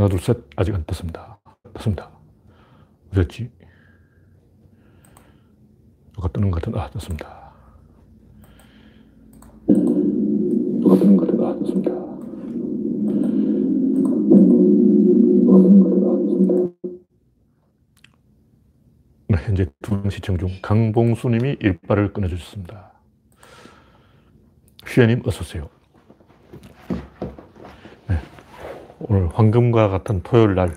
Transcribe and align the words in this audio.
하나, 0.00 0.08
둘, 0.08 0.18
셋. 0.18 0.38
아직 0.56 0.74
안 0.74 0.82
떴습니다. 0.86 1.38
떴습니다. 1.74 2.10
어딨지? 3.12 3.50
누가 6.14 6.26
뜨는 6.28 6.50
것 6.50 6.62
같은, 6.62 6.80
아, 6.80 6.88
떴습니다. 6.88 7.52
누가 9.66 10.96
뜨는 10.96 11.18
것 11.18 11.26
같은, 11.26 11.44
아, 11.44 11.50
아, 11.50 11.58
떴습니다. 11.58 11.90
네, 19.28 19.36
현재 19.44 19.66
두명 19.82 20.08
시청 20.08 20.38
중 20.38 20.48
강봉수님이 20.62 21.58
일발을 21.60 22.14
끊어주셨습니다. 22.14 22.92
휘연님 24.86 25.20
어서오세요. 25.26 25.68
네, 28.08 28.16
오늘 29.00 29.28
황금과 29.32 29.88
같은 29.88 30.22
토요일 30.22 30.54
날 30.54 30.76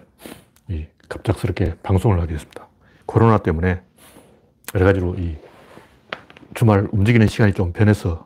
갑작스럽게 1.10 1.76
방송을 1.84 2.20
하게 2.20 2.34
됐습니다. 2.34 2.68
코로나 3.06 3.38
때문에 3.38 3.82
여러 4.74 4.86
가지로 4.86 5.16
이 5.16 5.36
주말 6.54 6.88
움직이는 6.92 7.28
시간이 7.28 7.54
좀 7.54 7.74
변해서 7.74 8.26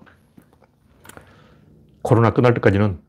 코로나 2.02 2.32
끝날 2.32 2.54
때까지는 2.54 3.00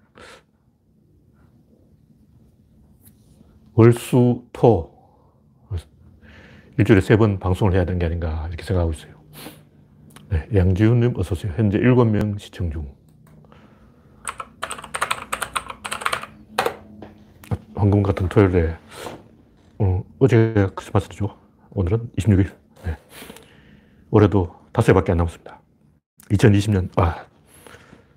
월수 3.74 4.44
토 4.52 4.96
일주일에 6.78 7.00
세 7.00 7.16
번 7.16 7.38
방송을 7.38 7.74
해야 7.74 7.84
되는 7.84 7.98
게 7.98 8.06
아닌가 8.06 8.46
이렇게 8.48 8.64
생각하고 8.64 8.92
있어요. 8.92 9.12
네, 10.30 10.48
양지훈님 10.54 11.14
어서 11.16 11.34
오세요. 11.34 11.52
현재 11.56 11.78
7명 11.78 12.38
시청 12.38 12.70
중. 12.70 12.97
황금 17.78 18.02
같은 18.02 18.28
토요일에 18.28 18.76
어, 19.78 20.04
어제가 20.18 20.70
크리스마스죠. 20.70 21.38
오늘은 21.70 22.10
26일. 22.18 22.50
네. 22.84 22.96
올해도 24.10 24.52
다섯 24.72 24.90
해밖에 24.90 25.12
안 25.12 25.18
남았습니다. 25.18 25.60
2020년, 26.32 26.90
아, 26.98 27.24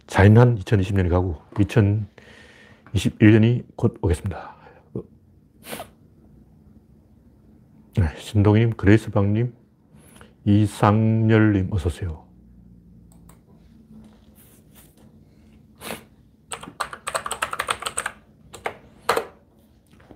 잔인한 0.07 0.57
2020년이 0.57 1.09
가고 1.09 1.39
2021년이 1.53 3.65
곧 3.75 3.99
오겠습니다. 4.01 4.55
네, 7.97 8.07
신동희님, 8.17 8.71
그레이스방님, 8.71 9.53
이상열님, 10.45 11.67
어서오세요. 11.71 12.20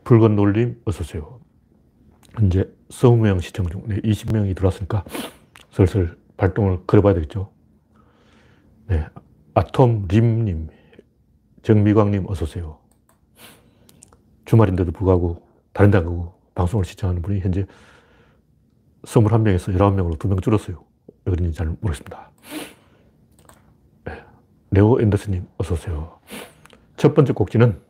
붉은 0.06 0.36
놀림, 0.36 0.80
어서오세요. 0.86 1.39
현재 2.34 2.70
20명 2.89 3.42
시청 3.42 3.67
중, 3.67 3.88
네, 3.88 3.98
20명이 4.02 4.56
들어왔으니까 4.56 5.03
슬슬 5.72 6.17
발동을 6.38 6.86
걸어봐야 6.86 7.16
되겠죠. 7.16 7.52
네, 8.88 9.06
아톰 9.56 10.06
림님, 10.08 10.70
정미광님, 11.64 12.30
어서오세요. 12.30 12.78
주말인데도 14.45 14.92
불구하고 14.92 15.42
다른 15.73 15.89
데 15.89 16.00
가고 16.00 16.36
방송을 16.53 16.86
시청하는 16.86 17.23
분이 17.23 17.40
현재 17.40 17.66
21명에서 19.03 19.75
19명으로 19.75 20.19
2명 20.19 20.42
줄었어요. 20.44 20.84
왜 21.25 21.31
그런지 21.31 21.58
잘 21.58 21.66
모르겠습니다. 21.81 22.31
네. 24.03 24.23
네오 24.69 25.02
앤더슨님, 25.02 25.47
어서오세요. 25.58 26.19
첫 26.95 27.16
번째 27.16 27.34
꼭지는 27.34 27.81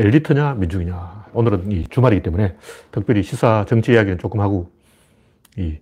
엘리트냐, 0.00 0.54
민중이냐. 0.54 1.26
오늘은 1.32 1.72
이 1.72 1.84
주말이기 1.88 2.22
때문에 2.22 2.56
특별히 2.92 3.24
시사 3.24 3.64
정치 3.66 3.92
이야기는 3.92 4.18
조금 4.18 4.40
하고 4.40 4.70
이 5.56 5.78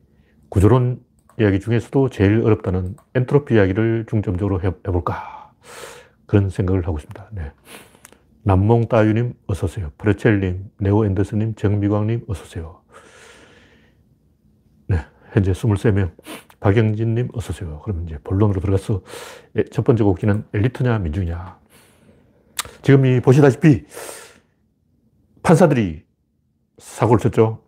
구조론 0.48 1.02
이야기 1.38 1.60
중에서도 1.60 2.08
제일 2.08 2.40
어렵다는 2.42 2.96
엔트로피 3.14 3.54
이야기를 3.54 4.06
중점적으로 4.08 4.62
해 4.62 4.70
볼까. 4.70 5.52
그런 6.24 6.48
생각을 6.48 6.86
하고 6.86 6.96
있습니다. 6.96 7.28
네. 7.32 7.52
남몽 8.42 8.88
따유님, 8.88 9.34
어서오세요. 9.48 9.92
프레첼님, 9.98 10.70
네오 10.78 11.04
앤더슨님, 11.04 11.54
정미광님, 11.56 12.24
어서오세요. 12.26 12.80
네. 14.86 15.04
현재 15.32 15.52
23명. 15.52 16.12
박영진님, 16.60 17.28
어서오세요. 17.34 17.82
그러면 17.84 18.06
이제 18.06 18.18
본론으로 18.24 18.60
들어가서 18.60 19.02
첫 19.70 19.84
번째 19.84 20.04
곡기는 20.04 20.44
엘리트냐, 20.54 21.00
민중이냐. 21.00 21.65
지금 22.86 23.04
이 23.04 23.18
보시다시피 23.18 23.84
판사들이 25.42 26.04
사고를 26.78 27.18
쳤죠. 27.18 27.64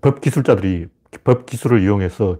법 0.00 0.22
기술자들이 0.22 0.86
법 1.22 1.44
기술을 1.44 1.82
이용해서 1.82 2.38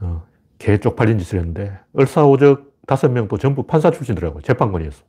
어, 0.00 0.26
개 0.56 0.78
쪽팔린 0.78 1.18
짓을 1.18 1.40
했는데 1.40 1.78
을사오적 1.98 2.72
다섯 2.86 3.10
명도 3.10 3.36
전부 3.36 3.64
판사 3.64 3.90
출신들하고 3.90 4.40
재판관이었어. 4.40 5.04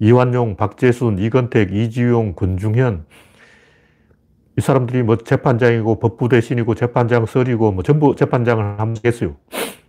이완용, 0.00 0.56
박재순, 0.56 1.18
이건택, 1.18 1.72
이지용, 1.72 2.34
권중현 2.34 3.06
이 4.58 4.60
사람들이 4.60 5.02
뭐 5.02 5.16
재판장이고 5.16 5.98
법부 5.98 6.28
대신이고 6.28 6.74
재판장 6.74 7.24
설이고 7.24 7.72
뭐 7.72 7.82
전부 7.82 8.14
재판장을 8.14 8.78
함께했어요. 8.78 9.34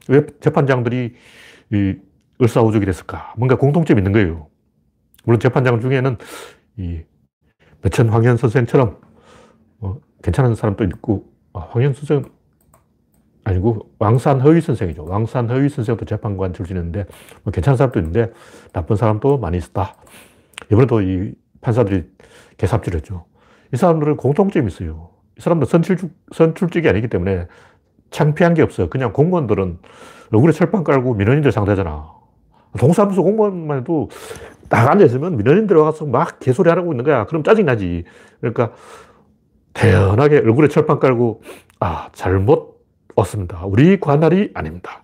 왜 0.07 0.25
재판장들이 0.39 1.15
이 1.73 1.95
을사오적이 2.41 2.85
됐을까? 2.85 3.33
뭔가 3.35 3.57
공통점이 3.57 3.99
있는 3.99 4.13
거예요. 4.13 4.52
물론 5.23 5.39
재판장 5.39 5.79
중에는 5.79 6.17
이 6.77 7.01
매천 7.81 8.09
황현 8.09 8.37
선생처럼 8.37 8.99
어, 9.79 9.97
괜찮은 10.21 10.55
사람도 10.55 10.83
있고 10.85 11.25
아, 11.53 11.59
황현 11.71 11.93
선생 11.93 12.23
아니고 13.45 13.89
왕산 13.99 14.39
허위 14.39 14.61
선생이죠. 14.61 15.05
왕산 15.05 15.49
허위 15.49 15.67
선생도 15.67 16.05
재판관 16.05 16.53
출신인데 16.53 17.05
뭐 17.43 17.51
괜찮은 17.51 17.77
사람도 17.77 17.99
있는데 17.99 18.31
나쁜 18.71 18.95
사람도 18.95 19.37
많이 19.37 19.57
있었다. 19.57 19.95
이번에도 20.71 21.01
이 21.01 21.33
판사들이 21.61 22.05
개삽질 22.57 22.95
했죠. 22.95 23.25
이 23.73 23.77
사람들은 23.77 24.17
공통점이 24.17 24.67
있어요. 24.67 25.09
이 25.37 25.41
사람들 25.41 25.67
선출직, 25.67 26.09
선출직이 26.31 26.87
아니기 26.87 27.09
때문에 27.09 27.47
창피한 28.11 28.53
게 28.53 28.61
없어요. 28.61 28.89
그냥 28.89 29.11
공무원들은 29.11 29.79
얼굴에 30.31 30.51
철판 30.53 30.83
깔고 30.83 31.15
민원인들 31.15 31.51
상대잖아. 31.51 32.11
동사무소 32.77 33.23
공무원만 33.23 33.79
해도 33.79 34.09
딱 34.69 34.89
앉아있으면 34.89 35.37
민원인들 35.37 35.75
와서 35.77 36.05
막 36.05 36.39
개소리 36.39 36.69
하고 36.69 36.91
있는 36.93 37.03
거야. 37.03 37.25
그럼 37.25 37.43
짜증나지. 37.43 38.03
그러니까 38.39 38.71
태연하게 39.73 40.37
얼굴에 40.37 40.67
철판 40.67 40.99
깔고, 40.99 41.41
아, 41.79 42.09
잘못 42.13 42.81
왔습니다. 43.15 43.61
우리 43.65 43.99
관할이 43.99 44.51
아닙니다. 44.53 45.01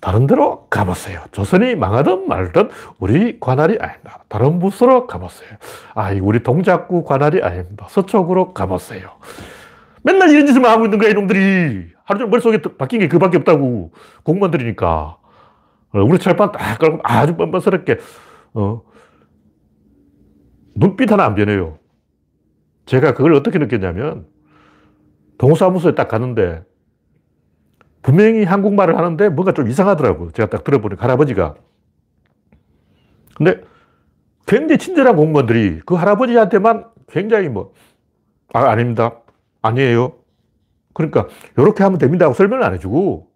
다른 0.00 0.26
데로 0.26 0.66
가보세요. 0.68 1.22
조선이 1.32 1.74
망하든 1.76 2.28
말든 2.28 2.68
우리 2.98 3.40
관할이 3.40 3.78
아닙니다. 3.80 4.22
다른 4.28 4.58
부서로 4.58 5.06
가보세요. 5.06 5.50
아, 5.94 6.12
우리 6.20 6.42
동작구 6.42 7.04
관할이 7.04 7.40
아닙니다. 7.40 7.86
서쪽으로 7.88 8.52
가보세요. 8.52 9.08
맨날 10.02 10.28
이런 10.28 10.46
짓을 10.46 10.62
하고 10.66 10.84
있는 10.84 10.98
거야, 10.98 11.08
이놈들이. 11.10 11.86
하루 12.04 12.18
종일 12.18 12.30
머릿속에 12.30 12.60
바뀐 12.76 13.00
게 13.00 13.08
그밖에 13.08 13.38
없다고. 13.38 13.92
공무원들이니까. 14.24 15.16
우리 15.94 16.18
철판 16.18 16.52
딱 16.52 16.78
깔고 16.78 16.98
아주 17.02 17.36
뻔뻔스럽게, 17.36 17.98
어, 18.54 18.82
눈빛 20.74 21.10
하나 21.10 21.24
안 21.24 21.34
변해요. 21.34 21.78
제가 22.86 23.14
그걸 23.14 23.34
어떻게 23.34 23.58
느꼈냐면, 23.58 24.26
동사무소에 25.38 25.94
딱 25.94 26.08
갔는데, 26.08 26.62
분명히 28.02 28.44
한국말을 28.44 28.98
하는데 28.98 29.30
뭔가 29.30 29.52
좀 29.52 29.66
이상하더라고요. 29.68 30.30
제가 30.32 30.50
딱 30.50 30.62
들어보니 30.62 30.96
할아버지가. 30.98 31.54
근데 33.34 33.62
굉장히 34.46 34.76
친절한 34.78 35.16
공무원들이 35.16 35.80
그 35.86 35.94
할아버지한테만 35.94 36.84
굉장히 37.08 37.48
뭐, 37.48 37.72
아, 38.52 38.68
아닙니다. 38.68 39.20
아니에요. 39.62 40.18
그러니까, 40.92 41.28
이렇게 41.56 41.82
하면 41.82 41.98
됩니다 41.98 42.26
하고 42.26 42.34
설명을 42.34 42.62
안 42.62 42.74
해주고, 42.74 43.30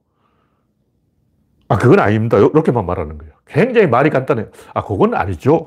아, 1.69 1.79
그건 1.79 2.01
아닙니다. 2.01 2.37
이렇게만 2.37 2.85
말하는 2.85 3.17
거예요. 3.17 3.33
굉장히 3.47 3.87
말이 3.87 4.11
간단해요. 4.11 4.49
아, 4.75 4.85
그건 4.85 5.15
아니죠. 5.15 5.67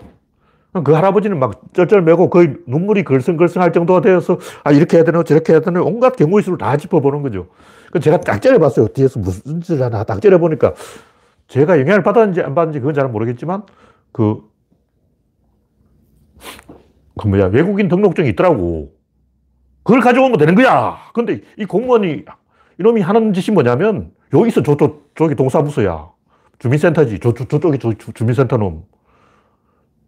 그 0.83 0.93
할아버지는 0.93 1.37
막 1.37 1.61
쩔쩔매고 1.73 2.29
거의 2.29 2.55
눈물이 2.65 3.03
걸성걸성할 3.03 3.73
정도가 3.73 4.01
되어서 4.01 4.39
아, 4.63 4.71
이렇게 4.71 4.97
해야 4.97 5.03
되나 5.03 5.21
저렇게 5.23 5.53
해야 5.53 5.59
되나 5.59 5.81
온갖 5.81 6.15
경우의 6.15 6.43
수를 6.43 6.57
다 6.57 6.77
짚어보는 6.77 7.21
거죠. 7.23 7.47
그 7.91 7.99
제가 7.99 8.21
딱 8.21 8.41
째려봤어요. 8.41 8.87
뒤에서 8.89 9.19
무슨 9.19 9.59
짓을 9.59 9.83
하나 9.83 10.03
딱 10.05 10.21
째려보니까 10.21 10.73
제가 11.47 11.79
영향을 11.79 12.03
받았는지 12.03 12.41
안 12.41 12.55
받았는지 12.55 12.79
그건 12.79 12.93
잘 12.93 13.09
모르겠지만 13.09 13.63
그, 14.13 14.41
그 17.19 17.27
뭐야, 17.27 17.47
외국인 17.47 17.89
등록증이 17.89 18.29
있더라고. 18.29 18.93
그걸 19.83 19.99
가져오면 19.99 20.37
되는 20.37 20.55
거야. 20.55 20.97
근데 21.13 21.41
이 21.57 21.65
공무원이 21.65 22.23
이놈이 22.79 23.01
하는 23.01 23.33
짓이 23.33 23.53
뭐냐면 23.53 24.11
여기 24.33 24.47
있어. 24.49 24.63
저쪽, 24.63 25.11
저기 25.15 25.35
동사무소야. 25.35 26.09
주민센터지. 26.59 27.19
저, 27.19 27.33
저, 27.33 27.45
저쪽이 27.45 27.79
저, 27.79 27.93
주민센터 28.13 28.57
놈. 28.57 28.83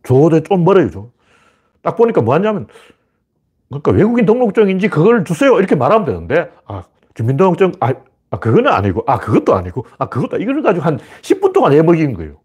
저도 0.03 0.41
좀 0.41 0.63
멀어요. 0.63 0.89
저. 0.89 1.07
딱 1.81 1.95
보니까 1.95 2.21
뭐 2.21 2.33
하냐면, 2.35 2.67
그러니까 3.69 3.91
외국인 3.91 4.25
등록증인지 4.25 4.89
그걸 4.89 5.23
주세요. 5.25 5.57
이렇게 5.57 5.75
말하면 5.75 6.05
되는데, 6.05 6.51
아, 6.65 6.83
주민등록증, 7.15 7.73
아, 7.79 7.93
아, 8.29 8.39
그거는 8.39 8.71
아니고, 8.71 9.03
아, 9.07 9.19
그것도 9.19 9.55
아니고, 9.55 9.85
아, 9.97 10.07
그것도, 10.07 10.37
이걸 10.37 10.61
가지고 10.61 10.85
한 10.85 10.99
10분 11.21 11.53
동안 11.53 11.73
해먹인 11.73 12.13
거예요. 12.13 12.37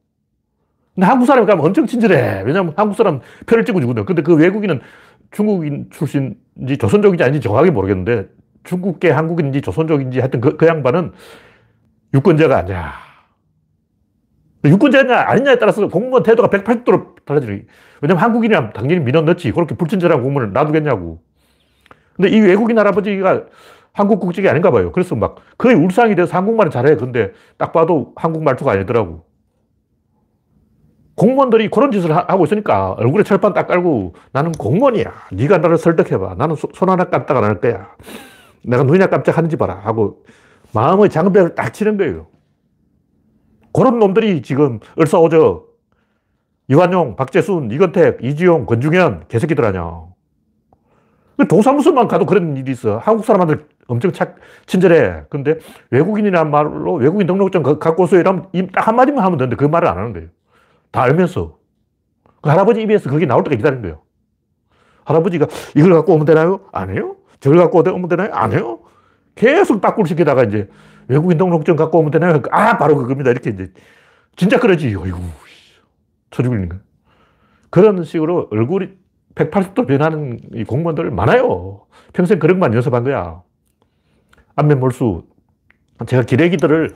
근데 0.94 1.06
한국 1.06 1.26
사람이 1.26 1.46
가면 1.46 1.64
엄청 1.64 1.86
친절해. 1.86 2.42
왜냐면 2.44 2.74
한국 2.76 2.94
사람 2.94 3.20
표를 3.46 3.64
찍어주거든. 3.64 4.04
근데 4.04 4.22
그 4.22 4.34
외국인은 4.34 4.80
중국인 5.30 5.88
출신인지 5.90 6.76
조선족인지 6.78 7.22
아닌지 7.22 7.40
정확하게 7.40 7.70
모르겠는데, 7.70 8.28
중국계 8.64 9.10
한국인인지 9.10 9.60
조선족인지 9.62 10.18
하여튼 10.18 10.40
그, 10.40 10.56
그 10.56 10.66
양반은 10.66 11.12
유권자가 12.14 12.58
아니야. 12.58 13.07
유권자냐 14.64 15.16
아니냐에 15.16 15.56
따라서 15.58 15.86
공무원 15.88 16.22
태도가 16.22 16.48
180도로 16.48 17.24
달라지는 17.24 17.66
왜냐면 18.02 18.22
한국인이면 18.22 18.72
당연히 18.72 19.00
민원 19.00 19.24
넣지. 19.24 19.52
그렇게 19.52 19.74
불친절한 19.76 20.22
공무원을 20.22 20.52
놔두겠냐고. 20.52 21.20
근데 22.16 22.30
이 22.30 22.40
외국인 22.40 22.78
할아버지가 22.78 23.44
한국 23.92 24.20
국적이 24.20 24.48
아닌가 24.48 24.70
봐요. 24.70 24.92
그래서 24.92 25.14
막 25.16 25.36
거의 25.56 25.74
울상이 25.76 26.14
돼서 26.14 26.36
한국말을 26.36 26.70
잘해. 26.70 26.96
근데 26.96 27.32
딱 27.56 27.72
봐도 27.72 28.12
한국 28.16 28.42
말투가 28.42 28.72
아니더라고. 28.72 29.24
공무원들이 31.16 31.68
그런 31.70 31.90
짓을 31.90 32.14
하고 32.16 32.44
있으니까 32.44 32.92
얼굴에 32.92 33.24
철판 33.24 33.52
딱 33.52 33.66
깔고 33.66 34.14
나는 34.32 34.52
공무원이야. 34.52 35.12
네가 35.32 35.58
나를 35.58 35.76
설득해봐. 35.78 36.34
나는 36.38 36.54
손 36.56 36.88
하나 36.88 37.04
깜짝 37.04 37.36
안 37.36 37.44
할 37.44 37.60
거야. 37.60 37.88
내가 38.62 38.84
눈이나 38.84 39.06
깜짝 39.06 39.36
하는지 39.36 39.56
봐라. 39.56 39.80
하고 39.82 40.24
마음의 40.72 41.10
장벽을 41.10 41.54
딱 41.56 41.72
치는 41.72 41.96
거예요. 41.96 42.28
그런 43.72 43.98
놈들이 43.98 44.42
지금 44.42 44.80
을사오적, 44.98 45.68
이완용, 46.68 47.16
박재순, 47.16 47.70
이건택, 47.70 48.18
이지용, 48.22 48.66
권중현, 48.66 49.24
개새끼들 49.28 49.64
아냐. 49.64 50.02
동사무소만 51.48 52.08
가도 52.08 52.26
그런 52.26 52.56
일이 52.56 52.72
있어. 52.72 52.98
한국 52.98 53.24
사람한테 53.24 53.64
엄청 53.86 54.12
착, 54.12 54.36
친절해. 54.66 55.24
근데 55.30 55.58
외국인이란 55.90 56.50
말로 56.50 56.94
외국인 56.94 57.26
등록증 57.26 57.62
갖고 57.62 58.02
오세요. 58.02 58.20
이러면 58.20 58.48
딱 58.74 58.88
한마디만 58.88 59.24
하면 59.24 59.38
되는데 59.38 59.56
그 59.56 59.64
말을 59.64 59.88
안 59.88 59.98
하는 59.98 60.12
거예요. 60.12 60.28
다 60.90 61.02
알면서. 61.02 61.56
그 62.42 62.50
할아버지 62.50 62.82
입에서 62.82 63.08
그게 63.08 63.24
나올 63.24 63.44
때까지 63.44 63.58
기다린 63.58 63.82
거예요. 63.82 64.02
할아버지가 65.04 65.46
이걸 65.76 65.94
갖고 65.94 66.14
오면 66.14 66.26
되나요? 66.26 66.60
안 66.72 66.90
해요? 66.90 67.16
저걸 67.40 67.58
갖고 67.58 67.78
오면 67.78 68.08
되나요? 68.08 68.30
안 68.32 68.52
해요? 68.52 68.80
계속 69.34 69.80
빠꾸를 69.80 70.06
시키다가 70.08 70.44
이제 70.44 70.68
외국인 71.08 71.38
등록증 71.38 71.76
갖고 71.76 71.98
오면 71.98 72.10
되나요? 72.10 72.40
아, 72.50 72.78
바로 72.78 72.96
그겁니다. 72.96 73.30
이렇게 73.30 73.50
이제. 73.50 73.72
진짜 74.36 74.58
그러지. 74.58 74.94
어이구, 74.94 75.18
쳐 76.30 76.42
죽이는 76.42 76.68
거. 76.68 76.76
그런 77.70 78.04
식으로 78.04 78.48
얼굴이 78.50 78.90
180도 79.34 79.86
변하는 79.86 80.38
이 80.54 80.64
공무원들 80.64 81.10
많아요. 81.10 81.86
평생 82.12 82.38
그런 82.38 82.58
것만 82.58 82.74
연습한 82.74 83.04
거야. 83.04 83.42
안면 84.56 84.80
몰수. 84.80 85.24
제가 86.06 86.22
기레기들을 86.22 86.94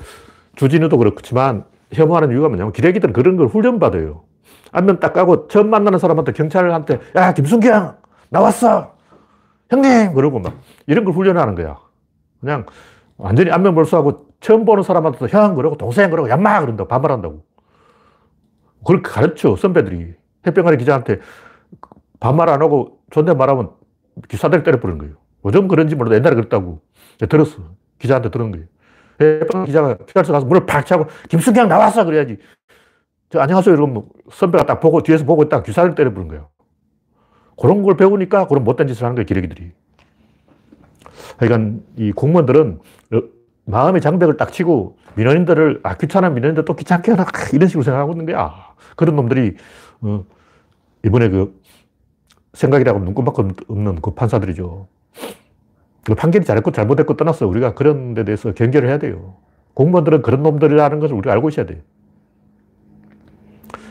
주진우도 0.56 0.99
그렇지만 0.99 1.65
혐오하는 1.93 2.31
이유가 2.31 2.49
뭐냐면 2.49 2.73
기레기들은 2.73 3.12
그런 3.12 3.37
걸 3.37 3.49
훈련받아요. 3.49 4.25
안면 4.73 5.00
딱 5.00 5.12
까고 5.12 5.49
처음 5.49 5.70
만나는 5.70 5.99
사람한테 5.99 6.32
경찰한테 6.32 7.00
야, 7.17 7.35
김순경! 7.35 7.97
나왔어! 8.31 8.94
형님! 9.70 10.15
그러고 10.15 10.38
막 10.38 10.58
이런 10.87 11.05
걸 11.05 11.15
훈련하는 11.15 11.55
거야. 11.55 11.79
그냥 12.41 12.67
완전히 13.22 13.52
안면 13.52 13.74
몰수하고 13.74 14.26
처음 14.40 14.64
보는 14.64 14.82
사람한테도 14.82 15.28
형 15.28 15.54
그러고 15.54 15.76
동생 15.76 16.10
그러고 16.10 16.28
얌마 16.28 16.60
그런다고 16.60 16.88
반말한다고. 16.88 17.44
그렇게 18.84 19.08
가르쳐 19.08 19.54
선배들이. 19.54 20.14
해병아리 20.44 20.76
기자한테 20.76 21.20
반말 22.19 22.48
안 22.48 22.60
하고 22.60 22.98
존댓말하면 23.10 23.70
기사들 24.28 24.64
때려 24.64 24.80
부르는 24.80 24.98
거예요. 24.98 25.14
요즘 25.44 25.69
그런지 25.69 25.94
몰라도 25.94 26.16
옛날에 26.16 26.34
그랬다고. 26.34 26.80
들었어. 27.28 27.62
기자한테 28.00 28.30
들은 28.30 28.50
거예요. 28.50 28.66
해병 29.20 29.66
기자가 29.66 29.98
피할서 29.98 30.32
가서 30.32 30.44
문을 30.46 30.66
팍 30.66 30.84
차고 30.84 31.06
김승경 31.28 31.69
나왔어 31.69 32.04
그래야지. 32.04 32.38
저 33.30 33.38
안녕하세요 33.38 33.72
이러면 33.72 34.04
선배가 34.32 34.66
딱 34.66 34.80
보고 34.80 35.00
뒤에서 35.00 35.24
보고 35.24 35.44
있다가 35.44 35.62
기사를 35.62 35.94
때려 35.94 36.12
부른 36.12 36.26
거예요. 36.26 36.48
그런 37.56 37.84
걸 37.84 37.96
배우니까 37.96 38.48
그런 38.48 38.64
못된 38.64 38.88
짓을 38.88 39.04
하는 39.04 39.14
거예요 39.14 39.26
기레기들이. 39.26 39.70
그러니까 41.47 41.81
이 41.97 42.12
공무원들은 42.12 42.79
마음의 43.65 44.00
장벽을 44.00 44.37
딱 44.37 44.53
치고 44.53 44.97
민원인들을 45.17 45.81
아 45.83 45.97
귀찮은 45.97 46.35
민원인들 46.35 46.65
또 46.65 46.75
귀찮게 46.75 47.12
하나 47.12 47.27
이런 47.53 47.69
식으로 47.69 47.83
생각하고 47.83 48.12
있는 48.12 48.27
거야. 48.27 48.55
그런 48.97 49.17
놈들이 49.17 49.56
어, 50.03 50.25
이번에 51.05 51.29
그 51.29 51.61
생각이라고 52.55 53.00
눈꼽밖에 53.00 53.43
없는 53.69 54.00
그 54.00 54.12
판사들이죠. 54.12 54.87
그 56.05 56.15
판결이 56.15 56.44
잘했고 56.44 56.71
잘못했고 56.71 57.17
떠났어. 57.17 57.47
우리가 57.47 57.75
그런 57.75 58.15
데 58.15 58.25
대해서 58.25 58.53
경계를 58.53 58.89
해야 58.89 58.99
돼요. 58.99 59.37
공무원들은 59.75 60.23
그런 60.23 60.43
놈들이라는 60.43 61.00
것을 61.00 61.17
우리가 61.17 61.33
알고 61.33 61.49
있어야 61.49 61.67
돼요. 61.67 61.81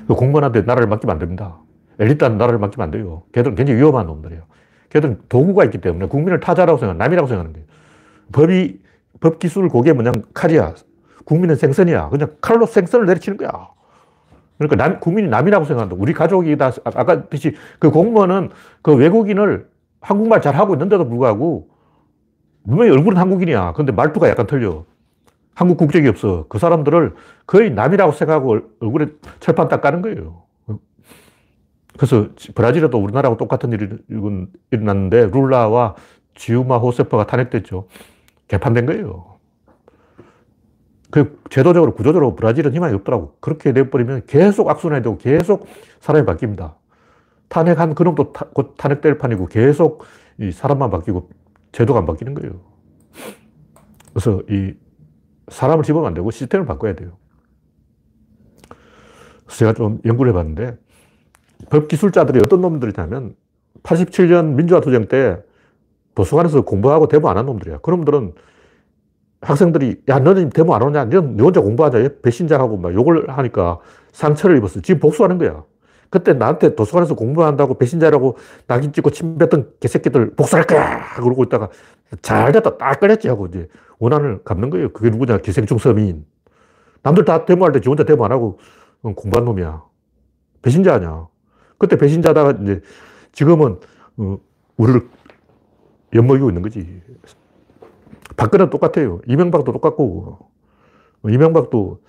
그 0.08 0.16
공무원한테 0.16 0.62
나라를 0.62 0.88
맡기면 0.88 1.14
안 1.14 1.20
됩니다. 1.20 1.58
엘리트한 2.00 2.38
나라를 2.38 2.60
맡기면 2.60 2.86
안 2.86 2.92
돼요. 2.92 3.24
걔들은 3.34 3.56
굉장히 3.56 3.80
위험한 3.80 4.06
놈들이에요. 4.08 4.44
걔들은 4.92 5.22
도구가 5.30 5.66
있기 5.66 5.80
때문에 5.80 6.08
국민을 6.08 6.40
타자라고 6.40 6.78
생각, 6.78 6.98
남이라고 6.98 7.28
생각하는 7.28 7.54
거예요. 7.54 7.68
법이, 8.32 8.80
법 9.20 9.40
기술 9.40 9.70
그게 9.70 9.94
뭐냐 9.94 10.12
칼이야. 10.34 10.76
국민은 11.26 11.56
생선이야. 11.56 12.10
그냥 12.10 12.36
칼로 12.42 12.66
생선을 12.66 13.06
내리치는 13.06 13.38
거야. 13.38 13.70
그러니까 14.58 14.76
남, 14.76 15.00
국민이 15.00 15.28
남이라고 15.28 15.66
생각한다. 15.66 15.96
우리 15.98 16.14
가족이다. 16.14 16.72
아까 16.84 17.28
듯이 17.30 17.56
그 17.80 17.90
공무원은 17.90 18.50
그 18.82 18.96
외국인을 18.96 19.68
한국말 20.02 20.42
잘 20.42 20.56
하고 20.56 20.74
있는데도 20.74 21.08
불구하고 21.08 21.70
분명히 22.68 22.92
얼굴은 22.92 23.18
한국인이야. 23.18 23.74
근데 23.74 23.92
말투가 23.92 24.30
약간 24.30 24.46
틀려. 24.46 24.84
한국 25.56 25.78
국적이 25.78 26.08
없어. 26.10 26.46
그 26.50 26.60
사람들을 26.60 27.16
거의 27.46 27.72
남이라고 27.72 28.12
생각하고 28.12 28.60
얼굴에 28.82 29.08
철판 29.40 29.68
딱 29.68 29.82
까는 29.82 30.02
거예요. 30.02 30.44
그래서 32.02 32.30
브라질에도 32.56 32.98
우리나라하고 32.98 33.38
똑같은 33.38 33.72
일이 33.74 33.88
일어났는데 34.72 35.30
룰라와 35.32 35.94
지우마 36.34 36.80
호세퍼가 36.80 37.28
탄핵됐죠. 37.28 37.88
개판된 38.48 38.88
거예요. 38.88 39.38
그 41.12 41.40
제도적으로 41.52 41.94
구조적으로 41.94 42.36
브라질은 42.36 42.74
희망이 42.74 42.96
없더라고. 42.96 43.38
그렇게 43.40 43.72
내버리면 43.72 44.24
계속 44.26 44.68
악순환이 44.68 45.04
되고 45.04 45.20
계속 45.20 45.68
사람이 46.00 46.26
바뀝니다. 46.26 46.74
탄핵한 47.50 47.94
그놈도 47.94 48.32
타, 48.32 48.46
곧 48.46 48.74
탄핵될 48.80 49.20
판이고 49.20 49.46
계속 49.46 50.04
이 50.40 50.52
사람만 50.52 50.90
바뀌고 50.90 51.30
제도가 51.72 52.00
안 52.00 52.08
바뀌는 52.08 52.34
거예요. 52.34 52.62
그래서 54.12 54.42
이 54.50 54.74
사람을 55.50 55.84
집으면 55.84 56.08
안 56.08 56.16
되고 56.16 56.32
시스템을 56.32 56.66
바꿔야 56.66 56.96
돼요. 56.96 57.20
제가 59.50 59.74
좀 59.74 60.00
연구를 60.04 60.32
해봤는데 60.32 60.80
법기술자들이 61.70 62.40
어떤 62.40 62.62
놈들이냐면 62.62 63.36
87년 63.84 64.54
민주화 64.56 64.82
투쟁 64.82 65.08
때 65.08 65.38
도서관에서 66.16 66.62
공부하고 66.64 67.08
데모 67.08 67.30
안 67.30 67.38
한 67.38 67.46
놈들이야. 67.46 67.78
그놈들은 67.80 68.34
학생들이 69.42 70.04
야 70.10 70.20
너는 70.20 70.50
데모 70.50 70.76
안 70.76 70.84
오냐? 70.84 71.06
너는 71.06 71.38
너 71.38 71.46
혼자 71.46 71.62
공부하자. 71.62 72.10
배신자하고 72.22 72.78
막 72.78 72.94
욕을 72.94 73.30
하니까 73.30 73.80
상처를 74.12 74.58
입었어. 74.58 74.82
지금 74.82 75.00
복수하는 75.00 75.38
거야. 75.38 75.64
그때 76.10 76.34
나한테 76.34 76.76
도서관에서 76.76 77.16
공부한다고 77.16 77.78
배신자라고 77.78 78.38
낙인 78.68 78.92
찍고 78.92 79.12
침 79.12 79.38
뱉던 79.38 79.72
개새끼들 79.80 80.36
복수할 80.36 80.66
거야! 80.68 81.16
그러고 81.16 81.44
있다가 81.46 81.70
잘 82.22 82.52
됐다. 82.52 82.78
딱 82.78 83.00
꺼냈지 83.00 83.30
하고 83.30 83.46
이제 83.48 83.68
원한을 84.00 84.44
갚는 84.44 84.70
거예요. 84.70 84.92
그게 84.92 85.10
누구냐? 85.10 85.38
기생충 85.38 85.78
서민. 85.78 86.26
남들 87.02 87.24
다 87.26 87.46
데모할 87.46 87.72
때 87.72 87.80
지 87.80 87.88
혼자 87.88 88.04
데모 88.04 88.26
안 88.26 88.32
하고 88.34 88.60
공부한 89.02 89.46
놈이야. 89.46 89.82
배신자 90.62 90.96
아니야. 90.96 91.28
그때 91.82 91.98
배신자다가 91.98 92.60
이제 92.62 92.82
지금은 93.32 93.80
어, 94.18 94.38
우리를 94.78 95.10
엿먹이고 96.14 96.50
있는 96.50 96.62
거지. 96.62 97.02
박근혜 98.38 98.70
똑같아요. 98.70 99.20
이명박도 99.28 99.74
똑같고, 99.74 100.38
이명박도 101.28 102.02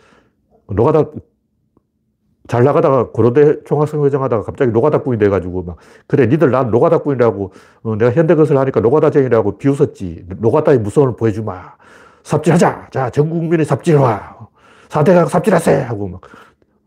노가다 0.68 1.10
잘 2.48 2.64
나가다가 2.64 3.10
고려대 3.12 3.62
총학생회장 3.64 4.22
하다가 4.22 4.42
갑자기 4.42 4.72
노가다꾼이 4.72 5.18
돼가지고 5.18 5.62
막, 5.62 5.76
그래, 6.06 6.26
니들 6.26 6.50
난 6.50 6.70
노가다꾼이라고, 6.70 7.52
어, 7.84 7.96
내가 7.96 8.12
현대건설 8.12 8.58
하니까 8.58 8.80
노가다쟁이라고 8.80 9.56
비웃었지. 9.56 10.26
노가다의 10.38 10.80
무서움을 10.80 11.16
보여주마. 11.16 11.76
삽질하자. 12.24 12.88
자, 12.90 13.10
전 13.10 13.30
국민이 13.30 13.64
삽질와. 13.64 14.48
사대강 14.90 15.28
삽질하세! 15.28 15.82
하고 15.82 16.08
막, 16.08 16.20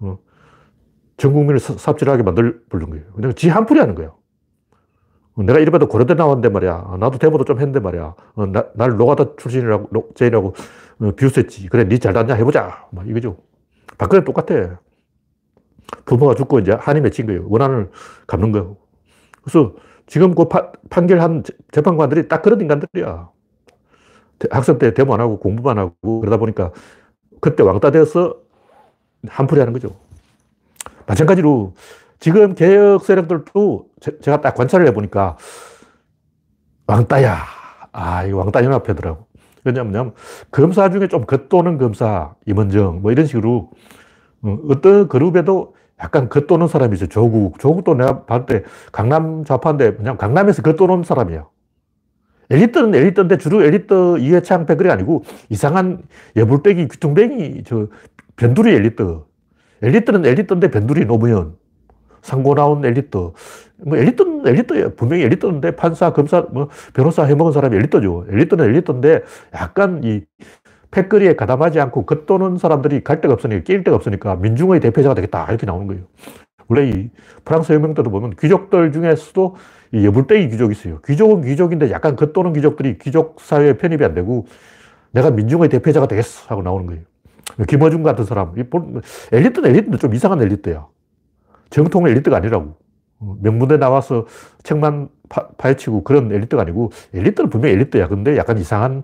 어, 0.01 0.17
전 1.17 1.33
국민을 1.33 1.59
삽질하게 1.59 2.23
만들 2.23 2.63
부른 2.69 2.89
거예요. 2.89 3.05
그냥 3.13 3.33
지 3.33 3.49
한풀이 3.49 3.79
하는 3.79 3.95
거예요. 3.95 4.17
내가 5.37 5.59
이래봐도 5.59 5.87
고려대 5.87 6.13
나왔는데 6.13 6.49
말이야. 6.49 6.95
나도 6.99 7.17
대모도 7.17 7.43
좀 7.43 7.59
했는데 7.59 7.79
말이야. 7.79 8.15
어, 8.35 8.45
나, 8.45 8.67
날 8.73 8.95
노가다 8.97 9.35
출신이라고, 9.35 10.13
제이라고 10.15 10.53
어, 11.01 11.11
비웃었지. 11.11 11.67
그래, 11.67 11.83
니 11.85 11.99
잘났냐? 11.99 12.35
해보자. 12.35 12.87
막 12.91 13.07
이거죠. 13.07 13.37
박근혜 13.97 14.23
똑같아. 14.23 14.79
부모가 16.05 16.35
죽고 16.35 16.59
이제 16.59 16.71
한이 16.71 17.01
맺힌 17.01 17.25
거예요. 17.27 17.45
원한을 17.49 17.91
갚는 18.27 18.51
거예요. 18.51 18.77
그래서 19.43 19.73
지금 20.07 20.33
그 20.35 20.47
파, 20.47 20.71
판결한 20.89 21.43
재판관들이 21.71 22.27
딱 22.27 22.41
그런 22.41 22.61
인간들이야. 22.61 23.29
학생 24.51 24.77
때 24.77 24.93
데모 24.93 25.13
안 25.13 25.21
하고 25.21 25.39
공부만 25.39 25.77
하고 25.77 26.19
그러다 26.19 26.37
보니까 26.37 26.71
그때 27.41 27.63
왕따 27.63 27.91
되어서 27.91 28.37
한풀이 29.27 29.59
하는 29.59 29.73
거죠. 29.73 29.95
마찬가지로 31.07 31.73
지금 32.19 32.55
개혁 32.55 33.05
세력들도 33.05 33.87
제 33.99 34.31
가 34.31 34.41
딱 34.41 34.55
관찰을 34.55 34.87
해보니까 34.87 35.37
왕따야. 36.87 37.37
아, 37.91 38.23
이 38.25 38.31
왕따 38.31 38.63
연합회더라고. 38.63 39.25
왜냐면 39.63 40.13
검사 40.51 40.89
중에 40.89 41.07
좀 41.07 41.25
겉도는 41.25 41.77
검사, 41.77 42.35
임원정, 42.45 43.01
뭐 43.01 43.11
이런 43.11 43.25
식으로 43.25 43.71
어, 44.43 44.57
어떤 44.69 45.07
그룹에도 45.07 45.75
약간 46.01 46.29
겉도는 46.29 46.67
사람이 46.67 46.93
있어요. 46.95 47.09
조국. 47.09 47.57
조국도 47.59 47.95
내가 47.95 48.25
봤을 48.25 48.45
때 48.45 48.63
강남 48.91 49.43
좌파인데 49.45 49.95
그냥 49.95 50.17
강남에서 50.17 50.61
겉도는 50.61 51.03
사람이에요. 51.03 51.49
엘리트는 52.51 52.93
엘리트인데 52.93 53.37
주로 53.37 53.63
엘리트 53.63 54.19
이회창 54.19 54.65
패거리 54.67 54.91
아니고 54.91 55.23
이상한 55.49 56.03
예불떼기 56.35 56.87
귀퉁뱅이 56.89 57.63
저 57.65 57.87
변두리 58.35 58.73
엘리트. 58.75 59.21
엘리트는 59.81 60.25
엘리트인데 60.25 60.71
변두리 60.71 61.05
노무현. 61.05 61.55
상고 62.21 62.55
나온 62.55 62.83
엘리트. 62.83 63.17
뭐 63.85 63.97
엘리트는 63.97 64.47
엘리트예요. 64.47 64.95
분명히 64.95 65.23
엘리트인데 65.23 65.75
판사, 65.75 66.11
검사, 66.11 66.41
뭐 66.41 66.69
변호사 66.93 67.23
해먹은 67.23 67.51
사람이 67.51 67.75
엘리트죠. 67.75 68.25
엘리트는 68.29 68.65
엘리트인데 68.65 69.21
약간 69.53 70.01
이 70.03 70.23
패거리에 70.91 71.35
가담하지 71.35 71.79
않고 71.79 72.05
겉도는 72.05 72.57
사람들이 72.57 73.03
갈 73.03 73.21
데가 73.21 73.33
없으니까 73.33 73.63
낄 73.63 73.83
데가 73.83 73.95
없으니까 73.97 74.37
민중의 74.37 74.79
대표자가 74.79 75.13
되겠다 75.13 75.45
이렇게 75.49 75.65
나오는 75.65 75.87
거예요. 75.87 76.03
원래 76.67 76.89
이 76.89 77.09
프랑스 77.43 77.73
혁명 77.73 77.93
때도 77.93 78.09
보면 78.09 78.31
귀족들 78.39 78.91
중에서도 78.91 79.55
이 79.93 80.05
여불떼기 80.05 80.49
귀족이 80.49 80.71
있어요. 80.71 80.99
귀족은 81.05 81.43
귀족인데 81.43 81.91
약간 81.91 82.15
겉도는 82.15 82.53
귀족들이 82.53 82.97
귀족 82.97 83.39
사회에 83.39 83.73
편입이 83.73 84.03
안 84.03 84.15
되고 84.15 84.47
내가 85.11 85.31
민중의 85.31 85.69
대표자가 85.69 86.07
되겠어 86.07 86.45
하고 86.47 86.63
나오는 86.63 86.87
거예요. 86.87 87.03
김어준 87.67 88.03
같은 88.03 88.25
사람. 88.25 88.53
엘리트는 89.31 89.69
엘리트인데 89.69 89.97
좀 89.97 90.13
이상한 90.13 90.41
엘리트야. 90.41 90.87
정통 91.69 92.07
엘리트가 92.07 92.37
아니라고. 92.37 92.75
어, 93.19 93.37
명문대 93.41 93.77
나와서 93.77 94.25
책만 94.63 95.07
파, 95.29 95.47
헤치고 95.63 96.03
그런 96.03 96.31
엘리트가 96.31 96.63
아니고 96.63 96.91
엘리트는 97.13 97.49
분명히 97.49 97.75
엘리트야. 97.75 98.07
근데 98.07 98.35
약간 98.37 98.57
이상한 98.57 99.03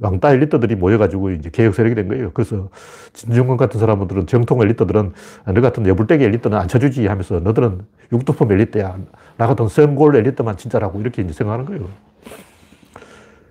왕따 0.00 0.32
엘리트들이 0.32 0.74
모여가지고 0.74 1.30
이제 1.32 1.50
개혁 1.50 1.74
세력이 1.74 1.94
된 1.94 2.08
거예요. 2.08 2.30
그래서 2.32 2.70
진중권 3.12 3.56
같은 3.56 3.78
사람들은 3.78 4.26
정통 4.26 4.62
엘리트들은 4.62 5.12
너 5.54 5.60
같은 5.60 5.86
여불대기 5.86 6.24
엘리트는 6.24 6.58
안 6.58 6.66
쳐주지 6.66 7.06
하면서 7.06 7.38
너들은 7.40 7.82
육두품 8.12 8.50
엘리트야. 8.52 8.96
나 9.36 9.46
같은 9.46 9.68
선골 9.68 10.16
엘리트만 10.16 10.56
진짜라고 10.56 11.00
이렇게 11.00 11.22
이제 11.22 11.32
생각하는 11.32 11.66
거예요. 11.66 11.88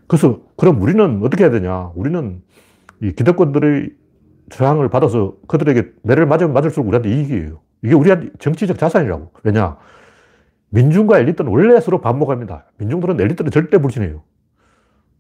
그래서 0.08 0.40
그럼 0.58 0.82
우리는 0.82 1.22
어떻게 1.24 1.44
해야 1.44 1.52
되냐? 1.52 1.92
우리는 1.96 2.42
이 3.02 3.14
기득권들의 3.14 3.90
저항을 4.52 4.90
받아서 4.90 5.36
그들에게 5.48 5.92
매를 6.04 6.26
맞으면 6.26 6.54
맞을수록 6.54 6.88
우리한테 6.88 7.10
이익이에요. 7.10 7.60
이게 7.84 7.96
우리한테 7.96 8.30
정치적 8.40 8.78
자산이라고. 8.78 9.32
왜냐? 9.44 9.78
민중과 10.70 11.20
엘리트는 11.20 11.52
원래 11.52 11.80
서로 11.80 12.00
반목합니다. 12.02 12.66
민중들은 12.78 13.20
엘리트는 13.20 13.52
절대 13.52 13.78
불신해요. 13.80 14.22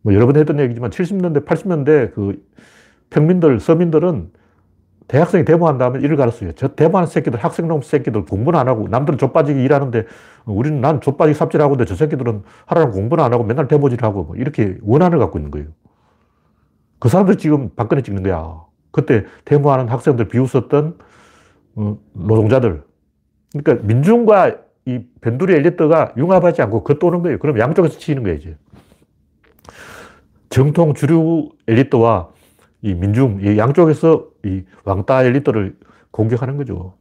뭐 0.03 0.13
여러 0.13 0.25
번 0.25 0.37
했던 0.37 0.59
얘기지만 0.59 0.89
70년대, 0.91 1.45
80년대 1.45 2.13
그 2.13 2.43
평민들, 3.09 3.59
서민들은 3.59 4.31
대학생이 5.07 5.43
데모한 5.43 5.77
다음에 5.77 5.99
일을 5.99 6.15
가르쳐요. 6.15 6.53
저 6.53 6.69
데모하는 6.69 7.07
새끼들, 7.07 7.37
학생놈 7.37 7.81
새끼들 7.81 8.25
공부는 8.25 8.57
안 8.57 8.67
하고 8.69 8.87
남들은 8.87 9.19
좆빠지게 9.19 9.61
일하는데 9.61 10.05
우리는 10.45 10.79
난 10.79 11.01
좆빠지게 11.01 11.37
삽질하고 11.37 11.73
있는데 11.73 11.89
저 11.89 11.95
새끼들은 11.95 12.43
하라는 12.67 12.91
공부는 12.91 13.23
안 13.23 13.33
하고 13.33 13.43
맨날 13.43 13.67
데모질 13.67 14.03
하고 14.03 14.23
뭐 14.23 14.35
이렇게 14.37 14.77
원한을 14.81 15.19
갖고 15.19 15.37
있는 15.37 15.51
거예요. 15.51 15.67
그 16.99 17.09
사람들 17.09 17.37
지금 17.37 17.69
박근혜 17.75 18.01
찍는 18.01 18.23
거야. 18.23 18.70
그때 18.91 19.25
데모하는 19.45 19.87
학생들 19.87 20.27
비웃었던 20.27 20.97
어, 21.75 21.97
노동자들. 22.13 22.83
그러니까 23.53 23.85
민중과 23.85 24.57
이 24.85 25.05
변두리 25.21 25.53
엘리트가 25.53 26.13
융합하지 26.17 26.61
않고 26.63 26.83
겉도는 26.83 27.21
거예요. 27.21 27.39
그럼 27.39 27.59
양쪽에서 27.59 27.97
치는 27.97 28.23
거예요, 28.23 28.37
이제. 28.37 28.57
정통 30.49 30.93
주류 30.93 31.49
엘리트와 31.67 32.29
이 32.81 32.93
민중, 32.93 33.39
이 33.41 33.57
양쪽에서 33.57 34.27
이 34.43 34.63
왕따 34.83 35.23
엘리트를 35.23 35.77
공격하는 36.11 36.57
거죠. 36.57 36.95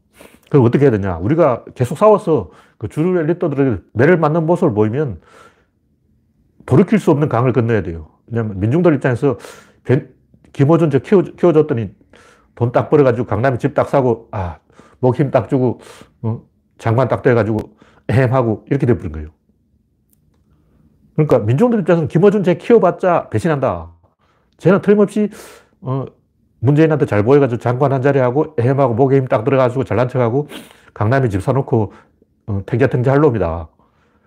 그럼 0.51 0.65
어떻게 0.67 0.85
해야 0.85 0.91
되냐? 0.91 1.17
우리가 1.19 1.65
계속 1.75 1.97
싸워서 1.97 2.51
그 2.79 2.89
주류 2.89 3.19
엘리트들에게 3.21 3.83
매를 3.93 4.19
맞는 4.19 4.47
모습을 4.47 4.75
보이면 4.75 5.21
돌이킬 6.67 6.99
수 6.99 7.11
없는 7.11 7.29
강을 7.29 7.53
건너야 7.53 7.83
돼요. 7.83 8.09
왜냐면 8.27 8.61
민중들 8.61 8.95
입장에서 8.95 9.39
김호준 10.53 10.91
저 10.91 10.99
키워, 11.01 11.23
키워줬더니 11.23 11.95
돈 12.55 12.73
딱 12.73 12.91
벌어가지고 12.91 13.27
강남에 13.27 13.59
집 13.59 13.75
딱 13.75 13.89
사고, 13.89 14.29
아, 14.33 14.59
목 15.01 15.15
힘 15.17 15.31
딱 15.31 15.49
주고, 15.49 15.81
어? 16.23 16.43
장관 16.79 17.09
딱 17.09 17.23
돼가지고, 17.23 17.59
햄 18.11 18.33
하고, 18.35 18.65
이렇게 18.69 18.87
돼버린 18.87 19.13
거예요. 19.13 19.29
그러니까 21.17 21.39
민중들 21.41 21.81
입장에서는 21.81 22.09
김어준 22.09 22.45
쟤 22.45 22.55
키워봤자 22.57 23.29
배신한다. 23.31 23.93
쟤는 24.59 24.81
틀림없이, 24.83 25.31
어, 25.83 26.05
문재인한테 26.61 27.07
잘 27.07 27.23
보여가지고 27.25 27.61
장관 27.61 27.93
한 27.93 28.03
자리 28.03 28.19
하고, 28.19 28.55
햄하고, 28.61 28.95
목에 28.95 29.17
힘 29.17 29.27
딱 29.29 29.45
들어가지고 29.45 29.85
잘난 29.85 30.09
척하고, 30.09 30.49
강남에 30.95 31.29
집 31.29 31.43
사놓고, 31.43 31.93
어, 32.47 32.63
탱자탱자 32.67 33.13
할 33.13 33.21
놈이다. 33.21 33.69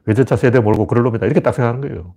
외제차 0.05 0.35
세대 0.37 0.59
몰고 0.59 0.87
그럴 0.87 1.03
놈이다. 1.03 1.25
이렇게 1.27 1.41
딱 1.41 1.53
생각하는 1.53 1.81
거예요. 1.87 2.15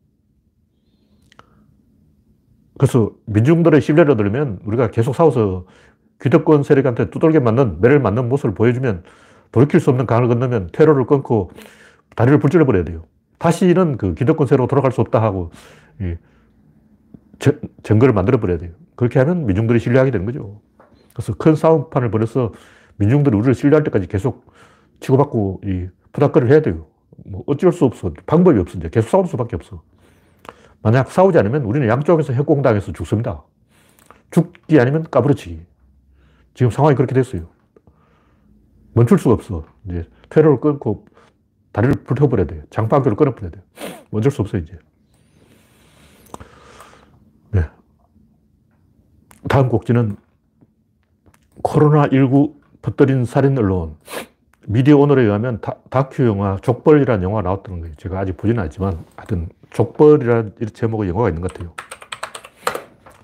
그래서 2.79 3.11
민중들의 3.27 3.81
신뢰를 3.81 4.13
얻으려면 4.13 4.59
우리가 4.65 4.91
계속 4.91 5.15
싸워서 5.15 5.67
기득권 6.21 6.63
세력한테 6.63 7.11
두들겨 7.11 7.41
맞는, 7.41 7.81
매를 7.81 8.01
맞는 8.01 8.29
모습을 8.29 8.55
보여주면 8.55 9.03
돌이킬 9.53 9.81
수 9.81 9.91
없는 9.91 10.07
강을 10.07 10.29
건너면 10.29 10.71
테러를 10.73 11.07
끊고 11.07 11.51
다리를 12.15 12.39
불질러 12.39 12.65
버려야 12.65 12.85
돼요. 12.85 13.05
다시는 13.39 13.97
그 13.97 14.15
기득권 14.15 14.47
세력으로 14.47 14.69
돌아갈 14.69 14.93
수 14.93 15.01
없다 15.01 15.23
하고 15.23 15.51
이 16.01 16.15
증거를 17.83 18.15
만들어 18.15 18.41
버려야 18.41 18.59
돼요. 18.59 18.73
그렇게 18.95 19.19
하면 19.19 19.47
민중들이 19.47 19.79
신뢰하게 19.79 20.11
되는 20.11 20.25
거죠. 20.25 20.61
그래서 21.15 21.35
큰 21.35 21.55
싸움판을 21.55 22.11
벌여서 22.11 22.53
민중들이 22.97 23.37
우리를 23.37 23.55
신뢰할 23.55 23.85
때까지 23.85 24.07
계속 24.07 24.47
치고받고 25.01 25.61
이 25.65 25.87
부닥거리를 26.13 26.51
해야 26.53 26.63
돼요. 26.63 26.87
뭐 27.27 27.43
어쩔 27.47 27.73
수 27.73 27.85
없어. 27.85 28.13
방법이 28.25 28.59
없어. 28.59 28.79
이제 28.79 28.89
계속 28.91 29.11
싸울 29.11 29.27
수밖에 29.27 29.57
없어. 29.57 29.83
만약 30.87 31.11
싸우지 31.11 31.37
않으면 31.37 31.65
우리는 31.65 31.89
양쪽에서 31.89 32.33
협공당해서 32.33 32.93
죽습니다. 32.93 33.43
죽기 34.31 34.79
아니면 34.79 35.05
까부러치기. 35.11 35.61
지금 36.55 36.71
상황이 36.71 36.95
그렇게 36.95 37.13
됐어요. 37.13 37.49
멈출 38.93 39.19
수가 39.19 39.35
없어. 39.35 39.67
이제 39.89 40.09
퇴로를 40.29 40.61
끊고 40.61 41.05
다리를 41.73 42.05
불태워버려야 42.05 42.47
돼요. 42.47 42.63
장판교를 42.71 43.17
끊어버려야 43.17 43.51
돼요. 43.51 43.65
어쩔 44.13 44.31
수 44.31 44.43
없어요, 44.43 44.63
이제. 44.63 44.79
네. 47.51 47.69
다음 49.49 49.69
곡지는 49.69 50.17
코로나19 51.65 52.55
퍼뜨린 52.83 53.25
살인 53.25 53.59
언론. 53.59 53.97
미디어 54.69 54.99
오늘에 54.99 55.23
의하면 55.25 55.61
다, 55.61 55.79
다큐 55.91 56.25
영화 56.27 56.59
족벌이라는 56.63 57.25
영화가 57.25 57.43
나왔다는 57.43 57.81
거예요. 57.81 57.97
제가 57.97 58.21
아직 58.21 58.37
보지는 58.37 58.63
않지만 58.63 59.05
하여튼 59.17 59.49
족벌이라는 59.71 60.55
제목의 60.73 61.11
영화가 61.11 61.29
있는 61.29 61.43
것 61.43 61.53
같아요. 61.53 61.75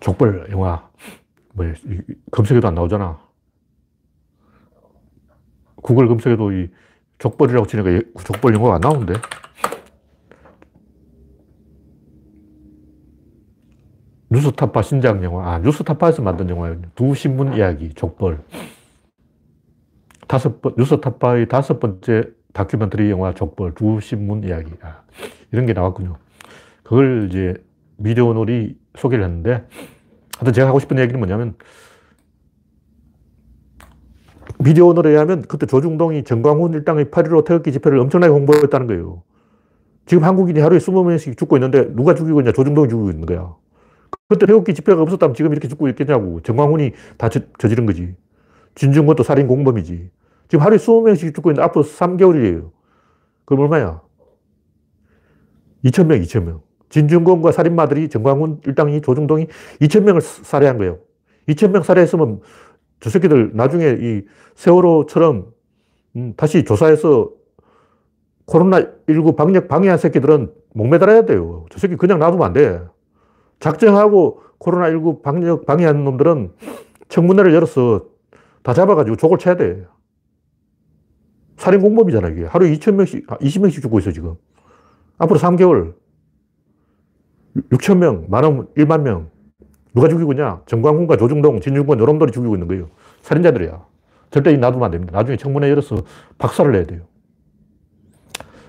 족벌 0.00 0.49
영화. 0.50 0.88
뭐, 1.54 1.66
검색해도 2.30 2.68
안 2.68 2.75
나오잖아. 2.75 3.20
구글 5.76 6.08
검색해도 6.08 6.52
이 6.52 6.70
족벌이라고 7.18 7.66
치니까 7.66 7.90
족벌 8.25 8.54
영화가 8.54 8.75
안 8.76 8.80
나오는데. 8.80 9.14
뉴스타파 14.30 14.80
신작 14.80 15.22
영화. 15.22 15.52
아, 15.52 15.58
뉴스타파에서 15.58 16.22
만든 16.22 16.49
영화예요. 16.49 16.80
두 16.94 17.14
신문 17.14 17.54
이야기, 17.54 17.92
족벌. 17.92 18.42
다섯 20.26 20.62
번, 20.62 20.75
뉴스타파의 20.78 21.49
다섯 21.49 21.78
번째 21.78 22.30
다큐멘터리 22.54 23.11
영화 23.11 23.34
족벌, 23.34 23.75
두 23.75 24.00
신문 24.00 24.42
이야기. 24.44 24.72
아, 24.80 25.02
이런 25.50 25.66
게 25.66 25.75
나왔군요. 25.75 26.16
그걸 26.92 27.28
이제 27.30 27.54
미디어놀이 27.96 28.76
소개를 28.99 29.25
했는데, 29.25 29.66
하여튼 30.37 30.52
제가 30.52 30.68
하고 30.68 30.78
싶은 30.78 30.99
얘기는 30.99 31.18
뭐냐면, 31.18 31.54
미디어오늘에 34.58 35.08
의하면 35.08 35.40
그때 35.40 35.64
조중동이 35.64 36.25
정광훈 36.25 36.75
일당의 36.75 37.06
8.15 37.06 37.46
태극기 37.46 37.72
집회를 37.72 37.99
엄청나게 37.99 38.30
홍보했다는 38.34 38.87
거예요. 38.88 39.22
지금 40.04 40.25
한국인이 40.25 40.61
하루에 40.61 40.78
20명씩 40.78 41.38
죽고 41.38 41.56
있는데 41.56 41.94
누가 41.94 42.14
죽이고 42.14 42.42
있냐? 42.42 42.52
조중동이 42.52 42.90
죽이고 42.90 43.08
있는 43.08 43.25
거야. 43.25 43.56
그때 44.28 44.44
태극기 44.44 44.75
집회가 44.75 45.00
없었다면 45.00 45.34
지금 45.34 45.52
이렇게 45.52 45.68
죽고 45.68 45.88
있겠냐고. 45.88 46.42
정광훈이 46.42 46.92
다 47.16 47.30
저, 47.30 47.40
저지른 47.56 47.87
거지. 47.87 48.14
진중권도 48.75 49.22
살인 49.22 49.46
공범이지. 49.46 50.11
지금 50.49 50.62
하루에 50.62 50.76
20명씩 50.76 51.34
죽고 51.34 51.52
있는데 51.52 51.62
앞으로 51.62 51.84
3개월이에요. 51.84 52.70
그럼 53.46 53.62
얼마야? 53.62 54.02
2천명 55.84 56.22
2천명. 56.25 56.72
진중권과 56.92 57.52
살인마들이 57.52 58.08
정광훈 58.08 58.61
일당이 58.66 59.00
조중동이 59.00 59.46
2천명을 59.80 60.20
살해한 60.20 60.76
거예요. 60.76 60.99
2천명 61.49 61.82
살해했으면 61.82 62.40
저 63.00 63.11
새끼들 63.11 63.52
나중에 63.54 63.96
이 63.99 64.22
세월호처럼 64.54 65.46
음, 66.16 66.34
다시 66.37 66.64
조사해서 66.64 67.30
코로나19 68.46 69.37
방역 69.37 69.68
방해한 69.68 69.96
새끼들은 69.99 70.52
목매달아야 70.75 71.25
돼요. 71.25 71.64
저 71.70 71.78
새끼 71.78 71.96
그냥 71.96 72.18
놔두면 72.18 72.46
안 72.46 72.52
돼. 72.52 72.82
작정하고 73.58 74.42
코로나19 74.58 75.22
방역 75.22 75.64
방해한 75.64 76.04
놈들은 76.04 76.52
청문회를 77.08 77.54
열어서 77.54 78.04
다 78.62 78.75
잡아가지고 78.75 79.16
족을 79.16 79.38
쳐야 79.38 79.56
돼. 79.56 79.87
살인 81.56 81.80
공범이잖아, 81.80 82.28
이게. 82.28 82.44
하루에 82.44 82.72
2천명씩, 82.72 83.26
20명씩 83.26 83.78
아, 83.78 83.80
죽고 83.80 83.99
있어, 84.00 84.12
지금. 84.12 84.34
앞으로 85.18 85.38
3개월. 85.38 85.94
6천 87.56 87.99
명, 87.99 88.26
만원, 88.28 88.66
1만 88.75 89.02
명. 89.02 89.30
누가 89.94 90.09
죽이고 90.09 90.32
있냐? 90.32 90.62
정광훈과 90.66 91.16
조중동, 91.16 91.61
진중권, 91.61 91.99
요놈들이 91.99 92.32
죽이고 92.32 92.54
있는 92.54 92.66
거예요. 92.66 92.88
살인자들이야. 93.23 93.87
절대 94.30 94.56
놔두면 94.56 94.85
안 94.85 94.90
됩니다. 94.90 95.18
나중에 95.18 95.37
청문회 95.37 95.68
열어서 95.68 95.97
박살을 96.38 96.73
내야 96.73 96.85
돼요. 96.87 97.02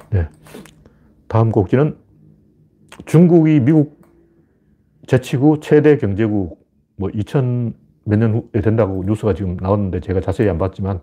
네. 0.10 0.28
다음 1.30 1.50
곡지는 1.52 1.98
중국이 3.06 3.62
미국 3.62 4.02
제치고 5.08 5.62
최대 5.62 5.98
경제국 5.98 6.60
뭐 6.98 7.10
2000 7.14 7.74
몇 8.06 8.20
년 8.20 8.34
후에 8.34 8.62
된다고 8.62 9.04
뉴스가 9.06 9.34
지금 9.34 9.56
나왔는데 9.60 10.02
제가 10.02 10.20
자세히 10.20 10.50
안 10.50 10.58
봤지만 10.58 11.00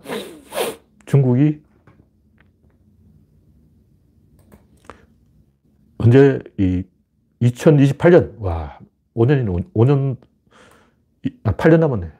중국이 1.07 1.59
언제 5.97 6.39
이 6.57 6.83
2028년 7.41 8.39
와 8.39 8.79
5년이 9.15 9.73
5년 9.73 10.17
아 11.43 11.51
8년 11.53 11.79
남았네. 11.79 12.11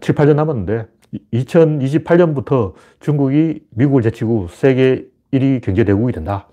7, 0.00 0.14
8년 0.14 0.34
남았는데 0.36 0.86
2028년부터 1.32 2.74
중국이 3.00 3.66
미국을 3.70 4.02
제치고 4.02 4.48
세계 4.48 5.06
1위 5.32 5.62
경제대국이 5.62 6.12
된다. 6.12 6.48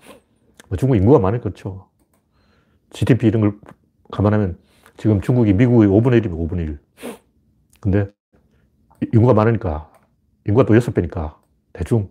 뭐 0.68 0.76
중국 0.76 0.96
인구가 0.96 1.18
많으니까 1.18 1.44
그렇죠. 1.44 1.88
GDP 2.90 3.28
이런 3.28 3.40
걸 3.42 3.58
감안하면 4.10 4.58
지금 4.96 5.20
중국이 5.20 5.52
미국의 5.52 5.88
5분의 5.88 6.22
1이면 6.22 6.48
5분의 6.48 6.58
1. 6.60 6.78
근데 7.80 8.10
인구가 9.12 9.32
많으니까, 9.34 9.92
인구가 10.46 10.66
또 10.66 10.74
6배니까 10.74 11.36
대충 11.72 12.10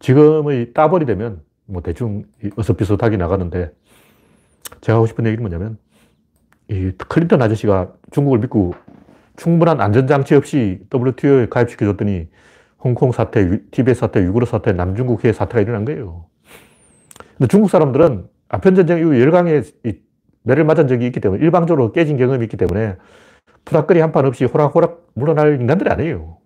지금의 0.00 0.72
따벌이 0.72 1.06
되면 1.06 1.42
뭐 1.66 1.82
대충 1.82 2.24
어서비슷하게 2.56 3.16
나가는데 3.16 3.72
제가 4.80 4.96
하고 4.96 5.06
싶은 5.06 5.26
얘기는 5.26 5.42
뭐냐면 5.42 5.78
이 6.68 6.92
클린턴 7.08 7.42
아저씨가 7.42 7.92
중국을 8.10 8.38
믿고 8.40 8.74
충분한 9.36 9.80
안전장치 9.80 10.34
없이 10.34 10.80
WTO에 10.92 11.48
가입시켜줬더니 11.48 12.28
홍콩 12.82 13.12
사태, 13.12 13.60
티베트 13.70 13.98
사태, 13.98 14.22
유구르 14.22 14.46
사태, 14.46 14.72
남중국해 14.72 15.32
사태가 15.32 15.60
일어난 15.60 15.84
거예요. 15.84 16.26
근데 17.36 17.48
중국 17.48 17.70
사람들은 17.70 18.26
아편전쟁 18.48 18.98
이후 18.98 19.20
열강에 19.20 19.62
매를 20.42 20.64
맞은 20.64 20.88
적이 20.88 21.06
있기 21.06 21.20
때문에 21.20 21.42
일방적으로 21.44 21.92
깨진 21.92 22.16
경험이 22.16 22.44
있기 22.44 22.56
때문에 22.56 22.96
푸닥거리 23.64 24.00
한 24.00 24.12
판 24.12 24.24
없이 24.24 24.44
호락호락 24.44 25.08
물러날 25.14 25.60
인간들이 25.60 25.90
아니에요. 25.90 26.38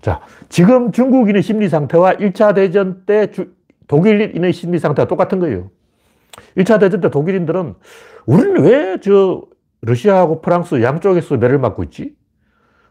자, 0.00 0.20
지금 0.48 0.92
중국인의 0.92 1.42
심리 1.42 1.68
상태와 1.68 2.14
1차 2.14 2.54
대전 2.54 3.04
때 3.04 3.30
주, 3.30 3.52
독일인의 3.88 4.52
심리 4.52 4.78
상태가 4.78 5.08
똑같은 5.08 5.40
거예요. 5.40 5.70
1차 6.56 6.78
대전 6.80 7.00
때 7.00 7.10
독일인들은 7.10 7.74
우리는 8.26 8.62
왜 8.62 8.98
저 9.00 9.42
러시아하고 9.82 10.42
프랑스 10.42 10.82
양쪽에서 10.82 11.36
매를 11.38 11.58
맞고 11.58 11.82
있지? 11.84 12.14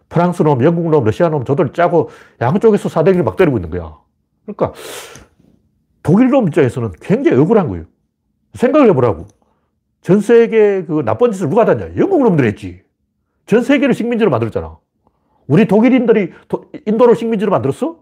프랑스 0.09 0.41
놈, 0.41 0.63
영국 0.63 0.89
놈, 0.89 1.03
러시아 1.03 1.29
놈 1.29 1.45
저들 1.45 1.71
짜고 1.73 2.09
양쪽에서 2.41 2.89
사대기를 2.89 3.23
막 3.23 3.35
때리고 3.37 3.57
있는 3.57 3.69
거야. 3.69 3.95
그러니까 4.45 4.73
독일 6.01 6.29
놈 6.29 6.47
입장에서는 6.47 6.93
굉장히 6.99 7.37
억울한 7.39 7.67
거예요. 7.67 7.85
생각을 8.55 8.89
해보라고. 8.89 9.27
전 10.01 10.21
세계 10.21 10.83
그 10.85 11.03
나쁜 11.05 11.31
짓을 11.31 11.49
누가 11.49 11.65
다냐? 11.65 11.91
영국 11.97 12.23
놈들이 12.23 12.47
했지. 12.47 12.81
전 13.45 13.61
세계를 13.61 13.93
식민지로 13.93 14.31
만들었잖아. 14.31 14.77
우리 15.45 15.67
독일인들이 15.67 16.31
도, 16.47 16.71
인도를 16.87 17.15
식민지로 17.15 17.51
만들었어? 17.51 17.99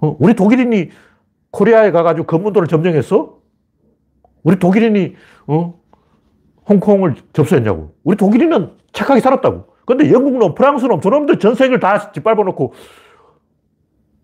어, 0.00 0.16
우리 0.20 0.34
독일인이 0.34 0.90
코리아에 1.50 1.90
가가지고 1.90 2.26
검문도를 2.26 2.68
점령했어? 2.68 3.37
우리 4.42 4.58
독일인이, 4.58 5.14
어, 5.46 5.74
홍콩을 6.68 7.14
접수했냐고. 7.32 7.94
우리 8.04 8.16
독일인은 8.16 8.72
착하게 8.92 9.20
살았다고. 9.20 9.66
근데 9.86 10.12
영국놈, 10.12 10.54
프랑스놈, 10.54 11.00
저놈들 11.00 11.38
전 11.38 11.54
세계를 11.54 11.80
다 11.80 12.12
짓밟아 12.12 12.34
놓고 12.34 12.74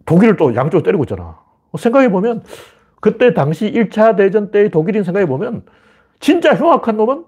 독일을 0.04 0.36
또 0.36 0.54
양쪽으로 0.54 0.82
때리고 0.82 1.04
있잖아. 1.04 1.38
생각해보면 1.78 2.44
그때 3.00 3.34
당시 3.34 3.70
1차 3.72 4.16
대전 4.16 4.50
때의 4.50 4.70
독일인 4.70 5.04
생각해보면 5.04 5.64
진짜 6.20 6.54
흉악한 6.54 6.96
놈은 6.96 7.24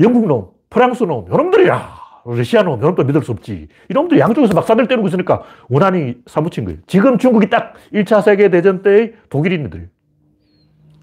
영국 0.00 0.26
놈, 0.26 0.48
프랑스 0.70 1.04
놈, 1.04 1.26
이놈들이야. 1.26 2.00
러시아 2.24 2.62
놈, 2.62 2.78
이놈도 2.78 3.04
믿을 3.04 3.22
수 3.22 3.32
없지. 3.32 3.68
이놈들 3.88 4.18
양쪽에서 4.18 4.54
막 4.54 4.66
사들 4.66 4.88
때리고 4.88 5.08
있으니까 5.08 5.42
원한이 5.68 6.16
사무친 6.26 6.64
거예요. 6.64 6.78
지금 6.86 7.18
중국이 7.18 7.48
딱 7.48 7.74
1차 7.92 8.22
세계대전 8.22 8.82
때의 8.82 9.14
독일인들. 9.28 9.88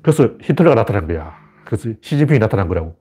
그래서 0.01 0.29
히틀러가 0.41 0.75
나타난 0.75 1.07
거야. 1.07 1.35
그래서 1.65 1.89
시진핑이 2.01 2.39
나타난 2.39 2.67
거라고. 2.67 2.95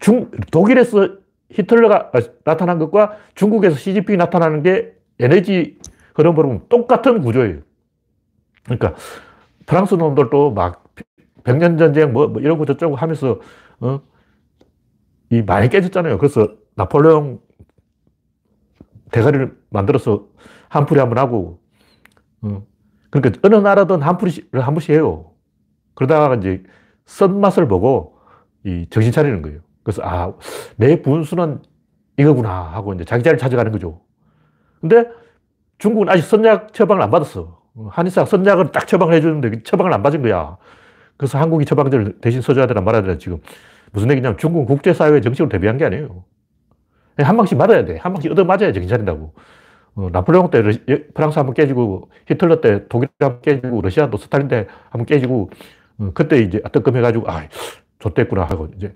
중, 0.00 0.30
독일에서 0.50 1.16
히틀러가 1.50 2.12
나타난 2.44 2.78
것과 2.78 3.16
중국에서 3.34 3.76
시진핑이 3.76 4.16
나타나는 4.18 4.62
게 4.62 4.94
에너지 5.18 5.78
흐름으로 6.14 6.66
똑같은 6.68 7.20
구조예요. 7.22 7.60
그러니까 8.64 8.94
프랑스 9.66 9.94
놈들도 9.94 10.52
막 10.52 10.84
백년전쟁 11.44 12.12
뭐, 12.12 12.28
뭐 12.28 12.40
이러고 12.42 12.66
저쩌고 12.66 12.96
하면서, 12.96 13.40
어, 13.80 14.00
이 15.30 15.42
많이 15.42 15.68
깨졌잖아요. 15.68 16.18
그래서 16.18 16.54
나폴레옹 16.74 17.40
대가리를 19.10 19.56
만들어서 19.70 20.26
한풀이 20.68 21.00
한 21.00 21.08
번 21.08 21.18
하고, 21.18 21.60
어, 22.42 22.62
그러니까 23.10 23.40
어느 23.42 23.56
나라든 23.56 24.02
한풀이를 24.02 24.60
한 24.66 24.74
번씩 24.74 24.90
해요. 24.90 25.27
그러다가 25.98 26.36
이제 26.36 26.62
쓴맛을 27.06 27.66
보고 27.66 28.18
이 28.64 28.86
정신 28.88 29.10
차리는 29.10 29.42
거예요. 29.42 29.58
그래서 29.82 30.00
아, 30.04 30.32
내 30.76 31.02
분수는 31.02 31.60
이거구나 32.16 32.50
하고 32.72 32.94
이제 32.94 33.04
자기 33.04 33.24
자리를 33.24 33.38
찾아가는 33.38 33.72
거죠. 33.72 34.00
근데 34.80 35.08
중국은 35.78 36.08
아직 36.08 36.22
선약 36.22 36.72
처방을 36.72 37.02
안 37.02 37.10
받았어. 37.10 37.60
한의사가 37.90 38.26
선약을 38.26 38.70
딱 38.70 38.86
처방을 38.86 39.12
해주는데 39.14 39.64
처방을 39.64 39.92
안 39.92 40.04
받은 40.04 40.22
거야. 40.22 40.56
그래서 41.16 41.36
한국이 41.36 41.64
처방전을 41.64 42.20
대신 42.20 42.42
써줘야 42.42 42.68
되나 42.68 42.80
말아야 42.80 43.02
되나 43.02 43.18
지금 43.18 43.38
무슨 43.90 44.08
얘기냐면 44.12 44.38
중국은 44.38 44.66
국제사회에 44.66 45.20
정식으로 45.20 45.48
대비한 45.48 45.78
게 45.78 45.84
아니에요. 45.84 46.22
한 47.16 47.36
방씩 47.36 47.58
맞아야 47.58 47.84
돼. 47.84 47.96
한 47.96 48.12
방씩 48.12 48.30
얻어 48.30 48.44
맞아야 48.44 48.72
정신 48.72 48.88
차린다고. 48.88 49.34
어, 49.96 50.08
나폴레옹 50.12 50.50
때 50.50 50.62
러시, 50.62 50.78
프랑스 51.12 51.40
한번 51.40 51.54
깨지고 51.54 52.08
히틀러 52.28 52.60
때 52.60 52.86
독일 52.88 53.08
한번 53.18 53.40
깨지고 53.42 53.80
러시아도 53.82 54.16
스탈린 54.16 54.46
때 54.46 54.68
한번 54.90 55.06
깨지고 55.06 55.50
어, 55.50 55.50
그때 56.14 56.38
이제 56.38 56.60
뜨끔해가지고 56.72 57.30
아, 57.30 57.48
좋댔구나 57.98 58.44
하고 58.44 58.68
이제 58.76 58.92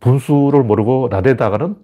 분수를 0.00 0.62
모르고 0.64 1.08
나대다가는 1.10 1.76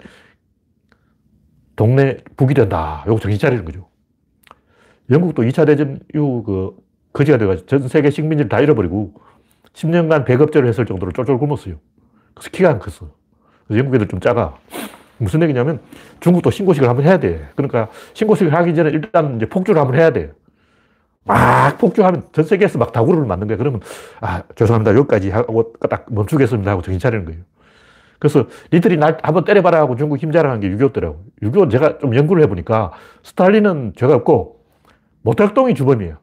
동네 1.77 2.19
북이 2.37 2.55
된다. 2.55 3.05
요거 3.07 3.21
정신 3.21 3.39
차리는 3.39 3.65
거죠. 3.65 3.89
영국도 5.11 5.43
2차 5.43 5.67
대전 5.67 6.01
이후 6.15 6.43
그 6.43 6.77
거지가 7.13 7.39
돼가지고 7.39 7.67
전 7.67 7.89
세계 7.89 8.11
식민지를 8.11 8.49
다 8.49 8.61
잃어버리고 8.61 9.15
10년간 9.73 10.25
배급제를 10.25 10.69
했을 10.69 10.85
정도로 10.87 11.13
쫄쫄 11.13 11.39
굶었어요. 11.39 11.77
그래서 12.35 12.51
키가 12.51 12.71
안 12.71 12.79
컸어. 12.79 13.11
그래서 13.67 13.79
영국 13.79 13.95
애들 13.95 14.09
좀 14.09 14.21
작아. 14.21 14.57
무슨 15.19 15.43
얘기냐면 15.43 15.81
중국도 16.21 16.51
신고식을 16.51 16.89
한번 16.89 17.05
해야 17.05 17.19
돼. 17.19 17.49
그러니까 17.55 17.89
신고식을 18.15 18.55
하기 18.55 18.75
전에 18.75 18.91
일단 18.91 19.37
이제 19.37 19.47
폭주를 19.47 19.81
한번 19.81 19.99
해야 19.99 20.11
돼. 20.11 20.33
막 21.25 21.79
폭주하면 21.79 22.29
전 22.33 22.45
세계에서 22.45 22.79
막 22.79 22.93
다구를 22.93 23.25
맞는 23.27 23.47
거야. 23.47 23.57
그러면 23.57 23.81
아, 24.21 24.43
죄송합니다. 24.55 24.95
여기까지 24.97 25.31
하고 25.31 25.73
딱 25.89 26.07
멈추겠습니다 26.09 26.71
하고 26.71 26.83
정신 26.83 26.99
차리는 26.99 27.25
거예요. 27.25 27.43
그래서 28.19 28.47
니들이 28.73 28.97
날 28.97 29.19
한번 29.23 29.45
때려봐라 29.45 29.79
하고 29.79 29.97
중국 29.97 30.19
힘자랑한 30.19 30.61
게 30.61 30.69
6.25더라고. 30.71 31.19
6.25는 31.43 31.71
제가 31.71 31.99
좀 31.99 32.15
연구를 32.15 32.43
해보니까 32.45 32.93
스탈린은 33.23 33.95
죄가 33.97 34.15
없고 34.17 34.65
모택동이 35.23 35.75
주범이에요. 35.75 36.19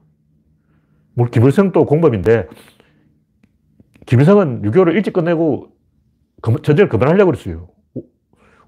물 1.13 1.29
김일성도 1.29 1.85
공범인데 1.85 2.47
김일성은 4.05 4.61
6.25를 4.63 4.93
일찍 4.93 5.13
끝내고 5.13 5.69
전쟁을 6.63 6.89
그만하려고 6.89 7.31
그랬어요. 7.31 7.67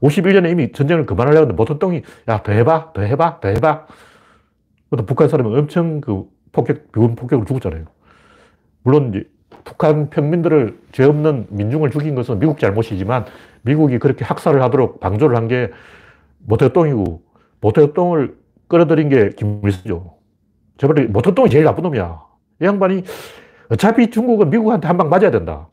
51년에 0.01 0.51
이미 0.51 0.71
전쟁을 0.71 1.05
그만하려고 1.05 1.41
했는데 1.41 1.55
모택동이 1.55 2.03
야, 2.29 2.41
더 2.41 2.51
해봐, 2.51 2.93
더 2.93 3.01
해봐, 3.01 3.39
더 3.41 3.49
해봐. 3.49 3.85
북한 5.05 5.27
사람은 5.29 5.57
엄청 5.57 6.01
그 6.01 6.25
폭격, 6.51 6.91
비군 6.91 7.15
폭격으로 7.15 7.45
죽었잖아요. 7.45 7.85
물론 8.83 9.09
이제 9.09 9.23
북한 9.63 10.09
평민들을 10.09 10.79
죄 10.91 11.03
없는 11.05 11.47
민중을 11.49 11.91
죽인 11.91 12.15
것은 12.15 12.39
미국 12.39 12.59
잘못이지만 12.59 13.25
미국이 13.63 13.99
그렇게 13.99 14.25
학살을 14.25 14.61
하도록 14.63 14.99
방조를 14.99 15.35
한 15.35 15.47
게 15.47 15.69
모태똥이고 16.39 17.21
모태똥을 17.61 18.37
끌어들인 18.67 19.09
게 19.09 19.29
김일성이죠. 19.31 20.15
제발 20.77 21.07
모태똥이 21.09 21.49
제일 21.49 21.65
나쁜 21.65 21.83
놈이야. 21.83 22.21
이 22.61 22.65
양반이 22.65 23.03
어차피 23.69 24.09
중국은 24.09 24.49
미국한테 24.49 24.87
한 24.87 24.97
방 24.97 25.09
맞아야 25.09 25.29
된다. 25.31 25.69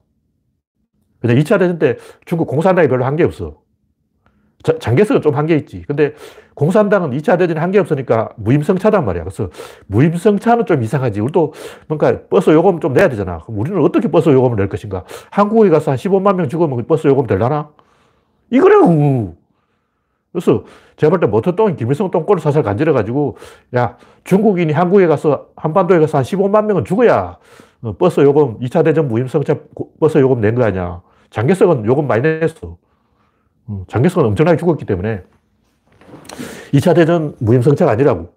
그냥 1.21 1.37
2차 1.39 1.59
대전 1.59 1.79
때 1.79 1.97
중국 2.27 2.47
공산당이 2.49 2.89
별로 2.89 3.05
한 3.05 3.17
게 3.17 3.25
없어. 3.25 3.63
장개석은 4.81 5.23
좀한게 5.23 5.57
있지. 5.57 5.83
근데 5.87 6.15
공산당은 6.55 7.11
2차 7.13 7.39
대전에 7.39 7.61
한게 7.61 7.79
없으니까 7.79 8.31
무임승차단 8.37 9.05
말이야. 9.05 9.25
그래서 9.25 9.51
무임승차는 9.89 10.67
좀 10.67 10.83
이상하지. 10.83 11.21
우리도 11.21 11.53
뭔가 11.89 12.19
버스 12.31 12.51
요금 12.51 12.81
좀 12.81 12.93
내야 12.93 13.09
되잖아. 13.09 13.39
그럼 13.39 13.61
우리는 13.61 13.81
어떻게 13.83 14.09
버스 14.11 14.29
요금을 14.31 14.57
낼 14.57 14.69
것인가? 14.69 15.05
한국에 15.31 15.69
가서 15.71 15.91
한 15.93 15.99
15만 15.99 16.35
명 16.37 16.49
죽으면 16.49 16.87
버스 16.87 17.07
요금 17.09 17.27
될라나? 17.27 17.71
이거라고. 18.51 19.37
그래서 20.33 20.65
제가 20.97 21.11
볼 21.11 21.21
때 21.21 21.27
모택동이 21.27 21.77
김일성 21.77 22.11
똥꼬를 22.11 22.41
살살 22.43 22.63
간지러가지고, 22.63 23.37
야, 23.77 23.97
중국인이 24.25 24.73
한국에 24.73 25.07
가서, 25.07 25.47
한반도에 25.57 25.99
가서 26.01 26.19
한 26.19 26.25
15만 26.25 26.67
명은 26.67 26.85
죽어야 26.85 27.39
어, 27.83 27.97
버스 27.99 28.21
요금, 28.21 28.59
2차 28.61 28.85
대전 28.85 29.09
무임승차 29.09 29.57
버스 30.01 30.19
요금 30.19 30.41
낸 30.41 30.55
거 30.55 30.65
아니야. 30.65 31.01
장개석은 31.31 31.85
요금 31.87 32.07
많이 32.07 32.23
냈어. 32.23 32.77
음, 33.69 33.85
장개석은 33.89 34.27
엄청나게 34.29 34.57
죽었기 34.59 34.85
때문에 34.85 35.23
2차 36.73 36.95
대전 36.95 37.35
무임승차가 37.39 37.93
아니라고. 37.93 38.35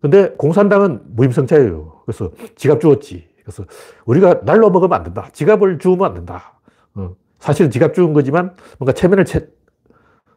근데 0.00 0.30
공산당은 0.36 1.02
무임승차예요. 1.14 2.02
그래서 2.04 2.30
지갑 2.56 2.80
주었지. 2.80 3.28
그래서 3.44 3.64
우리가 4.04 4.44
날로 4.44 4.70
먹으면 4.70 4.92
안 4.92 5.04
된다. 5.04 5.28
지갑을 5.32 5.78
주우면 5.78 6.08
안 6.08 6.14
된다. 6.14 6.58
어, 6.94 7.14
사실은 7.38 7.70
지갑 7.70 7.94
주운 7.94 8.12
거지만 8.12 8.54
뭔가 8.78 8.92
체면을 8.92 9.24
채, 9.24 9.46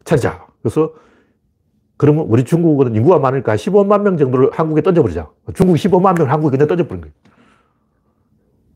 차리자. 0.03 0.47
그래서 0.61 0.93
그러면 1.97 2.25
우리 2.27 2.43
중국은 2.43 2.95
인구가 2.95 3.19
많으니까 3.19 3.55
15만 3.55 4.01
명 4.01 4.17
정도를 4.17 4.49
한국에 4.51 4.81
던져버리자. 4.81 5.29
중국 5.55 5.75
15만 5.75 6.17
명을 6.17 6.31
한국에 6.31 6.57
그냥 6.57 6.67
던져버린 6.67 7.01
거예요. 7.01 7.13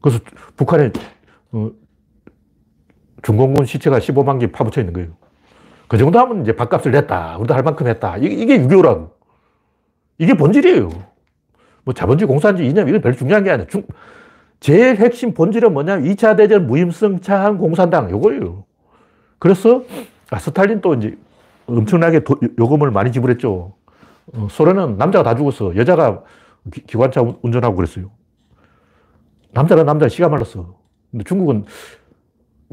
그래서 0.01 0.19
북한에 0.55 0.91
어, 1.51 1.69
중공군 3.21 3.65
시체가 3.65 3.99
15만 3.99 4.39
개 4.39 4.51
파묻혀 4.51 4.81
있는 4.81 4.93
거예요. 4.93 5.09
그 5.87 5.97
정도 5.97 6.19
하면 6.19 6.41
이제 6.41 6.55
밥값을 6.55 6.91
냈다. 6.91 7.37
우리도 7.37 7.53
할 7.53 7.63
만큼 7.63 7.87
했다. 7.87 8.17
이게, 8.17 8.59
6.25라고. 8.59 9.11
이게 10.17 10.35
본질이에요. 10.35 10.89
뭐 11.83 11.93
자본주의 11.93 12.27
공산주의 12.27 12.69
이념, 12.69 12.87
이건 12.87 13.01
별로 13.01 13.15
중요한 13.15 13.43
게 13.43 13.51
아니야. 13.51 13.65
중, 13.67 13.83
제일 14.59 14.97
핵심 14.97 15.33
본질은 15.33 15.73
뭐냐면 15.73 16.05
2차 16.05 16.37
대전 16.37 16.67
무임승차한 16.67 17.57
공산당, 17.57 18.11
요거예요. 18.11 18.65
그래서 19.39 19.83
아, 20.29 20.37
스탈린 20.37 20.81
또 20.81 20.93
이제 20.93 21.17
엄청나게 21.65 22.23
도, 22.23 22.37
요금을 22.59 22.91
많이 22.91 23.11
지불했죠. 23.11 23.73
어, 24.33 24.47
소련은 24.51 24.97
남자가 24.97 25.23
다 25.23 25.35
죽었어. 25.35 25.75
여자가 25.75 26.23
기, 26.71 26.85
기관차 26.85 27.23
운전하고 27.41 27.75
그랬어요. 27.75 28.11
남자는 29.51 29.85
남자 29.85 30.07
시가 30.07 30.29
말랐어. 30.29 30.75
근데 31.09 31.23
중국은 31.23 31.65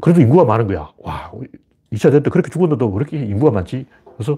그래도 0.01 0.21
인구가 0.21 0.45
많은 0.45 0.67
거야. 0.67 0.89
와, 0.99 1.31
2차 1.91 2.03
대전 2.03 2.23
때 2.23 2.29
그렇게 2.29 2.49
죽었는데도 2.49 2.91
그렇게 2.91 3.17
인구가 3.17 3.51
많지? 3.51 3.85
그래서 4.15 4.37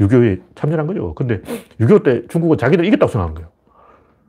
6.25에 0.00 0.40
참전한 0.54 0.86
거죠. 0.86 1.14
근데 1.14 1.40
6.25때 1.80 2.28
중국은 2.30 2.58
자기들 2.58 2.84
이겼다고 2.84 3.10
생각한 3.12 3.34
거예요. 3.34 3.48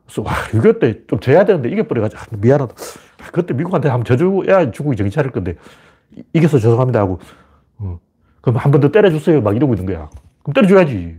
그래서 0.06 0.22
와, 0.22 0.32
6.25때 0.50 1.08
좀 1.08 1.18
져야 1.20 1.44
되는데 1.44 1.68
이겨버려가지고 1.70 2.20
아, 2.20 2.24
미안하다. 2.38 2.74
그때 3.32 3.54
미국한테 3.54 3.88
한번 3.88 4.04
져줘야 4.04 4.70
중국이 4.70 4.96
정신 4.96 5.10
차릴 5.10 5.32
건데 5.32 5.56
이겨서 6.32 6.58
죄송합니다 6.58 7.00
하고 7.00 7.18
어, 7.78 7.98
그럼 8.40 8.56
한 8.56 8.70
번 8.70 8.80
더 8.80 8.90
때려주세요 8.90 9.40
막 9.40 9.56
이러고 9.56 9.74
있는 9.74 9.86
거야. 9.86 10.08
그럼 10.42 10.54
때려줘야지. 10.54 11.16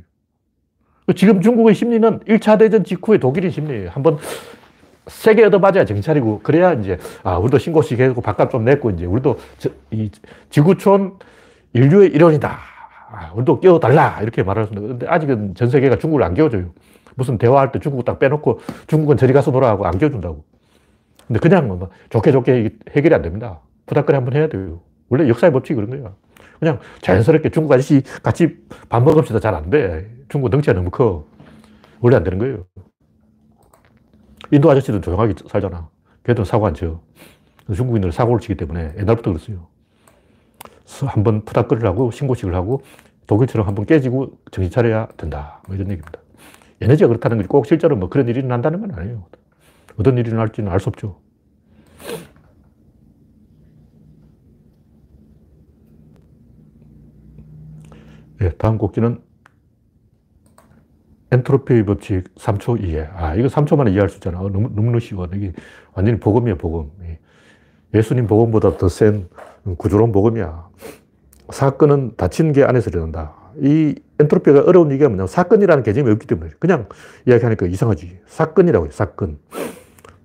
지금 1.15 1.41
중국의 1.41 1.73
심리는 1.75 2.19
1차 2.19 2.59
대전 2.59 2.83
직후의 2.83 3.19
독일인 3.19 3.49
심리예요. 3.51 3.89
한번 3.91 4.17
세게 5.07 5.45
얻어맞아야 5.45 5.85
차리고, 5.85 6.39
그래야 6.43 6.73
이제, 6.73 6.97
아, 7.23 7.37
우리도 7.37 7.57
신고식 7.57 7.99
해고 7.99 8.21
밥값 8.21 8.51
좀 8.51 8.65
냈고, 8.65 8.89
이제 8.91 9.05
우리도 9.05 9.37
저, 9.57 9.69
이 9.91 10.09
지구촌 10.49 11.17
인류의 11.73 12.09
일원이다. 12.09 12.57
아, 13.11 13.31
우리도 13.35 13.59
끼워달라. 13.59 14.19
이렇게 14.21 14.43
말할 14.43 14.65
수 14.65 14.73
있는데, 14.73 14.89
근데 14.89 15.07
아직은 15.07 15.55
전 15.55 15.69
세계가 15.69 15.97
중국을 15.97 16.23
안 16.23 16.33
끼워줘요. 16.33 16.71
무슨 17.15 17.37
대화할 17.37 17.71
때 17.71 17.79
중국 17.79 18.05
딱 18.05 18.19
빼놓고 18.19 18.59
중국은 18.87 19.17
저리 19.17 19.33
가서 19.33 19.49
놀아 19.51 19.69
하고 19.69 19.85
안 19.87 19.97
끼워준다고. 19.97 20.43
근데 21.27 21.39
그냥 21.39 21.67
뭐 21.67 21.89
좋게 22.09 22.31
좋게 22.31 22.69
해결이 22.91 23.13
안 23.15 23.21
됩니다. 23.21 23.59
부탁거리 23.87 24.15
한번 24.15 24.35
해야 24.35 24.47
돼요. 24.47 24.81
원래 25.09 25.27
역사의 25.27 25.51
법칙이 25.51 25.75
그런 25.75 25.89
거야. 25.89 26.13
그냥 26.59 26.79
자연스럽게 27.01 27.49
중국 27.49 27.71
아저씨 27.71 28.03
같이 28.21 28.57
밥 28.89 29.03
먹읍시다. 29.03 29.39
잘 29.39 29.55
안 29.55 29.69
돼. 29.69 30.09
중국 30.29 30.49
덩치가 30.51 30.73
너무 30.73 30.89
커. 30.91 31.25
원래 32.01 32.15
안 32.17 32.23
되는 32.23 32.37
거예요. 32.37 32.65
인도 34.51 34.69
아저씨도 34.69 35.01
조용하게 35.01 35.33
살잖아. 35.47 35.89
걔도 36.23 36.43
사고 36.43 36.67
안 36.67 36.73
쳐. 36.73 37.01
중국인들은 37.73 38.11
사고를 38.11 38.39
치기 38.39 38.55
때문에 38.55 38.93
옛날부터 38.97 39.33
그랬어요. 39.33 39.67
한번 41.05 41.43
푸닥거리를 41.43 41.87
하고 41.87 42.11
신고식을 42.11 42.55
하고 42.55 42.81
독일처럼 43.27 43.67
한번 43.67 43.85
깨지고 43.85 44.37
정신 44.51 44.71
차려야 44.71 45.07
된다. 45.17 45.61
뭐 45.67 45.75
이런 45.75 45.89
얘기입니다. 45.91 46.19
에너지가 46.79 47.07
그렇다는 47.09 47.37
거지 47.37 47.49
꼭 47.49 47.65
실제로 47.65 47.95
뭐 47.97 48.09
그런 48.09 48.27
일이 48.27 48.39
일어난다는 48.39 48.79
건 48.79 48.93
아니에요. 48.93 49.25
어떤 49.97 50.17
일이 50.17 50.29
일어날지는 50.29 50.71
알 50.71 50.79
수 50.79 50.89
없죠. 50.89 51.19
네, 58.39 58.51
다음 58.57 58.77
곡지는 58.77 59.19
엔트로피 61.31 61.83
법칙 61.83 62.33
3초 62.35 62.83
이해. 62.83 63.07
아, 63.13 63.35
이거 63.35 63.47
3초 63.47 63.75
만에 63.77 63.91
이해할 63.91 64.09
수 64.09 64.17
있잖아. 64.17 64.39
어, 64.39 64.49
너무, 64.49 64.69
너무 64.73 64.99
쉬워. 64.99 65.27
이게 65.33 65.53
완전히 65.93 66.19
복음이야, 66.19 66.55
복음. 66.55 66.91
예수님 67.93 68.27
복음보다 68.27 68.77
더 68.77 68.87
센 68.87 69.27
구조론 69.77 70.11
복음이야. 70.11 70.67
사건은 71.49 72.13
닫힌 72.17 72.51
게 72.53 72.63
안에서 72.63 72.89
일어난다. 72.89 73.33
이 73.61 73.95
엔트로피가 74.19 74.63
어려운 74.65 74.91
얘기가 74.91 75.09
뭐냐면 75.09 75.27
사건이라는 75.27 75.83
개념이 75.83 76.11
없기 76.11 76.27
때문에 76.27 76.51
그냥 76.59 76.87
이야기하니까 77.27 77.65
이상하지. 77.65 78.19
사건이라고 78.27 78.85
해요, 78.85 78.91
사건. 78.93 79.39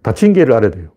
닫힌 0.03 0.33
게를 0.33 0.55
알아야 0.55 0.71
돼요. 0.71 0.91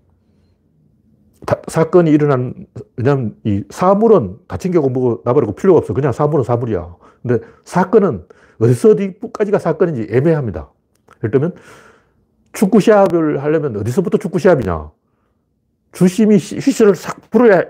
다, 1.46 1.62
사건이 1.68 2.10
일어난, 2.12 2.54
왜냐면 2.98 3.36
이 3.44 3.64
사물은 3.70 4.38
닫힌 4.48 4.72
게 4.72 4.80
공부 4.80 5.22
나버리고 5.26 5.54
필요가 5.54 5.78
없어. 5.78 5.94
그냥 5.94 6.12
사물은 6.12 6.44
사물이야. 6.44 6.96
근데 7.22 7.46
사건은 7.64 8.26
어디서 8.60 8.92
어디까지가 8.92 9.60
사건인지 9.60 10.08
애매합니다. 10.12 10.70
예를 11.20 11.32
들면 11.32 11.56
축구 12.54 12.80
시합을 12.80 13.44
하려면 13.44 13.76
어디서부터 13.78 14.18
축구 14.18 14.40
시합이냐? 14.40 14.92
주심이 15.92 16.36
휘슬을 16.36 16.96
싹 16.96 17.30
불어야 17.30 17.64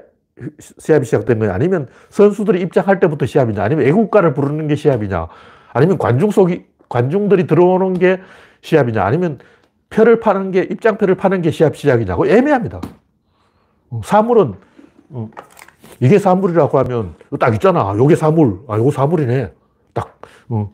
시합이 0.60 1.06
시작된 1.06 1.40
거냐? 1.40 1.54
아니면 1.54 1.88
선수들이 2.10 2.62
입장할 2.62 3.00
때부터 3.00 3.26
시합이냐? 3.26 3.64
아니면 3.64 3.86
애국가를 3.88 4.34
부르는 4.34 4.68
게 4.68 4.76
시합이냐? 4.76 5.28
아니면 5.74 5.98
관중 5.98 6.32
속이, 6.32 6.66
관중들이 6.90 7.48
들어오는 7.48 7.94
게 7.94 8.22
시합이냐? 8.62 9.04
아니면 9.04 9.40
표를 9.90 10.20
파는 10.20 10.52
게, 10.52 10.62
입장표를 10.62 11.16
파는 11.16 11.42
게 11.42 11.52
시합 11.52 11.76
시작이냐고 11.76 12.28
애매합니다. 12.28 12.82
어, 13.90 14.02
사물은, 14.04 14.56
어, 15.10 15.30
이게 16.00 16.20
사물이라고 16.20 16.78
하면 16.80 17.16
딱 17.40 17.54
있잖아. 17.54 17.96
요게 17.98 18.16
사물. 18.16 18.60
아, 18.68 18.78
요거 18.78 18.92
사물이네. 18.92 19.54
딱, 20.50 20.56
어, 20.56 20.74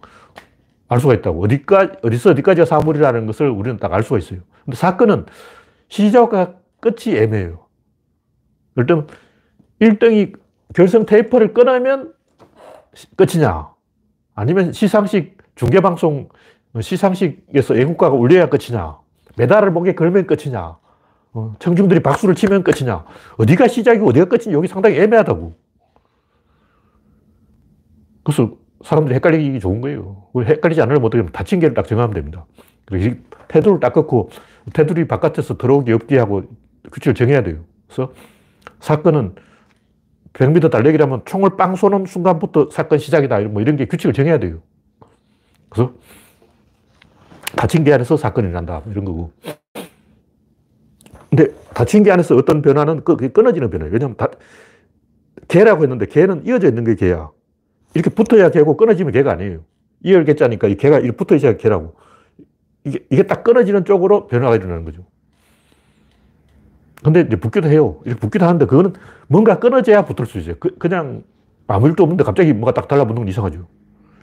알 0.87 0.99
수가 0.99 1.13
있다고. 1.15 1.43
어디까지, 1.43 1.93
어디서 2.03 2.31
어디까지가 2.31 2.65
사물이라는 2.65 3.25
것을 3.25 3.49
우리는 3.49 3.77
딱 3.77 3.93
알 3.93 4.03
수가 4.03 4.17
있어요. 4.17 4.39
근데 4.65 4.77
사건은 4.77 5.25
시작과 5.89 6.55
끝이 6.79 7.15
애매해요. 7.17 7.65
들면, 8.75 9.07
1등이 9.81 10.33
결승 10.75 11.05
테이프를 11.05 11.53
끊으면 11.53 12.13
끝이냐? 13.15 13.69
아니면 14.35 14.71
시상식, 14.73 15.37
중계방송, 15.55 16.29
시상식에서 16.79 17.75
애국가가 17.75 18.15
울려야 18.15 18.49
끝이냐? 18.49 18.99
메달을 19.37 19.71
목에 19.71 19.95
걸면 19.95 20.27
끝이냐? 20.27 20.77
어, 21.33 21.55
청중들이 21.59 22.01
박수를 22.01 22.35
치면 22.35 22.63
끝이냐? 22.63 23.05
어디가 23.37 23.67
시작이고 23.67 24.07
어디가 24.09 24.25
끝인지 24.25 24.51
여기 24.51 24.67
상당히 24.67 24.97
애매하다고. 24.97 25.55
그래서 28.23 28.57
사람들이 28.83 29.15
헷갈리기 29.15 29.59
좋은 29.59 29.81
거예요. 29.81 30.27
헷갈리지 30.35 30.81
않으려면 30.81 31.05
어떻게 31.05 31.19
하면 31.19 31.31
개를 31.31 31.73
딱 31.73 31.87
정하면 31.87 32.13
됩니다. 32.13 32.45
그래서 32.85 33.15
테두를 33.47 33.79
딱 33.79 33.93
끊고 33.93 34.29
테두리 34.73 35.07
바깥에서 35.07 35.57
들어오기 35.57 35.91
없게 35.93 36.17
하고 36.17 36.43
규칙을 36.91 37.13
정해야 37.13 37.43
돼요. 37.43 37.63
그래서 37.87 38.13
사건은 38.79 39.35
100m 40.33 40.71
달리기라면 40.71 41.23
총을 41.25 41.57
빵 41.57 41.75
쏘는 41.75 42.05
순간부터 42.05 42.69
사건 42.71 42.99
시작이다. 42.99 43.39
뭐 43.41 43.61
이런 43.61 43.75
게 43.75 43.85
규칙을 43.85 44.13
정해야 44.13 44.39
돼요. 44.39 44.61
그래서 45.69 45.93
닫힌 47.55 47.83
게 47.83 47.93
안에서 47.93 48.17
사건이 48.17 48.51
난다. 48.51 48.81
이런 48.89 49.05
거고. 49.05 49.31
근데 51.29 51.47
닫힌 51.73 52.03
게 52.03 52.11
안에서 52.11 52.35
어떤 52.35 52.61
변화는 52.61 53.03
끊어지는 53.03 53.69
변화예요. 53.69 53.93
왜냐하면 53.93 54.17
다, 54.17 54.27
개라고 55.47 55.83
했는데 55.83 56.05
개는 56.05 56.45
이어져 56.45 56.67
있는 56.67 56.83
게 56.83 56.95
개야. 56.95 57.29
이렇게 57.93 58.09
붙어야 58.09 58.49
개고 58.51 58.77
끊어지면 58.77 59.11
개가 59.13 59.31
아니에요. 59.31 59.59
이열개자니까 60.03 60.67
이 60.67 60.75
개가 60.75 60.99
이렇게 60.99 61.15
붙어 61.17 61.35
있어야 61.35 61.57
개라고. 61.57 61.95
이게, 62.83 63.05
이게 63.09 63.23
딱 63.23 63.43
끊어지는 63.43 63.85
쪽으로 63.85 64.27
변화가 64.27 64.55
일어나는 64.55 64.85
거죠. 64.85 65.05
근데 67.03 67.21
이제 67.21 67.35
붙기도 67.35 67.67
해요. 67.67 67.99
이렇게 68.05 68.19
붙기도 68.19 68.45
하는데 68.45 68.65
그거는 68.65 68.93
뭔가 69.27 69.59
끊어져야 69.59 70.05
붙을 70.05 70.27
수 70.27 70.37
있어요. 70.39 70.55
그, 70.59 70.87
냥 70.87 71.23
아무 71.67 71.87
일도 71.87 72.03
없는데 72.03 72.23
갑자기 72.23 72.53
뭐가 72.53 72.73
딱 72.73 72.87
달라붙는 72.87 73.21
건 73.21 73.27
이상하죠. 73.27 73.67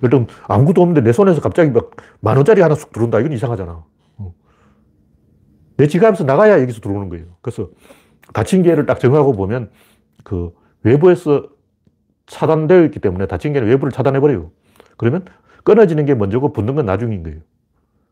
예를 0.02 0.26
아무것도 0.46 0.80
없는데 0.80 1.00
내 1.00 1.12
손에서 1.12 1.40
갑자기 1.40 1.70
막 1.70 1.90
만 2.20 2.36
원짜리 2.36 2.60
하나 2.60 2.74
쑥 2.74 2.92
들어온다. 2.92 3.20
이건 3.20 3.32
이상하잖아. 3.32 3.84
어. 4.18 4.34
내 5.76 5.86
지갑에서 5.86 6.24
나가야 6.24 6.60
여기서 6.62 6.80
들어오는 6.80 7.08
거예요. 7.08 7.26
그래서 7.40 7.68
닫힌 8.32 8.62
개를 8.62 8.86
딱 8.86 9.00
정하고 9.00 9.32
보면 9.32 9.70
그 10.24 10.50
외부에서 10.82 11.48
차단되어 12.28 12.84
있기 12.86 13.00
때문에 13.00 13.26
닫힌 13.26 13.52
개는 13.52 13.68
외부를 13.68 13.92
차단해버려요. 13.92 14.50
그러면 14.96 15.24
끊어지는 15.64 16.04
게 16.06 16.14
먼저고 16.14 16.52
붙는 16.52 16.74
건 16.74 16.86
나중인 16.86 17.22
거예요. 17.22 17.40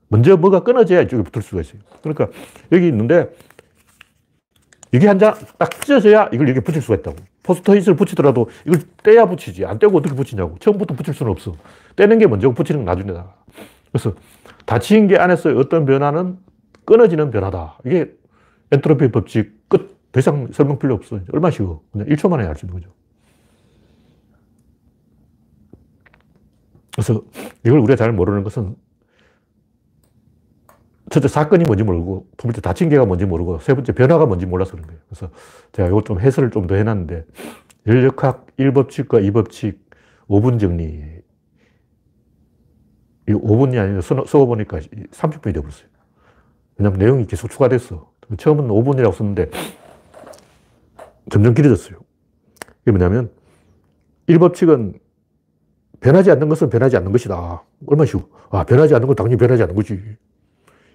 먼저 0.09 0.37
뭐가 0.37 0.61
끊어져야 0.63 1.03
이쪽에 1.03 1.23
붙을 1.23 1.43
수가 1.43 1.61
있어요. 1.63 1.81
그러니까 2.03 2.29
여기 2.73 2.89
있는데 2.89 3.31
이게 4.93 5.07
한 5.09 5.19
장 5.19 5.35
딱 5.59 5.71
찢어져야 5.85 6.31
이걸 6.33 6.49
여기 6.49 6.61
붙일 6.61 6.81
수가 6.81 6.95
있다고. 6.97 7.17
포스터잇을 7.43 7.95
붙이더라도 7.97 8.49
이걸 8.67 8.81
떼야 9.03 9.27
붙이지. 9.27 9.65
안 9.65 9.79
떼고 9.79 9.99
어떻게 9.99 10.15
붙이냐고. 10.15 10.57
처음부터 10.59 10.95
붙일 10.95 11.15
수는 11.15 11.31
없어. 11.33 11.55
떼는 11.97 12.19
게 12.19 12.27
먼저고 12.27 12.55
붙이는 12.55 12.85
건 12.85 12.95
나중이다. 12.95 13.35
그래서 13.93 14.15
닫힌 14.65 15.07
게 15.09 15.17
안에서 15.19 15.51
어떤 15.57 15.85
변화는 15.87 16.39
끊어지는 16.85 17.31
변화다. 17.31 17.79
이게 17.85 18.13
엔트로피 18.73 19.11
법칙 19.13 19.69
끝. 19.69 19.97
더 20.13 20.21
이상 20.21 20.49
설명 20.53 20.79
필요 20.79 20.95
없어. 20.95 21.21
얼마나 21.33 21.51
쉬워. 21.51 21.83
그냥 21.93 22.07
1초 22.09 22.29
만에 22.31 22.47
알 22.47 22.57
수 22.57 22.67
있는 22.67 22.81
거죠. 22.81 22.91
그래서 26.97 27.23
이걸 27.63 27.79
우리가 27.81 27.95
잘 27.95 28.11
모르는 28.11 28.43
것은 28.43 28.75
첫째 31.11 31.29
사건이 31.29 31.65
뭔지 31.65 31.85
모르고 31.85 32.27
두 32.39 32.47
번째 32.47 32.63
다친 32.63 32.89
개가 32.89 33.05
뭔지 33.05 33.27
모르고 33.27 33.59
세 33.59 33.75
번째 33.75 33.93
변화가 33.93 34.25
뭔지 34.25 34.47
몰라서 34.47 34.73
그런 34.73 34.87
거예요. 34.87 35.01
그래서 35.07 35.31
제가 35.73 35.89
이걸 35.89 36.03
좀 36.05 36.19
해설을 36.19 36.51
좀 36.51 36.67
더 36.67 36.75
해놨는데 36.75 37.27
열역학 37.87 38.47
1법칙과 38.57 39.31
2법칙 39.31 39.79
5분 40.29 40.59
정리 40.59 41.05
이 43.29 43.33
5분이 43.33 43.79
아니라 43.79 44.01
써보니까 44.01 44.79
30분이 44.79 45.53
되어버렸어요. 45.53 45.89
왜냐면 46.79 46.99
내용이 46.99 47.27
계속 47.27 47.51
추가됐어. 47.51 48.11
처음은 48.39 48.69
5분이라고 48.69 49.13
썼는데 49.13 49.51
점점 51.31 51.53
길어졌어요. 51.55 51.99
이게 52.83 52.91
뭐냐면 52.91 53.31
1법칙은 54.29 54.99
변하지 56.01 56.31
않는 56.31 56.49
것은 56.49 56.71
변하지 56.71 56.97
않는 56.97 57.13
것이다. 57.13 57.63
얼마나 57.87 58.07
쉬워. 58.07 58.29
아, 58.51 58.65
변하지 58.65 58.95
않는 58.95 59.07
건 59.07 59.17
당연히 59.17 59.37
변하지 59.37 59.63
않는 59.63 59.75
거지. 59.75 60.01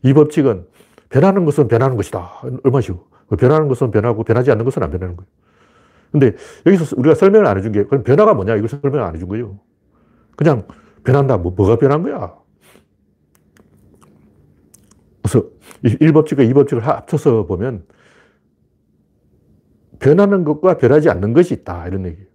이 0.03 0.13
법칙은 0.13 0.65
변하는 1.09 1.45
것은 1.45 1.67
변하는 1.67 1.97
것이다. 1.97 2.41
얼마나 2.63 2.81
쉬워. 2.81 3.07
변하는 3.37 3.67
것은 3.67 3.91
변하고 3.91 4.23
변하지 4.23 4.51
않는 4.51 4.65
것은 4.65 4.83
안 4.83 4.91
변하는 4.91 5.15
거예요. 5.15 5.27
근데 6.11 6.35
여기서 6.65 6.95
우리가 6.97 7.15
설명을 7.15 7.47
안 7.47 7.57
해준 7.57 7.71
게, 7.71 7.85
그럼 7.85 8.03
변화가 8.03 8.33
뭐냐? 8.33 8.55
이걸 8.55 8.67
설명 8.67 9.05
안 9.05 9.15
해준 9.15 9.29
거예요. 9.29 9.59
그냥 10.35 10.67
변한다. 11.03 11.37
뭐, 11.37 11.53
뭐가 11.55 11.77
변한 11.77 12.03
거야? 12.03 12.35
그래서 15.21 15.47
1법칙과 15.83 16.51
2법칙을 16.51 16.81
합쳐서 16.81 17.45
보면 17.45 17.85
변하는 19.99 20.43
것과 20.43 20.77
변하지 20.77 21.09
않는 21.09 21.33
것이 21.33 21.53
있다. 21.53 21.87
이런 21.87 22.05
얘기예요. 22.05 22.30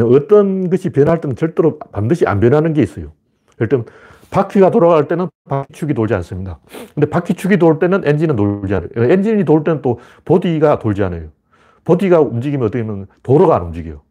어떤 0.00 0.70
것이 0.70 0.90
변할 0.90 1.20
때는 1.20 1.36
절대로 1.36 1.78
반드시 1.78 2.26
안 2.26 2.40
변하는 2.40 2.72
게 2.72 2.82
있어요. 2.82 3.12
예를 3.60 3.68
들면 3.68 3.86
바퀴가 4.30 4.70
돌아갈 4.70 5.08
때는 5.08 5.28
바퀴축이 5.48 5.94
돌지 5.94 6.14
않습니다. 6.14 6.58
근데 6.94 7.08
바퀴축이 7.08 7.56
돌 7.58 7.78
때는 7.78 8.06
엔진은 8.06 8.36
돌지 8.36 8.74
않아요. 8.74 8.88
엔진이 8.96 9.44
돌 9.44 9.64
때는 9.64 9.82
또 9.82 10.00
보디가 10.24 10.78
돌지 10.78 11.02
않아요. 11.02 11.28
보디가 11.84 12.20
움직이면 12.20 12.66
어떻게 12.66 12.82
되면 12.82 13.06
도로가 13.22 13.56
안 13.56 13.62
움직여요. 13.62 14.02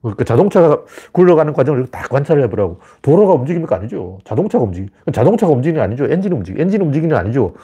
그러니까 0.00 0.22
자동차가 0.22 0.84
굴러가는 1.10 1.52
과정을 1.52 1.88
다 1.88 2.06
관찰을 2.08 2.44
해보라고. 2.44 2.78
도로가 3.02 3.34
움직입니까? 3.34 3.76
아니죠. 3.76 4.18
자동차가 4.24 4.62
움직이. 4.62 4.88
자동차가 5.12 5.52
움직이는 5.52 5.80
게 5.80 5.82
아니죠. 5.82 6.04
엔진이 6.04 6.34
움직이. 6.34 6.60
엔진이 6.60 6.84
움직이는 6.84 7.08
게 7.08 7.18
아니죠. 7.18 7.54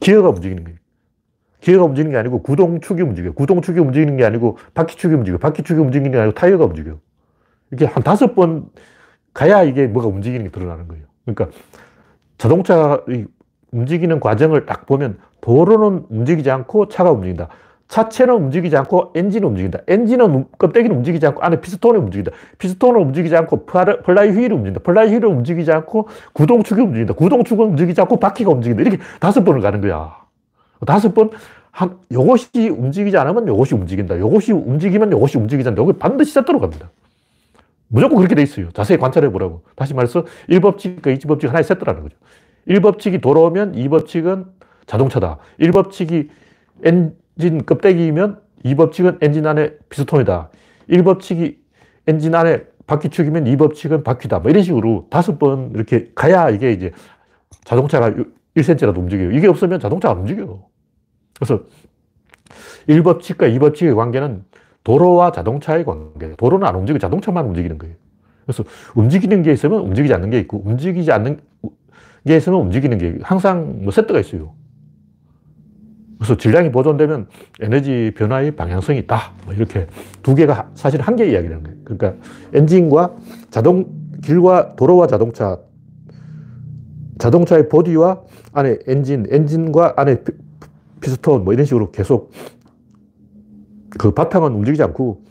기어가 0.00 0.30
움직이는 0.30 0.64
거예요. 0.64 0.78
기어가 1.60 1.84
움직이는 1.84 2.12
게 2.12 2.18
아니고 2.18 2.42
구동축이 2.42 3.02
움직여요. 3.02 3.32
구동축이 3.34 3.80
움직이는 3.80 4.16
게 4.16 4.24
아니고 4.24 4.58
바퀴축이 4.74 5.14
움직여요. 5.14 5.38
바퀴축이 5.38 5.80
움직이는 5.80 6.12
게 6.12 6.18
아니고 6.18 6.34
타이어가 6.34 6.64
움직여요. 6.64 6.98
이게 7.72 7.84
한 7.86 8.02
다섯 8.02 8.34
번 8.34 8.66
가야 9.34 9.62
이게 9.62 9.86
뭐가 9.86 10.08
움직이는 10.08 10.44
게 10.44 10.50
드러나는 10.50 10.88
거예요. 10.88 11.04
그러니까 11.24 11.48
자동차 12.38 13.02
움직이는 13.72 14.20
과정을 14.20 14.66
딱 14.66 14.86
보면 14.86 15.18
도로는 15.40 16.06
움직이지 16.08 16.50
않고 16.50 16.88
차가 16.88 17.10
움직인다. 17.10 17.48
차체는 17.88 18.34
움직이지 18.34 18.76
않고 18.76 19.12
엔진은 19.14 19.48
움직인다. 19.48 19.80
엔진은 19.88 20.46
껍데기는 20.58 20.94
움직이지 20.94 21.26
않고 21.26 21.42
안에 21.42 21.60
피스톤이 21.60 21.98
움직인다. 21.98 22.32
피스톤은 22.58 23.00
움직이지 23.00 23.34
않고 23.34 23.66
플라이 23.66 24.30
휠이 24.30 24.52
움직인다. 24.52 24.80
플라이 24.80 25.08
휠은 25.08 25.24
움직이지 25.24 25.72
않고 25.72 26.08
구동축이 26.34 26.80
움직인다. 26.82 27.14
구동축은 27.14 27.64
움직이지 27.64 28.00
않고 28.02 28.18
바퀴가 28.18 28.50
움직인다. 28.50 28.82
이렇게 28.82 28.98
다섯 29.20 29.42
번을 29.42 29.60
가는 29.60 29.80
거야. 29.80 30.27
다섯 30.86 31.14
번, 31.14 31.30
한, 31.70 31.98
요것이 32.10 32.68
움직이지 32.70 33.16
않으면 33.16 33.46
요것이 33.48 33.74
움직인다. 33.74 34.18
요것이 34.18 34.52
움직이면 34.52 35.12
요것이 35.12 35.38
움직이지 35.38 35.68
않는다. 35.68 35.82
요게 35.82 35.98
반드시 35.98 36.32
세트로 36.32 36.60
갑니다. 36.60 36.90
무조건 37.88 38.18
그렇게 38.18 38.34
돼 38.34 38.42
있어요. 38.42 38.70
자세히 38.72 38.98
관찰해 38.98 39.30
보라고. 39.30 39.62
다시 39.74 39.94
말해서 39.94 40.24
1법칙과 40.48 41.02
2법칙 41.02 41.46
하나의 41.48 41.64
세트라는 41.64 42.02
거죠. 42.02 42.16
1법칙이 42.68 43.20
돌아오면 43.22 43.72
2법칙은 43.72 44.46
자동차다. 44.86 45.38
1법칙이 45.60 46.28
엔진 46.84 47.64
껍데기이면 47.64 48.40
2법칙은 48.64 49.18
엔진 49.22 49.46
안에 49.46 49.72
피스톤이다. 49.88 50.50
1법칙이 50.90 51.56
엔진 52.06 52.34
안에 52.34 52.64
바퀴축이면 52.86 53.44
2법칙은 53.44 54.04
바퀴다. 54.04 54.38
뭐 54.40 54.50
이런 54.50 54.62
식으로 54.62 55.06
다섯 55.10 55.38
번 55.38 55.70
이렇게 55.74 56.10
가야 56.14 56.50
이게 56.50 56.72
이제 56.72 56.92
자동차가 57.64 58.12
1cm라도 58.60 58.98
움직여요. 58.98 59.32
이게 59.32 59.46
없으면 59.48 59.80
자동차가 59.80 60.14
안 60.14 60.20
움직여요. 60.20 60.62
그래서 61.36 61.62
1법칙과 62.88 63.56
2법칙의 63.58 63.94
관계는 63.96 64.44
도로와 64.84 65.32
자동차의 65.32 65.84
관계. 65.84 66.34
도로는 66.36 66.66
안 66.66 66.74
움직이고 66.76 66.98
자동차만 66.98 67.44
움직이는 67.46 67.78
거예요. 67.78 67.94
그래서 68.44 68.64
움직이는 68.94 69.42
게 69.42 69.52
있으면 69.52 69.80
움직이지 69.80 70.14
않는 70.14 70.30
게 70.30 70.38
있고, 70.40 70.62
움직이지 70.64 71.12
않는 71.12 71.40
게 72.26 72.36
있으면 72.36 72.60
움직이는 72.60 72.98
게 72.98 73.18
항상 73.22 73.82
뭐 73.82 73.92
세트가 73.92 74.18
있어요. 74.20 74.54
그래서 76.18 76.36
질량이 76.36 76.72
보존되면 76.72 77.28
에너지 77.60 78.12
변화의 78.16 78.52
방향성이 78.52 78.98
있다. 79.00 79.32
뭐 79.44 79.54
이렇게 79.54 79.86
두 80.22 80.34
개가 80.34 80.70
사실 80.74 81.00
한 81.00 81.14
개 81.16 81.26
이야기라는 81.30 81.62
거예요. 81.62 81.78
그러니까 81.84 82.14
엔진과 82.54 83.14
자동, 83.50 83.86
길과 84.24 84.74
도로와 84.76 85.06
자동차, 85.06 85.58
자동차의 87.18 87.68
보디와 87.68 88.22
안에 88.52 88.78
엔진, 88.86 89.26
엔진과 89.28 89.94
안에 89.96 90.22
피스톤 91.00 91.44
뭐 91.44 91.52
이런 91.52 91.66
식으로 91.66 91.90
계속 91.90 92.30
그 93.98 94.12
바탕은 94.12 94.52
움직이지 94.52 94.82
않고 94.82 95.22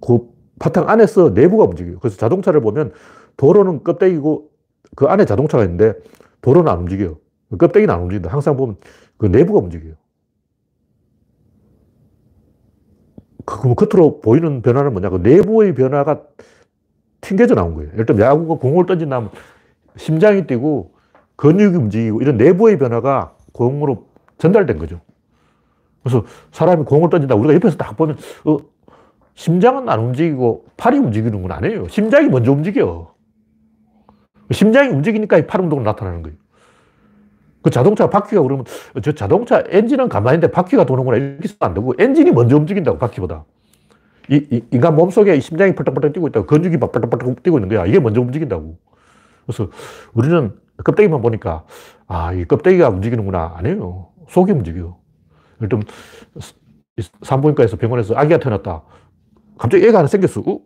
그 0.00 0.28
바탕 0.58 0.88
안에서 0.88 1.30
내부가 1.30 1.64
움직여요. 1.64 1.98
그래서 2.00 2.16
자동차를 2.16 2.60
보면 2.60 2.92
도로는 3.36 3.84
껍데기고 3.84 4.50
그 4.96 5.06
안에 5.06 5.24
자동차가 5.24 5.64
있는데 5.64 5.94
도로는 6.40 6.70
안 6.70 6.80
움직여요. 6.80 7.18
껍데기는 7.58 7.92
안 7.92 8.02
움직인다. 8.02 8.30
항상 8.30 8.56
보면 8.56 8.76
그 9.16 9.26
내부가 9.26 9.60
움직여요. 9.60 9.94
그 13.44 13.74
겉으로 13.74 14.20
보이는 14.20 14.60
변화는 14.60 14.92
뭐냐? 14.92 15.08
그 15.08 15.16
내부의 15.16 15.74
변화가 15.74 16.22
튕겨져 17.20 17.54
나온 17.54 17.74
거예요. 17.74 17.90
들면 18.04 18.20
야구가 18.20 18.56
공을 18.56 18.84
던진다면 18.86 19.30
심장이 19.96 20.46
뛰고 20.46 20.97
근육이 21.38 21.76
움직이고 21.76 22.20
이런 22.20 22.36
내부의 22.36 22.78
변화가 22.78 23.32
공으로 23.52 24.08
전달된 24.38 24.78
거죠. 24.78 25.00
그래서 26.02 26.24
사람이 26.50 26.84
공을 26.84 27.10
던진다. 27.10 27.36
우리가 27.36 27.54
옆에서 27.54 27.76
딱 27.76 27.96
보면, 27.96 28.16
어, 28.44 28.58
심장은 29.34 29.88
안 29.88 30.00
움직이고 30.00 30.64
팔이 30.76 30.98
움직이는 30.98 31.40
건 31.42 31.52
아니에요. 31.52 31.86
심장이 31.88 32.28
먼저 32.28 32.50
움직여. 32.50 33.14
심장이 34.50 34.88
움직이니까 34.88 35.46
팔 35.46 35.60
운동이 35.60 35.84
나타나는 35.84 36.22
거예요. 36.22 36.36
그 37.62 37.70
자동차 37.70 38.10
바퀴가 38.10 38.42
그러면 38.42 38.64
저 39.02 39.12
자동차 39.12 39.62
엔진은 39.68 40.08
가만히 40.08 40.36
있는데 40.36 40.50
바퀴가 40.52 40.86
도는구나 40.86 41.18
이렇게 41.18 41.48
안 41.60 41.74
되고 41.74 41.94
엔진이 41.98 42.32
먼저 42.32 42.56
움직인다고 42.56 42.98
바퀴보다. 42.98 43.44
이, 44.30 44.44
이 44.50 44.64
인간 44.72 44.96
몸속에 44.96 45.38
심장이 45.38 45.74
펄떡펄떡 45.74 46.12
뛰고 46.14 46.28
있다고 46.28 46.46
근육이 46.46 46.78
펄떡펄떡 46.78 47.42
뛰고 47.44 47.58
있는 47.58 47.68
거야. 47.68 47.86
이게 47.86 48.00
먼저 48.00 48.20
움직인다고. 48.20 48.76
그래서 49.48 49.70
우리는 50.12 50.52
껍데기만 50.84 51.22
보니까 51.22 51.64
아, 52.06 52.32
이 52.34 52.44
껍데기가 52.44 52.90
움직이는구나. 52.90 53.54
아니에요. 53.56 54.08
속이 54.28 54.52
움직여. 54.52 54.98
예를 55.62 55.80
산부인과에서 57.22 57.76
병원에서 57.78 58.14
아기가 58.14 58.38
태어났다. 58.38 58.82
갑자기 59.56 59.86
애가 59.86 59.98
하나 59.98 60.06
생겼어. 60.06 60.42
어? 60.42 60.60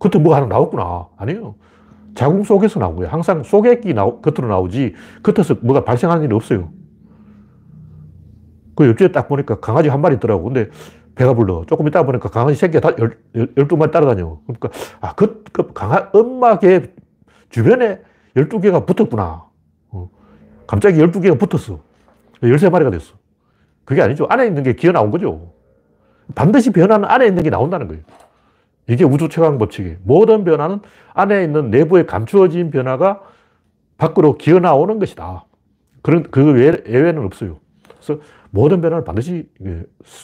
겉에 0.00 0.20
뭐가 0.20 0.36
하나 0.36 0.46
나왔구나. 0.46 1.08
아니요. 1.16 1.54
자궁 2.14 2.42
속에서 2.42 2.80
나온 2.80 2.96
거예요. 2.96 3.10
항상 3.10 3.42
속액이 3.42 3.94
나오, 3.94 4.20
겉으로 4.20 4.48
나오지 4.48 4.94
겉에서 5.22 5.56
뭐가 5.60 5.84
발생하는 5.84 6.24
일이 6.24 6.34
없어요. 6.34 6.70
그 8.74 8.88
옆집에 8.88 9.12
딱 9.12 9.28
보니까 9.28 9.60
강아지 9.60 9.88
한 9.88 10.00
마리 10.00 10.16
있더라고. 10.16 10.44
근데 10.44 10.70
배가 11.14 11.34
불러. 11.34 11.64
조금 11.66 11.86
있다 11.88 12.04
보니까 12.04 12.28
강아지 12.28 12.58
새끼가 12.58 12.80
다 12.80 12.96
열, 12.98 13.18
열두 13.56 13.76
마리 13.76 13.90
따라다녀. 13.90 14.38
그러니까, 14.46 14.70
아, 15.00 15.14
그, 15.14 15.44
그 15.52 15.72
강아, 15.72 16.10
엄마 16.12 16.58
개 16.58 16.90
주변에 17.56 18.02
열두 18.36 18.60
개가 18.60 18.84
붙었구나. 18.84 19.46
어. 19.88 20.10
갑자기 20.66 21.00
열두 21.00 21.22
개가 21.22 21.36
붙었어. 21.36 21.80
열세 22.42 22.68
마리가 22.68 22.90
됐어. 22.90 23.14
그게 23.86 24.02
아니죠. 24.02 24.26
안에 24.28 24.46
있는 24.46 24.62
게 24.62 24.74
기어 24.74 24.92
나온 24.92 25.10
거죠. 25.10 25.54
반드시 26.34 26.70
변화는 26.70 27.08
안에 27.08 27.26
있는 27.26 27.42
게 27.42 27.48
나온다는 27.48 27.88
거예요. 27.88 28.02
이게 28.88 29.04
우주 29.04 29.30
최강 29.30 29.56
법칙이에요. 29.56 29.96
모든 30.02 30.44
변화는 30.44 30.80
안에 31.14 31.44
있는 31.44 31.70
내부에 31.70 32.04
감추어진 32.04 32.70
변화가 32.70 33.22
밖으로 33.96 34.36
기어 34.36 34.58
나오는 34.58 34.98
것이다. 34.98 35.46
그런, 36.02 36.24
그 36.24 36.52
외, 36.52 36.82
예외 36.86 37.12
는 37.12 37.24
없어요. 37.24 37.58
그래서 37.88 38.20
모든 38.50 38.82
변화는 38.82 39.02
반드시 39.02 39.48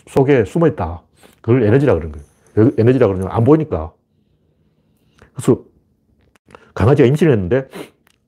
속에 0.07 0.45
숨어 0.45 0.67
있다. 0.67 1.03
그걸 1.41 1.63
에너지라 1.63 1.95
그러는 1.95 2.13
거예요. 2.13 2.73
에너지라 2.77 3.07
그러면 3.07 3.29
안 3.31 3.43
보이니까. 3.43 3.95
그래서 5.33 5.72
강아지가 6.83 7.07
임신했는데, 7.07 7.69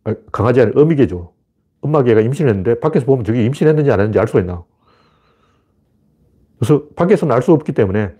아, 0.04 0.14
강아지 0.30 0.60
아니 0.60 0.70
어미개죠. 0.76 1.32
엄마 1.80 2.04
개가 2.04 2.20
임신했는데, 2.20 2.78
밖에서 2.78 3.04
보면 3.04 3.24
저게 3.24 3.44
임신했는지 3.44 3.90
안 3.90 3.98
했는지 3.98 4.20
알 4.20 4.28
수가 4.28 4.40
있나. 4.40 4.62
그래서 6.58 6.84
밖에서는 6.94 7.34
알 7.34 7.42
수 7.42 7.52
없기 7.52 7.72
때문에 7.72 8.14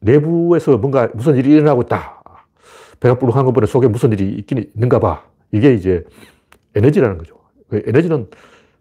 내부에서 0.00 0.76
뭔가 0.76 1.08
무슨 1.14 1.36
일이 1.36 1.52
일어나고 1.52 1.82
있다. 1.82 2.22
배가 3.00 3.18
불룩한 3.18 3.46
것보다 3.46 3.66
속에 3.66 3.88
무슨 3.88 4.12
일이 4.12 4.30
있긴 4.34 4.70
있는가 4.74 4.98
봐. 4.98 5.24
이게 5.50 5.72
이제 5.72 6.04
에너지라는 6.74 7.16
거죠. 7.16 7.36
그 7.70 7.82
에너지는 7.86 8.28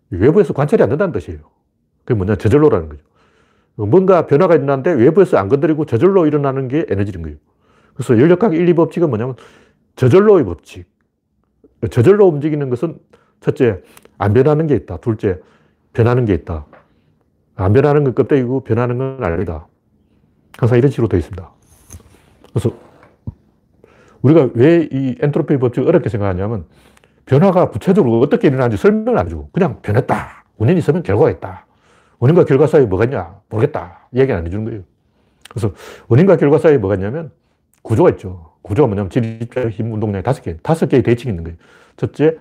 외부에서 0.10 0.54
관찰이 0.54 0.84
안 0.84 0.90
된다는 0.90 1.14
뜻이에요. 1.14 1.40
그게 2.04 2.18
뭐냐, 2.18 2.36
저절로라는 2.36 2.90
거죠. 2.90 3.04
뭔가 3.76 4.28
변화가 4.28 4.56
일어나는데 4.56 4.92
외부에서 4.92 5.38
안 5.38 5.48
건드리고 5.48 5.86
저절로 5.86 6.28
일어나는 6.28 6.68
게 6.68 6.86
에너지인 6.90 7.22
거예요. 7.22 7.38
그래서 7.94 8.20
연력학 8.20 8.54
1, 8.54 8.68
2 8.68 8.74
법칙은 8.74 9.10
뭐냐면 9.10 9.36
저절로의 10.00 10.46
법칙. 10.46 10.86
저절로 11.92 12.26
움직이는 12.28 12.70
것은 12.70 13.00
첫째, 13.42 13.82
안 14.18 14.34
변하는 14.34 14.66
게 14.66 14.76
있다. 14.76 14.96
둘째, 14.98 15.42
변하는 15.92 16.24
게 16.24 16.34
있다. 16.34 16.66
안 17.56 17.74
변하는 17.74 18.06
건 18.06 18.16
껍데기고 18.16 18.64
변하는 18.64 18.98
건 18.98 19.22
알이다. 19.22 19.68
항상 20.58 20.78
이런 20.78 20.90
식으로 20.90 21.10
되어 21.10 21.20
있습니다. 21.20 21.52
그래서 22.54 22.72
우리가 24.22 24.52
왜 24.54 24.88
이 24.90 25.16
엔트로피 25.20 25.58
법칙을 25.58 25.90
어렵게 25.90 26.08
생각하냐면 26.08 26.66
변화가 27.26 27.70
구체적으로 27.70 28.20
어떻게 28.22 28.48
일어나는지 28.48 28.82
설명을 28.82 29.20
안 29.20 29.26
해주고 29.26 29.50
그냥 29.52 29.82
변했다. 29.82 30.46
원인이 30.58 30.80
있으면 30.80 31.04
결과가 31.04 31.30
있다. 31.32 31.66
원인과 32.20 32.46
결과 32.46 32.68
사이에 32.68 32.86
뭐가 32.86 33.04
있냐? 33.04 33.38
모르겠다. 33.50 34.08
이야기 34.14 34.32
안 34.32 34.46
해주는 34.46 34.64
거예요. 34.64 34.82
그래서 35.50 35.74
원인과 36.08 36.38
결과 36.38 36.58
사이에 36.58 36.78
뭐가 36.78 36.96
있냐면 36.96 37.32
구조가 37.82 38.12
있죠. 38.12 38.49
구조가 38.70 38.88
뭐냐면 38.88 39.10
질입자 39.10 39.70
힘 39.70 39.92
운동량이 39.92 40.24
다섯 40.24 40.44
개, 40.44 40.56
다섯 40.58 40.88
개의 40.88 41.02
대칭이 41.02 41.32
있는 41.32 41.44
거예요. 41.44 41.58
첫째, 41.98 42.38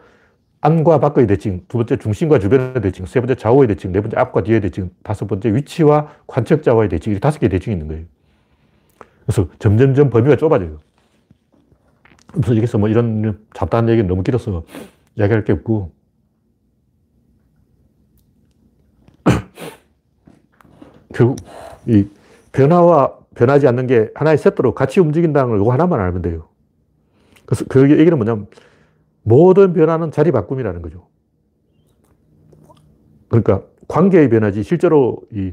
안과 0.61 1.01
밖의 1.01 1.27
대칭, 1.27 1.64
두 1.69 1.79
번째 1.79 1.97
중심과 1.97 2.38
주변의 2.38 2.83
대칭, 2.83 3.07
세 3.07 3.21
번째 3.21 3.35
좌우의 3.35 3.69
대칭, 3.69 3.93
네 3.93 4.03
번째 4.03 4.19
앞과 4.19 4.43
뒤의 4.43 4.61
대칭, 4.61 4.91
다섯 5.03 5.27
번째 5.27 5.55
위치와 5.55 6.12
관측자와의 6.27 6.91
대칭, 6.91 7.14
이 7.14 7.21
다섯 7.21 7.38
개의 7.38 7.49
대칭이 7.49 7.75
있는 7.75 7.88
거예요. 7.88 8.05
그래서 9.25 9.49
점점점 9.59 10.11
범위가 10.11 10.37
좁아져요. 10.37 10.81
그래서 12.33 12.57
여기서 12.57 12.77
뭐 12.77 12.91
이런 12.91 13.38
잡다한 13.55 13.88
얘기는 13.88 14.07
너무 14.07 14.23
길어서 14.23 14.64
이야기할 15.17 15.45
게 15.45 15.55
없고, 15.55 15.93
결국 21.14 21.38
이 21.87 22.07
변화와 22.53 23.17
변하지 23.38 23.68
않는 23.68 23.87
게 23.87 24.11
하나의 24.16 24.37
세트로 24.37 24.74
같이 24.74 24.98
움직인다는 24.98 25.51
걸 25.51 25.61
이거 25.61 25.72
하나만 25.72 26.01
알면 26.01 26.22
돼요. 26.22 26.48
그래서 27.46 27.64
그 27.68 27.88
얘기는 27.88 28.18
뭐냐면 28.18 28.48
모든 29.22 29.72
변화는 29.72 30.11
자리 30.11 30.33
바꿈이라는 30.33 30.83
거죠. 30.83 31.07
그러니까 33.29 33.62
관계의 33.87 34.29
변화지 34.29 34.64
실제로 34.64 35.20
이 35.33 35.53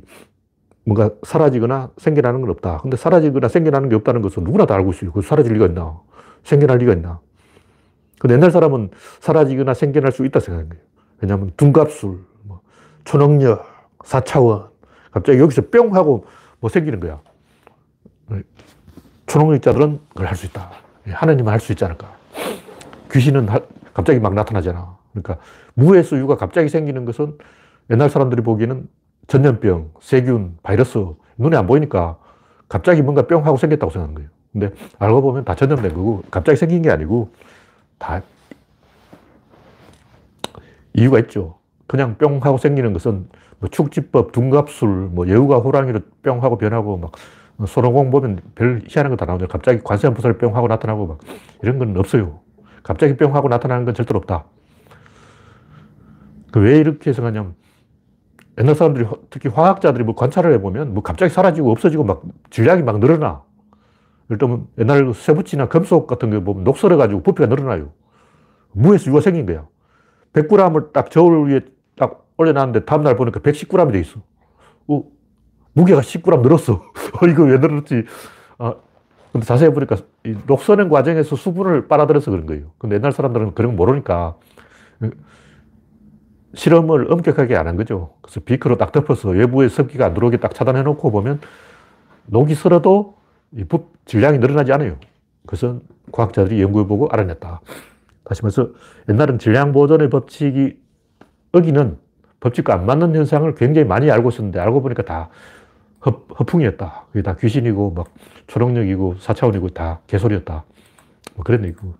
뭔가 0.83 1.11
사라지거나 1.23 1.91
생겨나는 1.97 2.41
건 2.41 2.49
없다. 2.49 2.79
근데 2.79 2.97
사라지거나 2.97 3.47
생겨나는 3.49 3.89
게 3.89 3.95
없다는 3.95 4.23
것은 4.23 4.43
누구나 4.43 4.65
다 4.65 4.73
알고 4.75 4.89
있어요. 4.91 5.11
그 5.11 5.21
사라질 5.21 5.53
리가 5.53 5.67
있나? 5.67 6.01
생겨날 6.43 6.79
리가 6.79 6.93
있나? 6.93 7.19
근데 8.19 8.33
옛날 8.33 8.49
사람은 8.49 8.89
사라지거나 9.19 9.75
생겨날 9.75 10.11
수 10.11 10.25
있다 10.25 10.39
생각한 10.39 10.69
거예요. 10.69 10.83
왜냐하면 11.21 11.51
둔갑술, 11.55 12.17
뭐 12.43 12.61
초능력, 13.03 13.63
사차원, 14.03 14.69
갑자기 15.11 15.37
여기서 15.37 15.69
뿅 15.69 15.95
하고 15.95 16.25
뭐 16.59 16.69
생기는 16.69 16.99
거야. 16.99 17.21
초능력자들은 19.27 19.99
그걸 20.09 20.27
할 20.27 20.35
수 20.35 20.45
있다. 20.45 20.71
하나님은 21.07 21.51
할 21.51 21.59
수 21.59 21.71
있지 21.71 21.83
않을까. 21.85 22.13
귀신은 23.11 23.47
갑자기 23.93 24.19
막 24.19 24.33
나타나잖아. 24.33 24.97
그러니까 25.11 25.37
무에서 25.73 26.17
유가 26.17 26.35
갑자기 26.35 26.69
생기는 26.69 27.05
것은 27.05 27.37
옛날 27.89 28.09
사람들이 28.09 28.41
보기에는 28.41 28.87
전염병, 29.27 29.91
세균, 30.01 30.57
바이러스 30.63 31.05
눈에 31.37 31.57
안 31.57 31.67
보이니까 31.67 32.17
갑자기 32.67 33.01
뭔가 33.01 33.27
뿅 33.27 33.45
하고 33.45 33.57
생겼다고 33.57 33.91
생각하는 33.91 34.15
거예요. 34.15 34.29
근데 34.51 34.71
알고 34.99 35.21
보면 35.21 35.45
다 35.45 35.55
전염된 35.55 35.93
거고 35.93 36.23
갑자기 36.31 36.57
생긴 36.57 36.81
게 36.81 36.89
아니고 36.91 37.29
다 37.97 38.21
이유가 40.93 41.19
있죠. 41.19 41.57
그냥 41.87 42.17
뿅 42.17 42.39
하고 42.41 42.57
생기는 42.57 42.93
것은 42.93 43.27
뭐 43.59 43.69
축지법, 43.69 44.31
둔갑술, 44.31 44.87
뭐 44.87 45.27
여우가 45.29 45.57
호랑이로 45.57 45.99
뿅 46.23 46.43
하고 46.43 46.57
변하고 46.57 46.97
막 46.97 47.11
손오공 47.65 48.11
보면 48.11 48.41
별 48.55 48.81
희한한 48.87 49.11
거 49.11 49.15
다 49.17 49.25
나오죠. 49.25 49.47
갑자기 49.47 49.79
관세음보살 49.83 50.37
뿅 50.37 50.55
하고 50.55 50.67
나타나고 50.67 51.07
막 51.07 51.19
이런 51.63 51.79
건 51.79 51.95
없어요. 51.97 52.41
갑자기 52.83 53.15
뿅 53.15 53.35
하고 53.35 53.47
나타나는 53.47 53.85
건 53.85 53.93
절대로 53.93 54.17
없다. 54.19 54.45
그 56.51 56.59
왜 56.59 56.77
이렇게 56.77 57.11
생각하냐면 57.13 57.55
옛날 58.57 58.75
사람들이 58.75 59.05
특히 59.29 59.49
화학자들이 59.49 60.03
뭐 60.05 60.15
관찰을 60.15 60.53
해보면 60.53 60.93
뭐 60.93 61.03
갑자기 61.03 61.33
사라지고 61.33 61.71
없어지고 61.71 62.03
막 62.05 62.23
질량이 62.49 62.83
막 62.83 62.99
늘어나. 62.99 63.43
예를 64.29 64.37
들면 64.37 64.67
옛날 64.79 65.13
쇠붙이나 65.13 65.67
금속 65.67 66.07
같은 66.07 66.29
거 66.31 66.39
보면 66.41 66.63
녹슬어가지고 66.63 67.23
부피가 67.23 67.47
늘어나요. 67.47 67.91
무에서 68.71 69.09
유가 69.11 69.21
생긴 69.21 69.45
거야. 69.45 69.67
100g을 70.33 70.93
딱 70.93 71.11
저울 71.11 71.49
위에 71.49 71.61
딱 71.95 72.25
올려놨는데 72.37 72.85
다음날 72.85 73.15
보니까 73.17 73.39
110g이 73.41 73.91
돼 73.91 73.99
있어. 73.99 74.19
어, 74.87 75.03
무게가 75.75 76.01
10g 76.01 76.41
늘었어. 76.41 76.73
어, 77.21 77.27
이거 77.27 77.43
왜 77.43 77.57
늘었지? 77.57 78.05
아, 78.57 78.73
근데 79.31 79.45
자세히 79.45 79.69
보니까 79.73 79.97
이 80.25 80.35
녹선행 80.47 80.89
과정에서 80.89 81.35
수분을 81.35 81.87
빨아들여서 81.87 82.31
그런 82.31 82.45
거예요. 82.45 82.67
근데 82.77 82.95
옛날 82.95 83.11
사람들은 83.11 83.53
그런 83.53 83.71
거 83.71 83.77
모르니까 83.77 84.35
실험을 86.55 87.11
엄격하게 87.11 87.55
안 87.57 87.67
한 87.67 87.75
거죠. 87.75 88.13
그래서 88.21 88.39
비커로 88.39 88.77
딱 88.77 88.91
덮어서 88.93 89.29
외부의 89.29 89.69
습기가 89.69 90.05
안 90.05 90.13
들어오게 90.13 90.37
딱 90.37 90.53
차단해 90.53 90.83
놓고 90.83 91.11
보면 91.11 91.41
녹이 92.27 92.55
슬어도 92.55 93.17
질량이 94.05 94.39
늘어나지 94.39 94.71
않아요. 94.71 94.97
그것은 95.45 95.81
과학자들이 96.13 96.61
연구해보고 96.61 97.09
알아냈다. 97.09 97.59
다시 98.23 98.41
말해서 98.41 98.69
옛날엔 99.09 99.37
질량 99.39 99.73
보존의 99.73 100.09
법칙이 100.09 100.77
어기는 101.51 101.97
법칙과 102.39 102.73
안 102.73 102.85
맞는 102.85 103.15
현상을 103.15 103.53
굉장히 103.55 103.87
많이 103.87 104.09
알고 104.09 104.29
있었는데 104.29 104.59
알고 104.59 104.81
보니까 104.81 105.03
다 105.03 105.29
허, 106.05 106.11
허풍이었다. 106.39 107.05
그게 107.11 107.21
다 107.21 107.35
귀신이고 107.35 107.91
막 107.91 108.07
초능력이고 108.47 109.15
사차원이고 109.19 109.69
다 109.69 109.99
개소리였다. 110.07 110.63
뭐 111.35 111.43
그런 111.43 111.63
얘기고. 111.65 111.93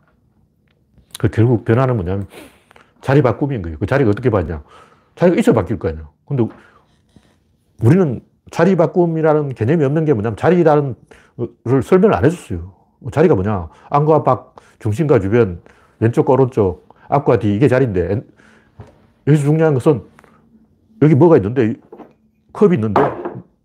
그 1.19 1.29
결국 1.29 1.65
변화는 1.65 1.95
뭐냐면 1.95 2.27
자리 3.01 3.21
바꿈인 3.21 3.61
거예요. 3.61 3.77
그 3.77 3.85
자리가 3.85 4.09
어떻게 4.09 4.29
바뀌냐. 4.29 4.63
자리가 5.15 5.39
있어 5.39 5.53
바뀔 5.53 5.79
거 5.79 5.89
아니야. 5.89 6.09
근데 6.25 6.45
우리는 7.81 8.21
자리 8.51 8.75
바꿈이라는 8.75 9.49
개념이 9.49 9.83
없는 9.83 10.05
게 10.05 10.13
뭐냐면 10.13 10.37
자리라는 10.37 10.95
를 11.65 11.83
설명을 11.83 12.15
안 12.15 12.25
해줬어요. 12.25 12.73
자리가 13.11 13.35
뭐냐. 13.35 13.67
안과 13.89 14.23
밖, 14.23 14.55
중심과 14.79 15.19
주변, 15.19 15.61
왼쪽과 15.99 16.33
오른쪽, 16.33 16.87
앞과 17.09 17.39
뒤, 17.39 17.55
이게 17.55 17.67
자리인데, 17.67 18.21
여기서 19.27 19.43
중요한 19.43 19.73
것은 19.73 20.01
여기 21.01 21.13
뭐가 21.13 21.37
있는데, 21.37 21.75
컵이 22.53 22.75
있는데, 22.75 23.01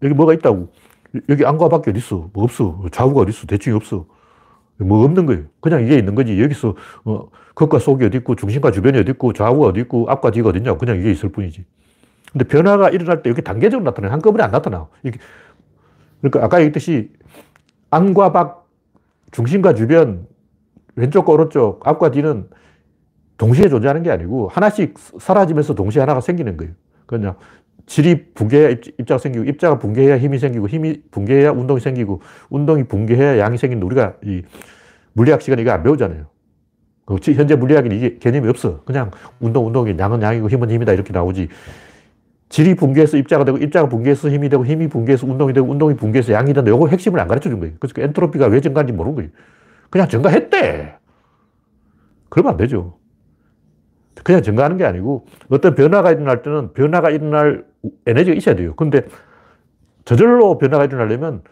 여기 0.02 0.14
뭐가 0.14 0.34
있다고. 0.34 0.72
여기 1.28 1.44
안과 1.44 1.68
밖에 1.68 1.90
어디 1.90 1.98
있어? 1.98 2.30
뭐 2.32 2.44
없어. 2.44 2.84
좌우가 2.92 3.22
어디 3.22 3.30
있어? 3.30 3.46
대칭이 3.46 3.74
없어. 3.74 4.06
뭐 4.78 5.04
없는 5.04 5.26
거예요. 5.26 5.44
그냥 5.60 5.84
이게 5.84 5.98
있는 5.98 6.14
거지. 6.14 6.40
여기서, 6.40 6.74
어, 7.04 7.28
겉과 7.54 7.78
속이 7.78 8.04
어디 8.04 8.18
있고, 8.18 8.34
중심과 8.36 8.70
주변이 8.70 8.98
어디 8.98 9.10
있고, 9.10 9.32
좌우가 9.32 9.68
어디 9.68 9.80
있고, 9.80 10.08
앞과 10.08 10.30
뒤가 10.30 10.50
어디 10.50 10.58
있냐고. 10.58 10.78
그냥 10.78 10.98
이게 10.98 11.10
있을 11.10 11.30
뿐이지. 11.30 11.64
근데 12.32 12.44
변화가 12.46 12.90
일어날 12.90 13.22
때 13.22 13.28
이렇게 13.28 13.42
단계적으로 13.42 13.84
나타나요. 13.84 14.12
한꺼번에 14.12 14.44
안 14.44 14.52
나타나. 14.52 14.88
그러니까 16.20 16.44
아까 16.44 16.58
얘기했듯이 16.58 17.12
안과 17.90 18.32
밖, 18.32 18.68
중심과 19.32 19.74
주변, 19.74 20.26
왼쪽과 20.94 21.32
오른쪽, 21.32 21.86
앞과 21.86 22.12
뒤는 22.12 22.48
동시에 23.36 23.68
존재하는 23.68 24.02
게 24.02 24.10
아니고 24.10 24.48
하나씩 24.48 24.94
사라지면서 25.18 25.74
동시에 25.74 26.00
하나가 26.00 26.20
생기는 26.20 26.56
거예요. 26.56 26.72
그냥 27.06 27.36
질이 27.90 28.32
붕괴해야 28.34 28.70
입자가 28.70 29.18
생기고, 29.18 29.44
입자가 29.46 29.80
붕괴해야 29.80 30.16
힘이 30.16 30.38
생기고, 30.38 30.68
힘이 30.68 31.02
붕괴해야 31.10 31.50
운동이 31.50 31.80
생기고, 31.80 32.20
운동이 32.48 32.84
붕괴해야 32.84 33.40
양이 33.40 33.58
생기는데 33.58 33.84
우리가 33.84 34.14
이 34.22 34.42
물리학 35.14 35.42
시간에 35.42 35.62
이거 35.62 35.72
안 35.72 35.82
배우잖아요. 35.82 36.26
그 37.04 37.16
현재 37.34 37.56
물리학에는 37.56 37.96
이게 37.96 38.18
개념이 38.18 38.48
없어. 38.48 38.84
그냥 38.84 39.10
운동, 39.40 39.66
운동이 39.66 39.96
양은 39.98 40.22
양이고 40.22 40.48
힘은 40.48 40.70
힘이다 40.70 40.92
이렇게 40.92 41.12
나오지. 41.12 41.48
질이 42.48 42.76
붕괴해서 42.76 43.16
입자가 43.16 43.44
되고, 43.44 43.58
입자가 43.58 43.88
붕괴해서 43.88 44.30
힘이 44.30 44.48
되고, 44.48 44.64
힘이 44.64 44.86
붕괴해서 44.86 45.26
운동이 45.26 45.52
되고, 45.52 45.68
운동이 45.68 45.96
붕괴해서 45.96 46.32
양이 46.32 46.52
된다. 46.52 46.70
요거 46.70 46.86
핵심을 46.86 47.18
안 47.18 47.26
가르쳐 47.26 47.50
준 47.50 47.58
거예요. 47.58 47.74
그래서 47.80 47.92
그 47.92 48.02
엔트로피가 48.02 48.46
왜 48.46 48.60
증가하는지 48.60 48.96
모르는 48.96 49.16
거예요. 49.16 49.30
그냥 49.90 50.06
증가했대. 50.06 50.94
그러면 52.28 52.52
안 52.52 52.56
되죠. 52.56 52.98
그냥 54.22 54.42
증가하는 54.42 54.76
게 54.76 54.84
아니고 54.84 55.26
어떤 55.48 55.74
변화가 55.74 56.12
일어날 56.12 56.42
때는 56.42 56.72
변화가 56.72 57.10
일어날 57.10 57.69
에너지가 58.06 58.36
있어야 58.36 58.54
돼요. 58.54 58.74
근데 58.76 59.06
저절로 60.04 60.58
변화가 60.58 60.84
일어나려면 60.86 61.42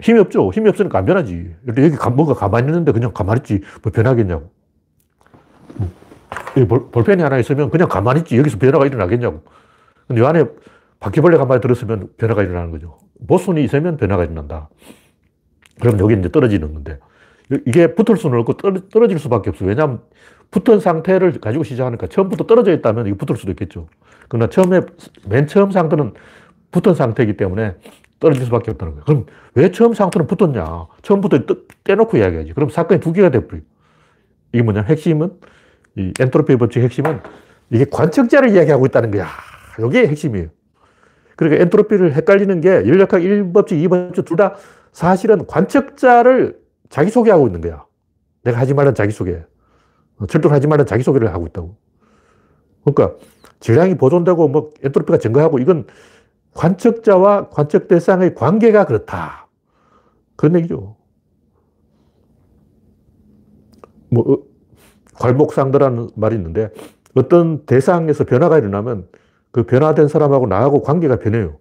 힘이 0.00 0.20
없죠. 0.20 0.50
힘이 0.52 0.68
없으니까 0.68 0.98
안 0.98 1.04
변하지. 1.04 1.54
여기 1.68 1.96
뭔가 2.14 2.34
가만히 2.34 2.68
있는데 2.68 2.92
그냥 2.92 3.12
가만히 3.12 3.40
있지. 3.40 3.62
뭐 3.82 3.92
변하겠냐고. 3.92 4.50
이 6.56 6.64
볼, 6.66 6.90
볼펜이 6.90 7.22
하나 7.22 7.38
있으면 7.38 7.70
그냥 7.70 7.88
가만히 7.88 8.20
있지. 8.20 8.36
여기서 8.38 8.58
변화가 8.58 8.86
일어나겠냐고. 8.86 9.42
근데 10.06 10.22
이 10.22 10.24
안에 10.24 10.44
바퀴벌레가 11.00 11.42
한 11.42 11.48
마리 11.48 11.60
들었으면 11.60 12.08
변화가 12.16 12.42
일어나는 12.42 12.70
거죠. 12.70 12.98
모순이 13.20 13.62
있으면 13.64 13.96
변화가 13.96 14.24
일어난다. 14.24 14.68
그럼 15.80 15.98
여기 15.98 16.14
이제 16.14 16.30
떨어지는 16.30 16.72
건데. 16.72 16.98
이게 17.66 17.94
붙을 17.94 18.16
수는 18.16 18.38
없고 18.40 18.54
떨어질 18.88 19.18
수밖에 19.18 19.50
없어요. 19.50 19.68
왜냐하면 19.68 20.00
붙은 20.50 20.80
상태를 20.80 21.40
가지고 21.40 21.64
시작하니까 21.64 22.06
처음부터 22.06 22.46
떨어져 22.46 22.72
있다면 22.72 23.06
이거 23.06 23.16
붙을 23.16 23.36
수도 23.36 23.50
있겠죠. 23.52 23.88
그러나 24.28 24.48
처음에, 24.48 24.80
맨 25.28 25.46
처음 25.46 25.70
상태는 25.70 26.14
붙은 26.70 26.94
상태이기 26.94 27.36
때문에 27.36 27.76
떨어질 28.20 28.44
수밖에 28.46 28.70
없다는 28.70 28.94
거예요. 28.94 29.04
그럼 29.04 29.26
왜 29.54 29.70
처음 29.70 29.94
상태는 29.94 30.26
붙었냐? 30.26 30.86
처음부터 31.02 31.40
떼놓고 31.84 32.16
이야기하지. 32.16 32.52
그럼 32.54 32.70
사건이 32.70 33.00
두 33.00 33.12
개가 33.12 33.30
돼버려 33.30 33.60
이게 34.52 34.62
뭐냐? 34.62 34.82
핵심은, 34.82 35.32
이 35.96 36.12
엔트로피 36.18 36.56
법칙 36.56 36.82
핵심은 36.82 37.20
이게 37.70 37.84
관측자를 37.90 38.50
이야기하고 38.50 38.86
있다는 38.86 39.10
거야. 39.10 39.26
이게 39.86 40.06
핵심이에요. 40.08 40.48
그러니까 41.36 41.62
엔트로피를 41.62 42.14
헷갈리는 42.14 42.60
게 42.60 42.68
열역학 42.68 43.20
1법칙, 43.20 43.88
2법칙 43.88 44.24
둘 44.24 44.36
다 44.36 44.54
사실은 44.92 45.46
관측자를 45.46 46.56
자기소개하고 46.88 47.46
있는 47.48 47.60
거야. 47.60 47.84
내가 48.44 48.60
하지 48.60 48.74
말란 48.74 48.94
자기소개. 48.94 49.42
철도하지 50.28 50.68
말란 50.68 50.86
자기소개를 50.86 51.34
하고 51.34 51.46
있다고. 51.48 51.76
그러니까 52.84 53.16
질량이 53.60 53.96
보존되고 53.96 54.48
뭐 54.48 54.72
엔트로피가 54.82 55.18
증가하고 55.18 55.58
이건 55.58 55.86
관측자와 56.52 57.48
관측 57.48 57.88
대상의 57.88 58.34
관계가 58.34 58.84
그렇다. 58.84 59.48
그런 60.36 60.56
얘기죠. 60.56 60.96
뭐, 64.10 64.32
어, 64.32 64.38
괄목상도라는 65.14 66.10
말이 66.14 66.36
있는데 66.36 66.70
어떤 67.14 67.64
대상에서 67.66 68.24
변화가 68.24 68.58
일어나면 68.58 69.08
그 69.50 69.64
변화된 69.64 70.08
사람하고 70.08 70.46
나하고 70.46 70.82
관계가 70.82 71.18
변해요. 71.18 71.58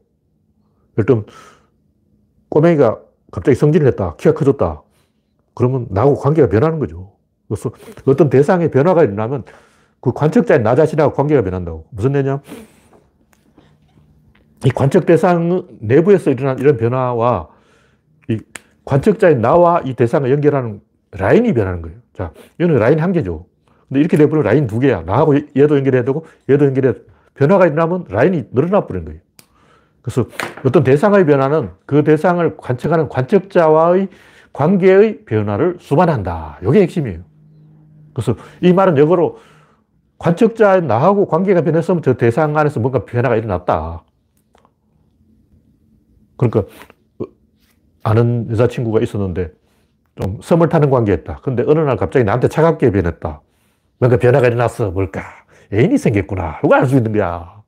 예를 0.98 1.06
들면 1.06 1.26
꼬맹이가 2.50 3.00
갑자기 3.32 3.56
성진을 3.56 3.88
했다. 3.88 4.16
키가 4.18 4.34
커졌다. 4.34 4.82
그러면 5.56 5.88
나하고 5.90 6.16
관계가 6.16 6.50
변하는 6.50 6.80
거죠. 6.80 7.14
그래서 7.48 7.72
어떤 8.06 8.30
대상의 8.30 8.72
변화가 8.72 9.04
일어나면 9.04 9.44
그 10.04 10.12
관측자인 10.12 10.64
나 10.64 10.76
자신하고 10.76 11.14
관계가 11.14 11.44
변한다고. 11.44 11.86
무슨 11.90 12.14
얘기냐? 12.14 12.42
이 14.66 14.70
관측 14.70 15.06
대상 15.06 15.66
내부에서 15.80 16.30
일어난 16.30 16.60
이런 16.60 16.76
변화와 16.76 17.48
이 18.28 18.38
관측자인 18.84 19.40
나와 19.40 19.82
이 19.86 19.94
대상을 19.94 20.30
연결하는 20.30 20.82
라인이 21.12 21.54
변하는 21.54 21.82
거예요. 21.82 21.98
자, 22.12 22.34
이거는 22.60 22.80
라인 22.80 23.00
한 23.00 23.14
개죠. 23.14 23.46
근데 23.88 24.02
이렇게 24.02 24.18
돼버리면 24.18 24.44
라인 24.44 24.68
두 24.68 24.80
개야. 24.80 25.04
나하고 25.04 25.38
얘도 25.56 25.78
연결해야 25.78 26.04
되고 26.04 26.26
얘도 26.50 26.66
연결해야 26.66 26.94
돼. 26.94 27.00
변화가 27.36 27.68
일어나면 27.68 28.06
라인이 28.10 28.50
늘어나 28.52 28.86
버리는 28.86 29.06
거예요. 29.06 29.22
그래서 30.02 30.26
어떤 30.66 30.84
대상의 30.84 31.26
변화는 31.26 31.70
그 31.86 32.04
대상을 32.04 32.58
관측하는 32.58 33.08
관측자와의 33.08 34.10
관계의 34.52 35.24
변화를 35.24 35.78
수반한다. 35.80 36.60
이게 36.62 36.82
핵심이에요. 36.82 37.22
그래서 38.14 38.36
이 38.60 38.74
말은 38.74 38.98
역으로 38.98 39.38
관측자 40.24 40.80
나하고 40.80 41.28
관계가 41.28 41.62
변했으면 41.64 42.02
저 42.02 42.14
대상 42.14 42.58
안에서 42.58 42.80
뭔가 42.80 43.04
변화가 43.04 43.36
일어났다. 43.36 44.04
그러니까 46.38 46.64
아는 48.04 48.48
여자친구가 48.50 49.02
있었는데 49.02 49.52
좀 50.16 50.40
썸을 50.42 50.70
타는 50.70 50.90
관계였다. 50.90 51.42
근데 51.44 51.66
어느 51.68 51.80
날 51.80 51.98
갑자기 51.98 52.24
나한테 52.24 52.48
차갑게 52.48 52.92
변했다. 52.92 53.42
뭔가 54.00 54.18
변화가 54.18 54.48
일어났어. 54.48 54.92
뭘까? 54.92 55.24
애인이 55.74 55.98
생겼구나. 55.98 56.62
누가 56.62 56.78
알수 56.78 56.96
있는 56.96 57.12
거야. 57.12 57.62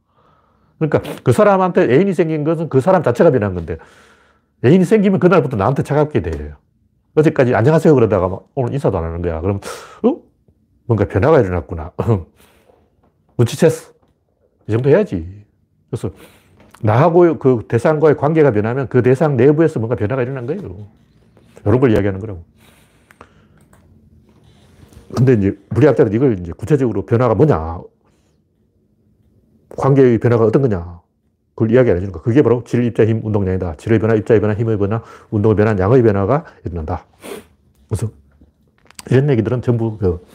그러니까 0.79 1.01
그 1.25 1.33
사람한테 1.33 1.93
애인이 1.93 2.13
생긴 2.13 2.45
것은 2.45 2.69
그 2.69 2.79
사람 2.79 3.03
자체가 3.03 3.31
변한 3.31 3.53
건데 3.53 3.77
애인이 4.63 4.85
생기면 4.85 5.19
그날부터 5.19 5.57
나한테 5.57 5.83
차갑게 5.83 6.21
돼요. 6.21 6.55
어제까지 7.15 7.53
안녕하세요 7.53 7.93
그러다가 7.93 8.39
오늘 8.55 8.71
인사도 8.71 8.97
안 8.97 9.03
하는 9.03 9.21
거야. 9.21 9.41
그럼, 9.41 9.59
어? 10.03 10.21
뭔가 10.85 11.05
변화가 11.05 11.41
일어났구나. 11.41 11.91
눈치챘어. 13.37 13.93
이 14.67 14.71
정도 14.71 14.89
해야지. 14.89 15.45
그래서 15.89 16.11
나하고 16.81 17.37
그 17.39 17.65
대상과의 17.67 18.17
관계가 18.17 18.51
변하면 18.51 18.87
그 18.87 19.01
대상 19.01 19.37
내부에서 19.37 19.79
뭔가 19.79 19.95
변화가 19.95 20.21
일어난 20.21 20.45
거예요. 20.45 20.87
이런 21.65 21.79
걸 21.79 21.91
이야기하는 21.91 22.19
거라고. 22.19 22.43
근데 25.15 25.33
이제 25.33 25.57
물리학자는 25.69 26.13
이걸 26.13 26.39
이제 26.39 26.51
구체적으로 26.51 27.05
변화가 27.05 27.35
뭐냐. 27.35 27.81
관계의 29.77 30.19
변화가 30.19 30.45
어떤 30.45 30.61
거냐. 30.61 31.01
그걸 31.55 31.71
이야기 31.71 31.89
안 31.89 31.97
해주는 31.97 32.11
거. 32.11 32.21
그게 32.21 32.41
바로 32.41 32.63
질, 32.65 32.83
입자, 32.83 33.05
힘, 33.05 33.25
운동량이다. 33.25 33.75
질의 33.77 33.99
변화, 33.99 34.15
입자의 34.15 34.41
변화, 34.41 34.53
힘의 34.53 34.77
변화, 34.77 35.01
운동의 35.31 35.55
변화, 35.55 35.77
양의 35.77 36.03
변화가 36.03 36.45
일어난다. 36.65 37.05
그래서 37.87 38.09
이런 39.09 39.29
얘기들은 39.29 39.61
전부 39.61 39.97
그 39.97 40.25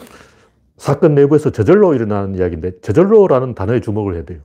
사건 0.81 1.13
내부에서 1.13 1.51
저절로 1.51 1.93
일어나는 1.93 2.33
이야기인데 2.33 2.79
저절로라는 2.81 3.53
단어에 3.53 3.81
주목을 3.81 4.15
해야 4.15 4.25
돼요. 4.25 4.39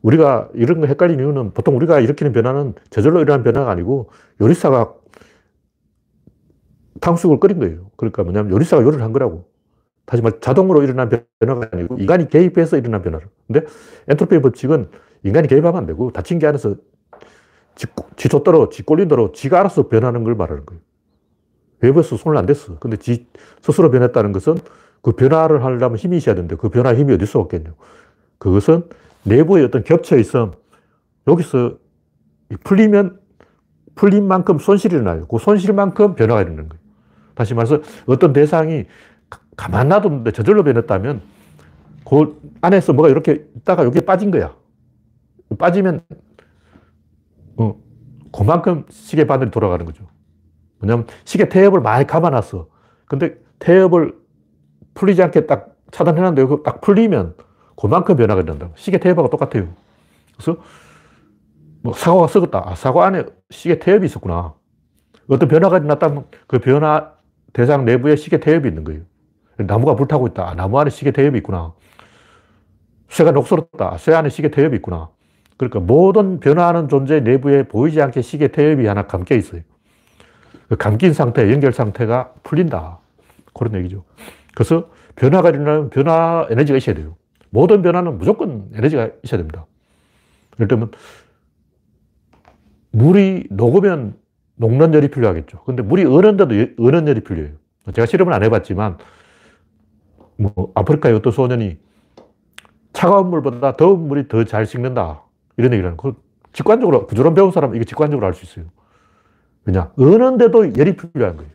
우리가 0.00 0.48
이런 0.54 0.80
거 0.80 0.86
헷갈리는 0.86 1.24
이유는 1.24 1.54
보통 1.54 1.74
우리가 1.74 1.98
일으키는 1.98 2.30
변화는 2.30 2.74
저절로 2.88 3.20
일어나는 3.20 3.42
변화가 3.42 3.68
아니고 3.72 4.10
요리사가 4.40 4.94
탕수육을 7.00 7.40
끓인 7.40 7.58
거예요. 7.58 7.90
그러니까 7.96 8.22
뭐냐면 8.22 8.52
요리사가 8.52 8.84
요리를 8.84 9.02
한 9.02 9.12
거라고. 9.12 9.48
다시 10.04 10.22
말 10.22 10.38
자동으로 10.40 10.84
일어난 10.84 11.10
변화가 11.40 11.70
아니고 11.72 11.98
인간이 11.98 12.28
개입해서 12.28 12.78
일어난 12.78 13.02
변화를. 13.02 13.26
근데 13.48 13.66
엔트로피 14.06 14.40
법칙은 14.42 14.90
인간이 15.24 15.48
개입하면 15.48 15.78
안 15.78 15.86
되고 15.86 16.12
다친 16.12 16.38
게 16.38 16.46
안에서 16.46 16.76
지, 17.74 17.88
지 18.14 18.82
꼴린 18.84 19.08
대로 19.08 19.32
지가 19.32 19.58
알아서 19.58 19.88
변하는 19.88 20.22
걸 20.22 20.36
말하는 20.36 20.64
거예요. 20.64 20.80
외부에서 21.80 22.16
손을 22.16 22.38
안 22.38 22.46
댔어. 22.46 22.78
근데 22.78 22.96
지 22.96 23.26
스스로 23.62 23.90
변했다는 23.90 24.30
것은 24.30 24.58
그 25.06 25.12
변화를 25.12 25.62
하려면 25.62 25.96
힘이 25.96 26.16
있어야 26.16 26.34
되는데 26.34 26.56
그 26.56 26.68
변화 26.68 26.92
힘이 26.92 27.14
어디서 27.14 27.38
없겠냐. 27.38 27.70
그것은 28.38 28.88
내부의 29.22 29.64
어떤 29.64 29.84
겹쳐 29.84 30.16
있음. 30.18 30.50
여기서 31.28 31.78
풀리면 32.64 33.20
풀린 33.94 34.26
만큼 34.26 34.58
손실이 34.58 34.96
일어나요. 34.96 35.28
그 35.28 35.38
손실만큼 35.38 36.16
변화가 36.16 36.40
일어나는 36.40 36.68
거예요. 36.68 36.82
다시 37.36 37.54
말해서 37.54 37.82
어떤 38.06 38.32
대상이 38.32 38.86
가만 39.56 39.90
놔뒀는데 39.90 40.32
저절로 40.32 40.64
변했다면 40.64 41.22
그 42.04 42.40
안에서 42.60 42.92
뭐가 42.92 43.08
이렇게 43.08 43.46
있다가 43.58 43.84
여기에 43.84 44.00
빠진 44.00 44.32
거야. 44.32 44.56
빠지면 45.56 46.00
어, 47.58 47.80
그만큼 48.32 48.84
시계 48.90 49.24
바늘이 49.24 49.52
돌아가는 49.52 49.86
거죠. 49.86 50.02
뭐냐면 50.80 51.06
시계 51.24 51.48
태엽을 51.48 51.80
많이 51.80 52.08
감아놨어. 52.08 52.66
근데 53.06 53.36
태엽을 53.60 54.25
풀리지 54.96 55.22
않게 55.22 55.46
딱 55.46 55.76
차단해놨는데 55.92 56.62
딱 56.64 56.80
풀리면 56.80 57.34
그만큼 57.76 58.16
변화가 58.16 58.42
된다. 58.44 58.70
시계 58.74 58.98
태엽하고 58.98 59.30
똑같아요. 59.30 59.68
그래서 60.34 60.60
뭐 61.82 61.92
사고가 61.92 62.26
썩었다. 62.26 62.62
아, 62.66 62.74
사고 62.74 63.02
안에 63.02 63.24
시계 63.50 63.78
태엽이 63.78 64.06
있었구나. 64.06 64.54
어떤 65.28 65.48
변화가 65.48 65.78
일어났다면 65.78 66.24
그 66.48 66.58
변화 66.58 67.12
대상 67.52 67.84
내부에 67.84 68.16
시계 68.16 68.40
태엽이 68.40 68.68
있는 68.68 68.82
거예요. 68.82 69.02
나무가 69.58 69.94
불타고 69.94 70.26
있다. 70.26 70.50
아, 70.50 70.54
나무 70.54 70.78
안에 70.80 70.90
시계 70.90 71.12
태엽이 71.12 71.38
있구나. 71.38 71.74
쇠가 73.08 73.30
녹슬었다. 73.30 73.98
쇠 73.98 74.14
안에 74.14 74.28
시계 74.28 74.50
태엽이 74.50 74.76
있구나. 74.76 75.10
그러니까 75.56 75.80
모든 75.80 76.40
변화하는 76.40 76.88
존재 76.88 77.20
내부에 77.20 77.62
보이지 77.62 78.02
않게 78.02 78.20
시계 78.22 78.48
태엽이 78.48 78.86
하나 78.86 79.06
감겨 79.06 79.34
있어요. 79.34 79.62
그 80.68 80.76
감긴 80.76 81.12
상태, 81.12 81.50
연결 81.52 81.72
상태가 81.72 82.32
풀린다. 82.42 82.98
그런 83.54 83.74
얘기죠. 83.76 84.04
그래서 84.56 84.88
변화가 85.16 85.50
일어나면 85.50 85.90
변화 85.90 86.46
에너지가 86.50 86.78
있어야 86.78 86.96
돼요. 86.96 87.14
모든 87.50 87.82
변화는 87.82 88.16
무조건 88.18 88.70
에너지가 88.74 89.10
있어야 89.22 89.36
됩니다. 89.38 89.66
예를 90.58 90.66
들면, 90.66 90.90
물이 92.90 93.48
녹으면 93.50 94.16
녹는 94.56 94.94
열이 94.94 95.08
필요하겠죠. 95.08 95.62
근데 95.64 95.82
물이 95.82 96.06
어는데도 96.06 96.54
어는 96.82 97.06
열이 97.06 97.20
필요해요. 97.20 97.52
제가 97.92 98.06
실험을 98.06 98.32
안 98.32 98.42
해봤지만, 98.44 98.96
뭐, 100.38 100.72
아프리카의 100.74 101.14
어떤 101.14 101.32
소년이 101.34 101.76
차가운 102.94 103.28
물보다 103.28 103.76
더운 103.76 104.08
물이 104.08 104.28
더 104.28 104.44
잘 104.44 104.64
식는다. 104.64 105.22
이런 105.58 105.72
얘기를 105.74 105.86
하는 105.86 105.98
거. 105.98 106.14
직관적으로, 106.54 107.06
구조론 107.06 107.34
배운 107.34 107.50
사람은 107.50 107.76
이거 107.76 107.84
직관적으로 107.84 108.26
알 108.26 108.32
수 108.32 108.46
있어요. 108.46 108.72
왜냐? 109.66 109.92
어는데도 109.98 110.74
열이 110.78 110.96
필요한 110.96 111.36
거예요. 111.36 111.50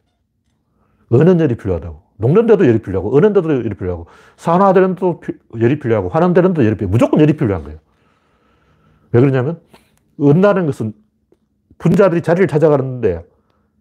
어는 1.09 1.39
열이 1.39 1.57
필요하다고. 1.57 2.00
녹는데도 2.21 2.65
열이 2.67 2.79
필요하고, 2.79 3.15
어는데도 3.15 3.51
열이 3.53 3.73
필요하고, 3.75 4.07
산화되는 4.37 4.95
데도 4.95 5.21
열이 5.59 5.79
필요하고, 5.79 6.09
환원되는 6.09 6.53
데도 6.53 6.65
열이 6.65 6.77
필요하고, 6.77 6.91
무조건 6.91 7.19
열이 7.19 7.33
필요한 7.33 7.63
거예요. 7.63 7.79
왜 9.11 9.19
그러냐면, 9.19 9.59
은다는 10.21 10.65
것은 10.67 10.93
분자들이 11.77 12.21
자리를 12.21 12.47
찾아가는데, 12.47 13.25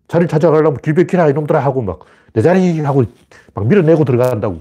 자리를 0.09 0.29
찾아가려면 0.29 0.79
길백키라 0.79 1.29
이놈들아 1.29 1.61
하고 1.61 1.83
막, 1.83 2.01
내 2.33 2.43
자리 2.43 2.81
하고 2.81 3.05
막 3.55 3.67
밀어내고 3.67 4.05
들어간다고. 4.05 4.61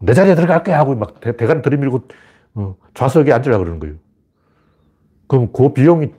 내 0.00 0.12
자리에 0.12 0.34
들어갈게 0.34 0.72
하고 0.72 0.94
막 0.94 1.20
대, 1.20 1.36
대가리 1.36 1.62
들이밀고 1.62 2.02
어, 2.54 2.76
좌석에 2.94 3.32
앉으라 3.32 3.58
그러는 3.58 3.80
거예요. 3.80 3.94
그럼 5.26 5.50
그 5.52 5.72
비용이 5.72 6.12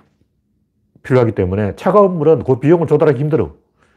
필요하기 1.04 1.34
때문에 1.34 1.76
차가운 1.76 2.18
물은 2.18 2.44
그 2.44 2.60
비용을 2.60 2.88
조달하기 2.88 3.20
힘들어. 3.20 3.54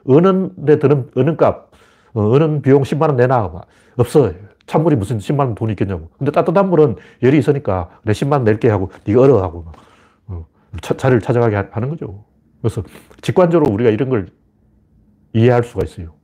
어느 0.06 0.50
데 0.64 0.78
드는, 0.78 1.10
어느 1.16 1.36
값, 1.36 1.67
어, 2.14 2.22
어느 2.30 2.60
비용 2.60 2.82
10만원 2.82 3.16
내놔. 3.16 3.50
없어. 3.96 4.32
찬물이 4.66 4.96
무슨 4.96 5.18
10만원 5.18 5.54
돈이 5.54 5.72
있겠냐고. 5.72 6.08
근데 6.18 6.30
따뜻한 6.30 6.68
물은 6.68 6.96
열이 7.22 7.38
있으니까 7.38 7.88
내 8.02 8.12
10만원 8.12 8.42
낼게 8.42 8.68
하고 8.68 8.90
네가 9.06 9.22
얼어 9.22 9.42
하고 9.42 9.64
막, 9.64 9.74
어, 10.26 10.46
차, 10.82 10.96
자리를 10.96 11.20
찾아가게 11.20 11.68
하는 11.70 11.88
거죠. 11.88 12.24
그래서 12.60 12.82
직관적으로 13.22 13.72
우리가 13.72 13.90
이런 13.90 14.08
걸 14.08 14.28
이해할 15.32 15.64
수가 15.64 15.84
있어요. 15.84 16.14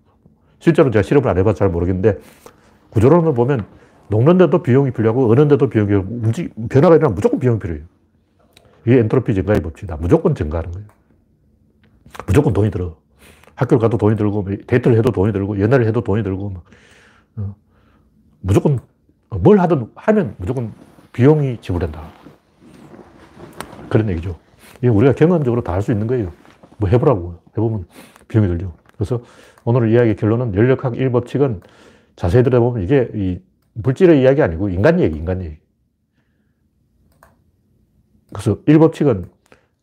실제로 0.59 0.91
제가 0.91 1.03
실험을 1.03 1.29
안 1.29 1.39
해봐서 1.39 1.57
잘 1.57 1.69
모르겠는데 1.69 2.19
구조론을 2.91 3.35
보면 3.35 3.67
녹는데도 4.09 4.63
비용이 4.63 4.91
필요하고 4.93 5.31
어는데도 5.31 5.69
비용이 5.69 5.93
움직 5.95 6.55
변화가 6.69 6.97
일어나면 6.97 7.15
무조건 7.15 7.41
비용이 7.41 7.59
필요해요. 7.59 7.85
이게 8.87 8.99
엔트로피 8.99 9.35
증가의 9.35 9.61
법칙이다. 9.61 9.97
무조건 9.97 10.35
증가하는 10.35 10.73
거예요. 10.73 10.89
무조건 12.27 12.53
돈이 12.53 12.71
들어. 12.71 12.97
학교를 13.55 13.81
가도 13.81 13.99
돈이 13.99 14.17
들고, 14.17 14.43
뭐 14.43 14.57
데이트를 14.67 14.97
해도 14.97 15.11
돈이 15.13 15.33
들고, 15.33 15.61
연애를 15.61 15.87
해도 15.87 16.01
돈이 16.03 16.23
들고, 16.23 16.51
막. 16.51 16.65
어. 17.37 17.55
무조건 18.41 18.79
뭘 19.31 19.59
하든 19.61 19.91
하면 19.95 20.35
무조건 20.39 20.73
비용이 21.13 21.59
지불된다. 21.61 22.03
그런 23.89 24.09
얘기죠. 24.11 24.37
이게 24.79 24.89
우리가 24.89 25.15
경험적으로 25.15 25.63
다 25.63 25.73
할 25.73 25.83
수 25.83 25.93
있는 25.93 26.07
거예요. 26.07 26.33
뭐 26.79 26.89
해보라고. 26.89 27.39
해보면 27.53 27.87
비용이 28.29 28.49
들죠. 28.49 28.75
그래서 28.95 29.23
오늘 29.65 29.91
이야기 29.93 30.15
결론은 30.17 30.55
연력학 30.55 30.95
1법칙은 30.95 31.63
자세히 32.17 32.43
들어보면 32.43 32.83
이게 32.83 33.11
이 33.15 33.41
물질의 33.75 34.21
이야기 34.23 34.43
아니고 34.43 34.69
인간 34.69 35.01
얘기, 35.01 35.17
인간 35.17 35.43
얘기. 35.43 35.59
그래서 38.33 38.61
1법칙은 38.65 39.29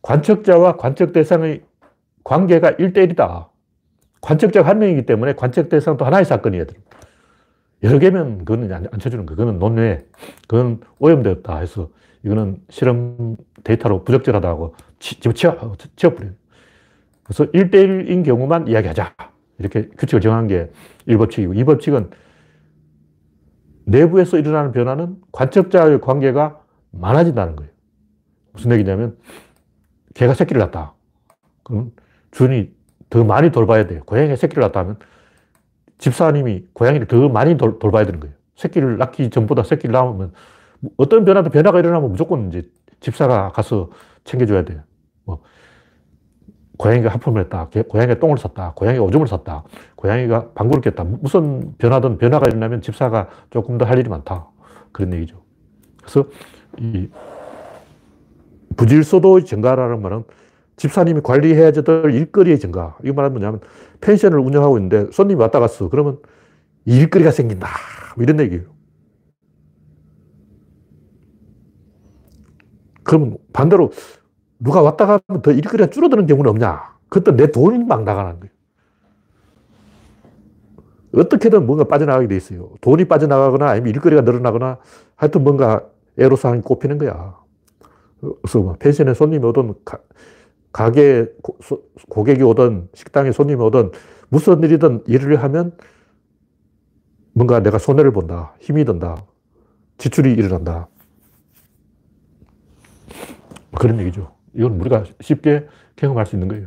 관측자와 0.02 0.76
관측 0.76 1.12
대상의 1.12 1.62
관계가 2.24 2.72
1대1이다. 2.72 3.48
관측자가 4.22 4.68
한 4.68 4.78
명이기 4.78 5.04
때문에 5.04 5.34
관측 5.34 5.68
대상도 5.68 6.04
하나의 6.06 6.24
사건이어야 6.24 6.64
돼요. 6.64 6.80
여러 7.82 7.98
개면 7.98 8.38
그거는 8.38 8.72
안, 8.72 8.86
안 8.90 8.98
쳐주는 8.98 9.26
거예요. 9.26 9.36
그거는 9.36 9.58
논외. 9.58 10.06
그건 10.48 10.80
오염되었다 10.98 11.58
해서 11.58 11.90
이거는 12.24 12.58
실험 12.70 13.36
데이터로 13.64 14.04
부적절하다고 14.04 14.74
치워버려요. 15.96 16.32
그래서 17.24 17.44
1대1인 17.50 18.24
경우만 18.24 18.68
이야기하자. 18.68 19.14
이렇게 19.58 19.88
규칙을 19.98 20.20
정한 20.20 20.46
게 20.46 20.70
1법칙이고 21.08 21.56
2법칙은 21.64 22.10
내부에서 23.84 24.38
일어나는 24.38 24.70
변화는 24.70 25.16
관측자의 25.32 26.00
관계가 26.00 26.60
많아진다는 26.92 27.56
거예요. 27.56 27.72
무슨 28.52 28.70
얘기냐면 28.72 29.16
개가 30.14 30.34
새끼를 30.34 30.60
낳다. 30.60 30.94
그럼 31.64 31.90
주인이 32.30 32.72
더 33.12 33.22
많이 33.24 33.50
돌봐야 33.50 33.86
돼요. 33.86 34.00
고양이가 34.06 34.36
새끼를 34.36 34.62
낳다 34.62 34.80
하면 34.80 34.96
집사님이 35.98 36.64
고양이를 36.72 37.06
더 37.06 37.28
많이 37.28 37.58
돌, 37.58 37.78
봐야 37.78 38.06
되는 38.06 38.18
거예요. 38.20 38.34
새끼를 38.56 38.96
낳기 38.96 39.28
전보다 39.28 39.64
새끼를 39.64 39.92
낳으면 39.92 40.32
어떤 40.96 41.26
변화도 41.26 41.50
변화가 41.50 41.78
일어나면 41.78 42.10
무조건 42.10 42.48
이제 42.48 42.62
집사가 43.00 43.50
가서 43.50 43.90
챙겨줘야 44.24 44.64
돼요. 44.64 44.80
뭐 45.24 45.42
고양이가 46.78 47.10
하품을 47.10 47.42
했다. 47.42 47.68
고양이가 47.86 48.18
똥을 48.18 48.38
쌌다. 48.38 48.72
고양이가 48.76 49.04
오줌을 49.04 49.26
쌌다. 49.28 49.64
고양이가 49.96 50.52
방구를 50.54 50.80
꼈다. 50.80 51.04
무슨 51.04 51.76
변화든 51.76 52.16
변화가 52.16 52.46
일어나면 52.48 52.80
집사가 52.80 53.28
조금 53.50 53.76
더 53.76 53.84
할 53.84 53.98
일이 53.98 54.08
많다. 54.08 54.46
그런 54.90 55.12
얘기죠. 55.12 55.36
그래서 56.00 56.24
이 56.78 57.08
부질소도의 58.78 59.44
증가라는 59.44 60.00
말은 60.00 60.24
집사님이 60.76 61.20
관리해야 61.22 61.70
될 61.72 61.84
일거리의 62.10 62.58
증가. 62.58 62.96
이거 63.04 63.14
말하면 63.14 63.34
뭐냐면 63.34 63.60
펜션을 64.00 64.38
운영하고 64.38 64.78
있는데 64.78 65.10
손님이 65.12 65.40
왔다 65.40 65.60
갔어. 65.60 65.88
그러면 65.88 66.18
일거리가 66.84 67.30
생긴다. 67.30 67.68
뭐 68.16 68.22
이런 68.22 68.40
얘기예요. 68.40 68.64
그러면 73.04 73.36
반대로 73.52 73.90
누가 74.58 74.80
왔다 74.80 75.06
가면 75.06 75.42
더 75.42 75.50
일거리가 75.50 75.90
줄어드는 75.90 76.26
경우는 76.26 76.50
없냐? 76.50 76.92
그때 77.08 77.32
내 77.32 77.50
돈이 77.50 77.84
막 77.84 78.04
나가는 78.04 78.38
거예요. 78.40 78.52
어떻게든 81.14 81.66
뭔가 81.66 81.84
빠져나가게 81.84 82.26
돼 82.26 82.36
있어요. 82.36 82.70
돈이 82.80 83.04
빠져나가거나 83.04 83.68
아니면 83.68 83.90
일거리가 83.94 84.22
늘어나거나 84.22 84.78
하여튼 85.14 85.44
뭔가 85.44 85.84
애로사항이 86.18 86.62
꼽히는 86.62 86.98
거야. 86.98 87.36
그래서 88.20 88.60
뭐 88.60 88.76
펜션에 88.78 89.14
손님이 89.14 89.44
오든 89.44 89.74
가, 90.72 90.90
게 90.90 91.26
고객이 92.08 92.42
오든 92.42 92.88
식당에 92.94 93.32
손님이 93.32 93.62
오든 93.62 93.92
무슨 94.28 94.62
일이든 94.62 95.04
일을 95.06 95.42
하면 95.42 95.76
뭔가 97.34 97.60
내가 97.60 97.78
손해를 97.78 98.12
본다. 98.12 98.54
힘이 98.60 98.84
든다. 98.84 99.24
지출이 99.98 100.32
일어난다. 100.32 100.88
그런 103.78 103.98
얘기죠. 104.00 104.32
이건 104.54 104.80
우리가 104.80 105.04
쉽게 105.20 105.66
경험할 105.96 106.26
수 106.26 106.36
있는 106.36 106.48
거예요. 106.48 106.66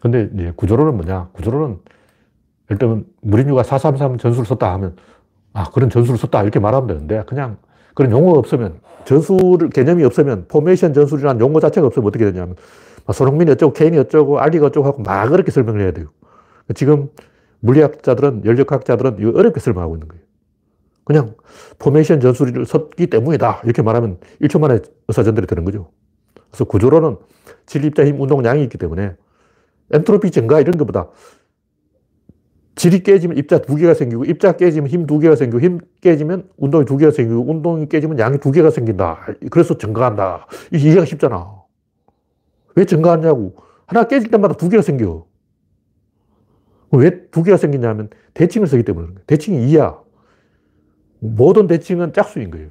근데 0.00 0.28
이제 0.34 0.52
구조론은 0.56 0.96
뭐냐? 0.96 1.30
구조론은 1.32 1.80
들면 2.78 3.06
무리뉴가 3.22 3.62
433 3.62 4.18
전술을 4.18 4.46
썼다 4.46 4.72
하면 4.74 4.96
아, 5.52 5.64
그런 5.70 5.88
전술을 5.90 6.18
썼다 6.18 6.42
이렇게 6.42 6.58
말하면 6.58 6.86
되는데 6.88 7.22
그냥 7.26 7.58
그런 7.96 8.12
용어가 8.12 8.38
없으면 8.38 8.78
전술 9.06 9.70
개념이 9.70 10.04
없으면 10.04 10.44
포메이션 10.48 10.92
전술이라는 10.92 11.40
용어 11.40 11.58
자체가 11.60 11.86
없으면 11.86 12.06
어떻게 12.06 12.30
되냐면 12.30 12.54
손흥민이 13.10 13.50
어쩌고 13.52 13.72
케인이 13.72 13.96
어쩌고 13.98 14.38
알리가 14.38 14.66
어쩌고 14.66 14.86
하고 14.86 15.02
막 15.02 15.28
그렇게 15.30 15.50
설명을 15.50 15.80
해야 15.80 15.92
돼요. 15.92 16.08
지금 16.74 17.08
물리학자들은 17.60 18.44
열역학자들은 18.44 19.16
이거 19.20 19.38
어렵게 19.38 19.60
설명하고 19.60 19.96
있는 19.96 20.08
거예요. 20.08 20.22
그냥 21.04 21.34
포메이션 21.78 22.20
전술을 22.20 22.66
썼기 22.66 23.06
때문이다 23.06 23.62
이렇게 23.64 23.80
말하면 23.80 24.18
1초 24.42 24.60
만에 24.60 24.80
의사전달이 25.08 25.46
되는 25.46 25.64
거죠. 25.64 25.88
그래서 26.50 26.64
구조로는 26.64 27.16
진립자 27.64 28.04
힘 28.04 28.20
운동량이 28.20 28.62
있기 28.64 28.76
때문에 28.76 29.14
엔트로피 29.92 30.30
증가 30.32 30.60
이런 30.60 30.76
것보다 30.76 31.08
질이 32.76 33.02
깨지면 33.02 33.38
입자 33.38 33.58
두 33.58 33.74
개가 33.76 33.94
생기고 33.94 34.26
입자 34.26 34.52
깨지면 34.56 34.88
힘 34.88 35.06
두 35.06 35.18
개가 35.18 35.34
생기고 35.36 35.60
힘 35.60 35.80
깨지면 36.02 36.48
운동이 36.58 36.84
두 36.84 36.96
개가 36.98 37.10
생기고 37.10 37.50
운동이 37.50 37.88
깨지면 37.88 38.18
양이 38.18 38.38
두 38.38 38.52
개가 38.52 38.70
생긴다. 38.70 39.26
그래서 39.50 39.76
증가한다. 39.78 40.46
이해가 40.72 41.04
쉽잖아. 41.06 41.50
왜 42.74 42.84
증가하냐고. 42.84 43.56
하나 43.86 44.04
깨질 44.04 44.30
때마다 44.30 44.54
두 44.54 44.68
개가 44.68 44.82
생겨. 44.82 45.26
왜 46.92 47.30
두 47.30 47.42
개가 47.42 47.56
생기냐면 47.56 48.10
대칭을 48.34 48.66
쓰기 48.68 48.82
때문에 48.84 49.08
대칭이 49.26 49.72
2야. 49.72 50.00
모든 51.20 51.66
대칭은 51.66 52.12
짝수인 52.12 52.50
거예요. 52.50 52.68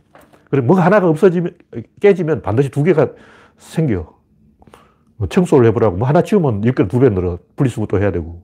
그래, 0.51 0.61
뭐가 0.61 0.85
하나가 0.85 1.09
없어지면, 1.09 1.55
깨지면 1.99 2.41
반드시 2.43 2.69
두 2.69 2.83
개가 2.83 3.11
생겨. 3.57 4.15
뭐 5.17 5.27
청소를 5.27 5.65
해보라고. 5.67 5.97
뭐 5.97 6.07
하나 6.07 6.21
치우면 6.21 6.63
일이 6.63 6.87
두배 6.87 7.09
늘어. 7.09 7.39
분리수거도 7.55 7.99
해야 7.99 8.11
되고. 8.11 8.43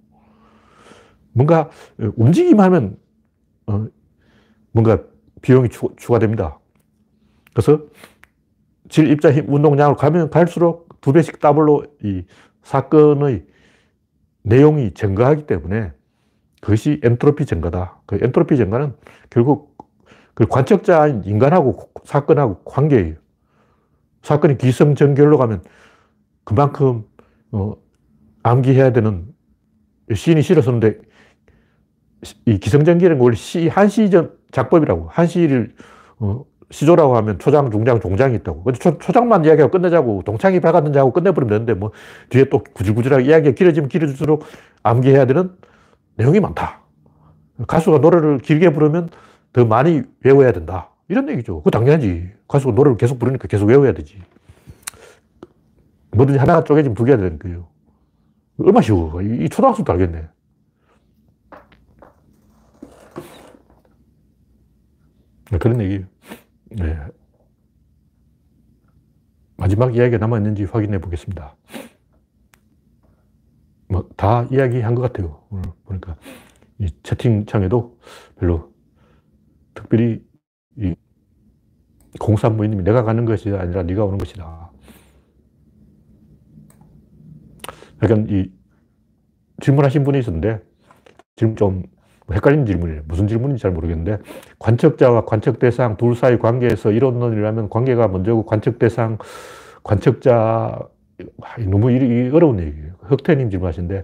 뭔가 1.33 1.69
움직임 2.15 2.59
하면, 2.59 2.97
어, 3.67 3.87
뭔가 4.71 5.03
비용이 5.41 5.69
추, 5.69 5.89
가됩니다 6.07 6.59
그래서 7.53 7.85
질, 8.89 9.09
입자, 9.09 9.31
힘, 9.31 9.51
운동량을 9.51 9.95
가면 9.95 10.29
갈수록 10.29 10.89
두 11.01 11.13
배씩 11.13 11.39
더블로 11.39 11.85
이 12.03 12.25
사건의 12.63 13.45
내용이 14.43 14.93
증가하기 14.93 15.45
때문에 15.47 15.93
그것이 16.61 17.01
엔트로피 17.03 17.45
증가다. 17.45 18.01
그 18.05 18.19
엔트로피 18.21 18.57
증가는 18.57 18.93
결국 19.29 19.77
그 20.33 20.45
관측자인 20.45 21.23
인간하고 21.25 21.89
사건하고 22.03 22.63
관계예요. 22.63 23.15
사건이 24.21 24.57
기성전결로 24.57 25.37
가면 25.37 25.63
그만큼 26.43 27.03
어, 27.51 27.75
암기해야 28.43 28.93
되는 28.93 29.27
시를 30.13 30.61
썼는데 30.61 30.99
이 32.45 32.59
기성전결은 32.59 33.19
원래 33.19 33.35
시, 33.35 33.67
한시전 33.67 34.31
작법이라고 34.51 35.07
한시를 35.09 35.73
어, 36.19 36.45
시조라고 36.69 37.15
하면 37.17 37.39
초장, 37.39 37.69
중장, 37.69 37.99
종장이 37.99 38.35
있다고. 38.35 38.63
근데 38.63 38.79
초, 38.79 38.97
초장만 38.97 39.45
이야기하고 39.45 39.71
끝내자고 39.71 40.23
동창이 40.25 40.59
밝았는지 40.59 40.97
하고 40.97 41.11
끝내버리면 41.11 41.49
되는데 41.49 41.73
뭐 41.73 41.91
뒤에 42.29 42.45
또 42.45 42.63
구질구질하게 42.63 43.25
이야기가 43.25 43.55
길어지면 43.55 43.89
길어질수록 43.89 44.45
암기해야 44.83 45.25
되는 45.25 45.51
내용이 46.15 46.39
많다. 46.39 46.81
가수가 47.67 47.99
노래를 47.99 48.39
길게 48.39 48.71
부르면 48.71 49.09
더 49.53 49.65
많이 49.65 50.01
외워야 50.23 50.51
된다. 50.51 50.89
이런 51.09 51.27
얘기죠. 51.29 51.57
그거 51.57 51.69
당연하지. 51.69 52.29
가수가 52.47 52.73
노래를 52.73 52.97
계속 52.97 53.19
부르니까 53.19 53.47
계속 53.47 53.65
외워야 53.67 53.91
되지. 53.91 54.21
뭐든지 56.11 56.39
하나가 56.39 56.63
쪼개지면 56.63 56.95
두 56.95 57.03
개가 57.03 57.17
되는 57.17 57.37
거예요. 57.37 57.67
얼마나 58.57 58.81
쉬워. 58.81 59.21
이 59.21 59.49
초등학생도 59.49 59.91
알겠네. 59.91 60.27
그런 65.59 65.81
얘기예요. 65.81 66.05
네. 66.71 66.97
마지막 69.57 69.95
이야기가 69.95 70.17
남아있는지 70.17 70.63
확인해 70.63 70.99
보겠습니다. 70.99 71.55
뭐, 73.89 74.09
다 74.15 74.47
이야기한 74.51 74.95
것 74.95 75.01
같아요. 75.01 75.43
오늘 75.49 75.63
보니까. 75.83 76.17
이 76.79 76.87
채팅창에도 77.03 77.99
별로 78.39 78.73
특별히 79.75 80.25
이 80.77 80.95
공산부인님이 82.19 82.83
내가 82.83 83.03
가는 83.03 83.23
것이 83.25 83.49
아니라 83.49 83.83
네가 83.83 84.03
오는 84.03 84.17
것이다. 84.17 84.71
약간 88.01 88.27
이 88.29 88.51
질문하신 89.61 90.03
분이 90.03 90.19
있었는데 90.19 90.63
지금 91.35 91.55
좀 91.55 91.83
헷갈리는 92.33 92.65
질문이에요. 92.65 93.01
무슨 93.05 93.27
질문인지 93.27 93.61
잘 93.61 93.71
모르겠는데 93.71 94.17
관측자와 94.59 95.25
관측 95.25 95.59
대상 95.59 95.97
둘 95.97 96.15
사이 96.15 96.37
관계에서 96.39 96.91
이론론이라면 96.91 97.69
관계가 97.69 98.07
먼저고 98.07 98.45
관측 98.45 98.79
대상, 98.79 99.17
관측자 99.83 100.79
너무 101.59 101.87
어려운 101.87 102.59
얘기예요. 102.59 102.93
흑태님 103.01 103.49
질문하신데 103.49 104.03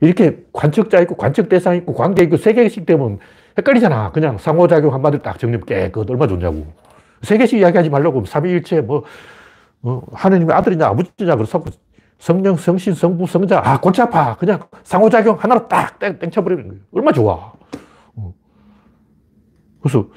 이렇게 0.00 0.44
관측자 0.52 1.00
있고 1.00 1.16
관측 1.16 1.48
대상 1.48 1.76
있고 1.76 1.94
관계 1.94 2.24
있고 2.24 2.36
세 2.36 2.52
개씩 2.52 2.86
되면 2.86 3.18
헷갈리잖아. 3.58 4.12
그냥 4.12 4.38
상호작용 4.38 4.92
한마디로 4.92 5.22
딱 5.22 5.38
정리하면 5.38 5.66
깨끗 5.66 6.10
얼마 6.10 6.26
좋냐고. 6.26 6.66
세 7.22 7.38
개씩 7.38 7.58
이야기하지 7.58 7.90
말라고 7.90 8.24
삼위일체 8.24 8.82
뭐 8.82 9.04
어, 9.82 10.02
하느님의 10.12 10.54
아들이냐 10.54 10.86
아버지냐 10.86 11.36
그래서 11.36 11.62
성령, 12.18 12.56
성신, 12.56 12.94
성부, 12.94 13.26
성자, 13.26 13.60
아, 13.64 13.80
골치 13.80 14.00
아파. 14.02 14.36
그냥 14.36 14.60
상호작용 14.84 15.36
하나로 15.38 15.68
딱 15.68 15.98
땡, 15.98 16.18
땡쳐버리는 16.18 16.66
거예요. 16.68 16.82
얼마 16.92 17.12
좋아. 17.12 17.52
어. 18.16 18.34
그래서 19.82 20.08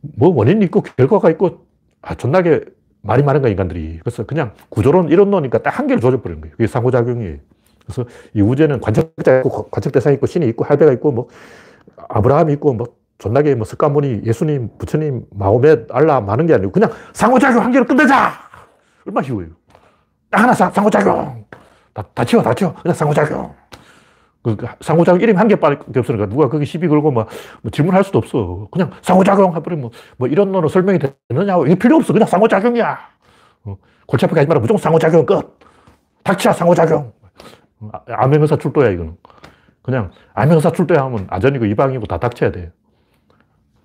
뭐 0.00 0.34
원인이 0.34 0.64
있고 0.66 0.82
결과가 0.82 1.30
있고, 1.30 1.66
아, 2.02 2.14
존나게 2.14 2.64
말이 3.02 3.22
많은 3.22 3.40
거 3.42 3.48
인간들이. 3.48 3.98
그래서 4.00 4.24
그냥 4.24 4.52
구조론, 4.68 5.08
이론론이니까 5.10 5.62
딱 5.62 5.78
한 5.78 5.86
개를 5.86 6.00
조져버리는 6.00 6.40
거예요. 6.40 6.52
그게 6.56 6.66
상호작용이에요. 6.66 7.36
그래서 7.84 8.04
이 8.34 8.42
우주에는 8.42 8.80
관측자 8.80 9.38
있고, 9.38 9.68
관측대상이 9.70 10.16
있고, 10.16 10.26
신이 10.26 10.46
있고, 10.48 10.64
할배가 10.64 10.92
있고, 10.94 11.12
뭐, 11.12 11.28
아브라함이 12.08 12.52
있고, 12.54 12.74
뭐, 12.74 12.86
존나게 13.18 13.54
뭐, 13.54 13.64
석가모니, 13.64 14.22
예수님, 14.24 14.70
부처님, 14.78 15.24
마호멧, 15.30 15.86
알라 15.90 16.20
많은 16.20 16.46
게 16.46 16.54
아니고, 16.54 16.70
그냥 16.72 16.90
상호작용 17.14 17.62
한 17.62 17.72
개로 17.72 17.86
끝내자! 17.86 18.32
얼마 19.06 19.22
쉬워요. 19.22 19.46
하나 20.30 20.52
상호작용. 20.52 21.44
다, 21.94 22.04
다 22.14 22.24
치워, 22.24 22.42
다 22.42 22.54
치워. 22.54 22.74
그냥 22.74 22.94
상호작용. 22.94 23.54
그, 24.42 24.56
그 24.56 24.66
상호작용 24.80 25.20
이름이 25.20 25.36
한 25.36 25.48
개밖에 25.48 25.98
없으니까 25.98 26.26
누가 26.26 26.48
거기 26.48 26.64
시비 26.64 26.86
걸고 26.88 27.10
뭐, 27.10 27.26
뭐 27.62 27.70
질문할 27.70 28.04
수도 28.04 28.18
없어. 28.18 28.68
그냥 28.70 28.90
상호작용 29.02 29.56
해버리면 29.56 29.82
뭐, 29.82 29.90
뭐 30.16 30.28
이런 30.28 30.52
노로 30.52 30.68
설명이 30.68 30.98
되느냐. 31.28 31.56
이게 31.66 31.74
필요 31.74 31.96
없어. 31.96 32.12
그냥 32.12 32.28
상호작용이야. 32.28 32.98
어, 33.64 33.76
골치 34.06 34.26
아프게 34.26 34.40
하지 34.40 34.48
마라. 34.48 34.60
무조건 34.60 34.80
상호작용 34.80 35.26
끝. 35.26 35.58
닥치라, 36.22 36.52
상호작용. 36.52 37.12
아, 37.92 38.00
암행의사 38.08 38.56
출도야, 38.56 38.90
이거는. 38.90 39.16
그냥 39.82 40.10
암행의사 40.34 40.72
출도하면 40.72 41.26
아전이고 41.30 41.64
이방이고 41.64 42.04
다 42.06 42.18
닥쳐야 42.18 42.52
돼. 42.52 42.72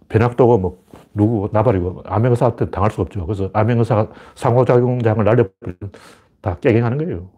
변학도고 0.10 0.58
뭐 0.58 0.84
누구 1.14 1.50
나발이고 1.52 2.04
암행의사한테 2.06 2.70
당할 2.70 2.92
수가 2.92 3.04
없죠. 3.04 3.26
그래서 3.26 3.50
암행의사가 3.54 4.10
상호작용장을 4.36 5.24
날려버리면 5.24 5.92
다 6.44 6.58
깨갱하는 6.60 6.98
거예요. 7.00 7.30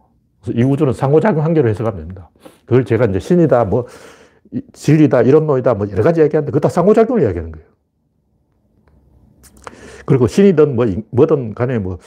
이 0.54 0.64
우주는 0.64 0.92
상호작용 0.92 1.44
한계로 1.44 1.70
해석하면 1.70 2.00
됩니다. 2.00 2.32
그걸 2.66 2.84
제가 2.86 3.06
이제 3.06 3.20
신이다, 3.20 3.66
뭐, 3.66 3.86
진리다, 4.74 5.22
이런 5.22 5.46
노이다, 5.48 5.76
뭐, 5.76 5.90
여러 5.92 6.04
가지 6.04 6.22
얘기하는데, 6.22 6.52
그거 6.52 6.60
다 6.60 6.70
상호작용을 6.70 7.22
이야기하는 7.22 7.52
거예요. 7.52 7.68
그리고 10.06 10.28
신이든 10.28 10.76
뭐, 10.76 10.86
뭐든 11.12 11.54
간에 11.54 11.80
뭐, 11.80 12.00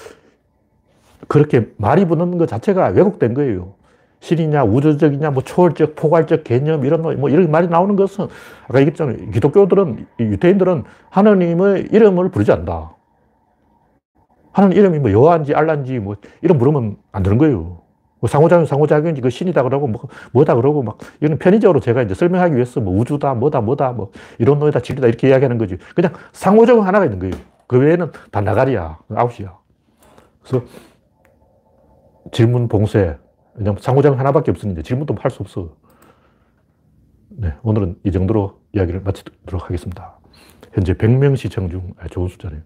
그렇게 1.28 1.68
말이 1.76 2.04
붙는 2.04 2.36
것 2.36 2.48
자체가 2.48 2.88
왜곡된 2.88 3.34
거예요. 3.34 3.74
신이냐, 4.20 4.64
우주적이냐, 4.64 5.30
뭐, 5.30 5.44
초월적, 5.44 5.94
포괄적 5.94 6.42
개념, 6.42 6.84
이런, 6.84 7.02
뭐, 7.02 7.28
이런 7.28 7.50
말이 7.50 7.68
나오는 7.68 7.94
것은, 7.94 8.26
아까 8.66 8.80
얘기했잖아요. 8.80 9.30
기독교들은, 9.30 10.06
유태인들은 10.18 10.82
하느님의 11.10 11.88
이름을 11.92 12.30
부르지 12.30 12.50
않는다. 12.50 12.97
하는 14.58 14.76
이름이 14.76 14.98
뭐 14.98 15.12
여호와인지 15.12 15.54
알라인지 15.54 15.98
뭐 16.00 16.16
이름 16.42 16.58
부르면 16.58 16.96
안 17.12 17.22
되는 17.22 17.38
거예요. 17.38 17.82
뭐 18.20 18.28
상호작용, 18.28 18.66
상호작용인지 18.66 19.20
그 19.20 19.30
신이다 19.30 19.62
그러고 19.62 19.86
뭐, 19.86 20.02
뭐다 20.32 20.56
그러고 20.56 20.82
막 20.82 20.98
이거는 21.20 21.38
편의적으로 21.38 21.78
제가 21.78 22.02
이제 22.02 22.14
설명하기 22.14 22.54
위해서 22.54 22.80
뭐 22.80 22.92
우주다, 22.98 23.34
뭐다, 23.34 23.60
뭐다, 23.60 23.92
뭐 23.92 24.10
이런 24.38 24.58
놈이다, 24.58 24.80
진리다 24.80 25.06
이렇게 25.06 25.28
이야기하는 25.28 25.56
거지. 25.58 25.76
그냥 25.94 26.12
상호작용 26.32 26.84
하나가 26.84 27.04
있는 27.04 27.20
거예요. 27.20 27.34
그 27.68 27.78
외에는 27.78 28.10
다 28.32 28.40
나가리야. 28.40 28.98
아웃이야. 29.14 29.56
그래서 30.42 30.66
질문 32.32 32.66
봉쇄. 32.68 33.16
그냥 33.54 33.76
상호작용 33.78 34.18
하나밖에 34.18 34.50
없으니 34.50 34.82
질문도 34.82 35.14
할 35.20 35.30
수 35.30 35.42
없어. 35.42 35.76
네, 37.28 37.54
오늘은 37.62 37.96
이 38.04 38.10
정도로 38.10 38.58
이야기를 38.72 39.00
마치도록 39.02 39.64
하겠습니다. 39.64 40.18
현재 40.72 40.94
100명 40.94 41.36
시청 41.36 41.68
중, 41.68 41.92
아, 41.98 42.08
좋은 42.08 42.26
숫자네요. 42.28 42.60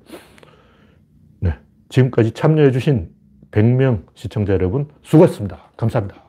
지금까지 1.93 2.33
참여해주신 2.33 3.11
100명 3.51 4.07
시청자 4.15 4.55
여러분 4.55 4.89
수고했습니다. 5.03 5.59
감사합니다. 5.77 6.23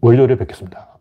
월요일에 0.00 0.36
뵙겠습니다. 0.36 0.97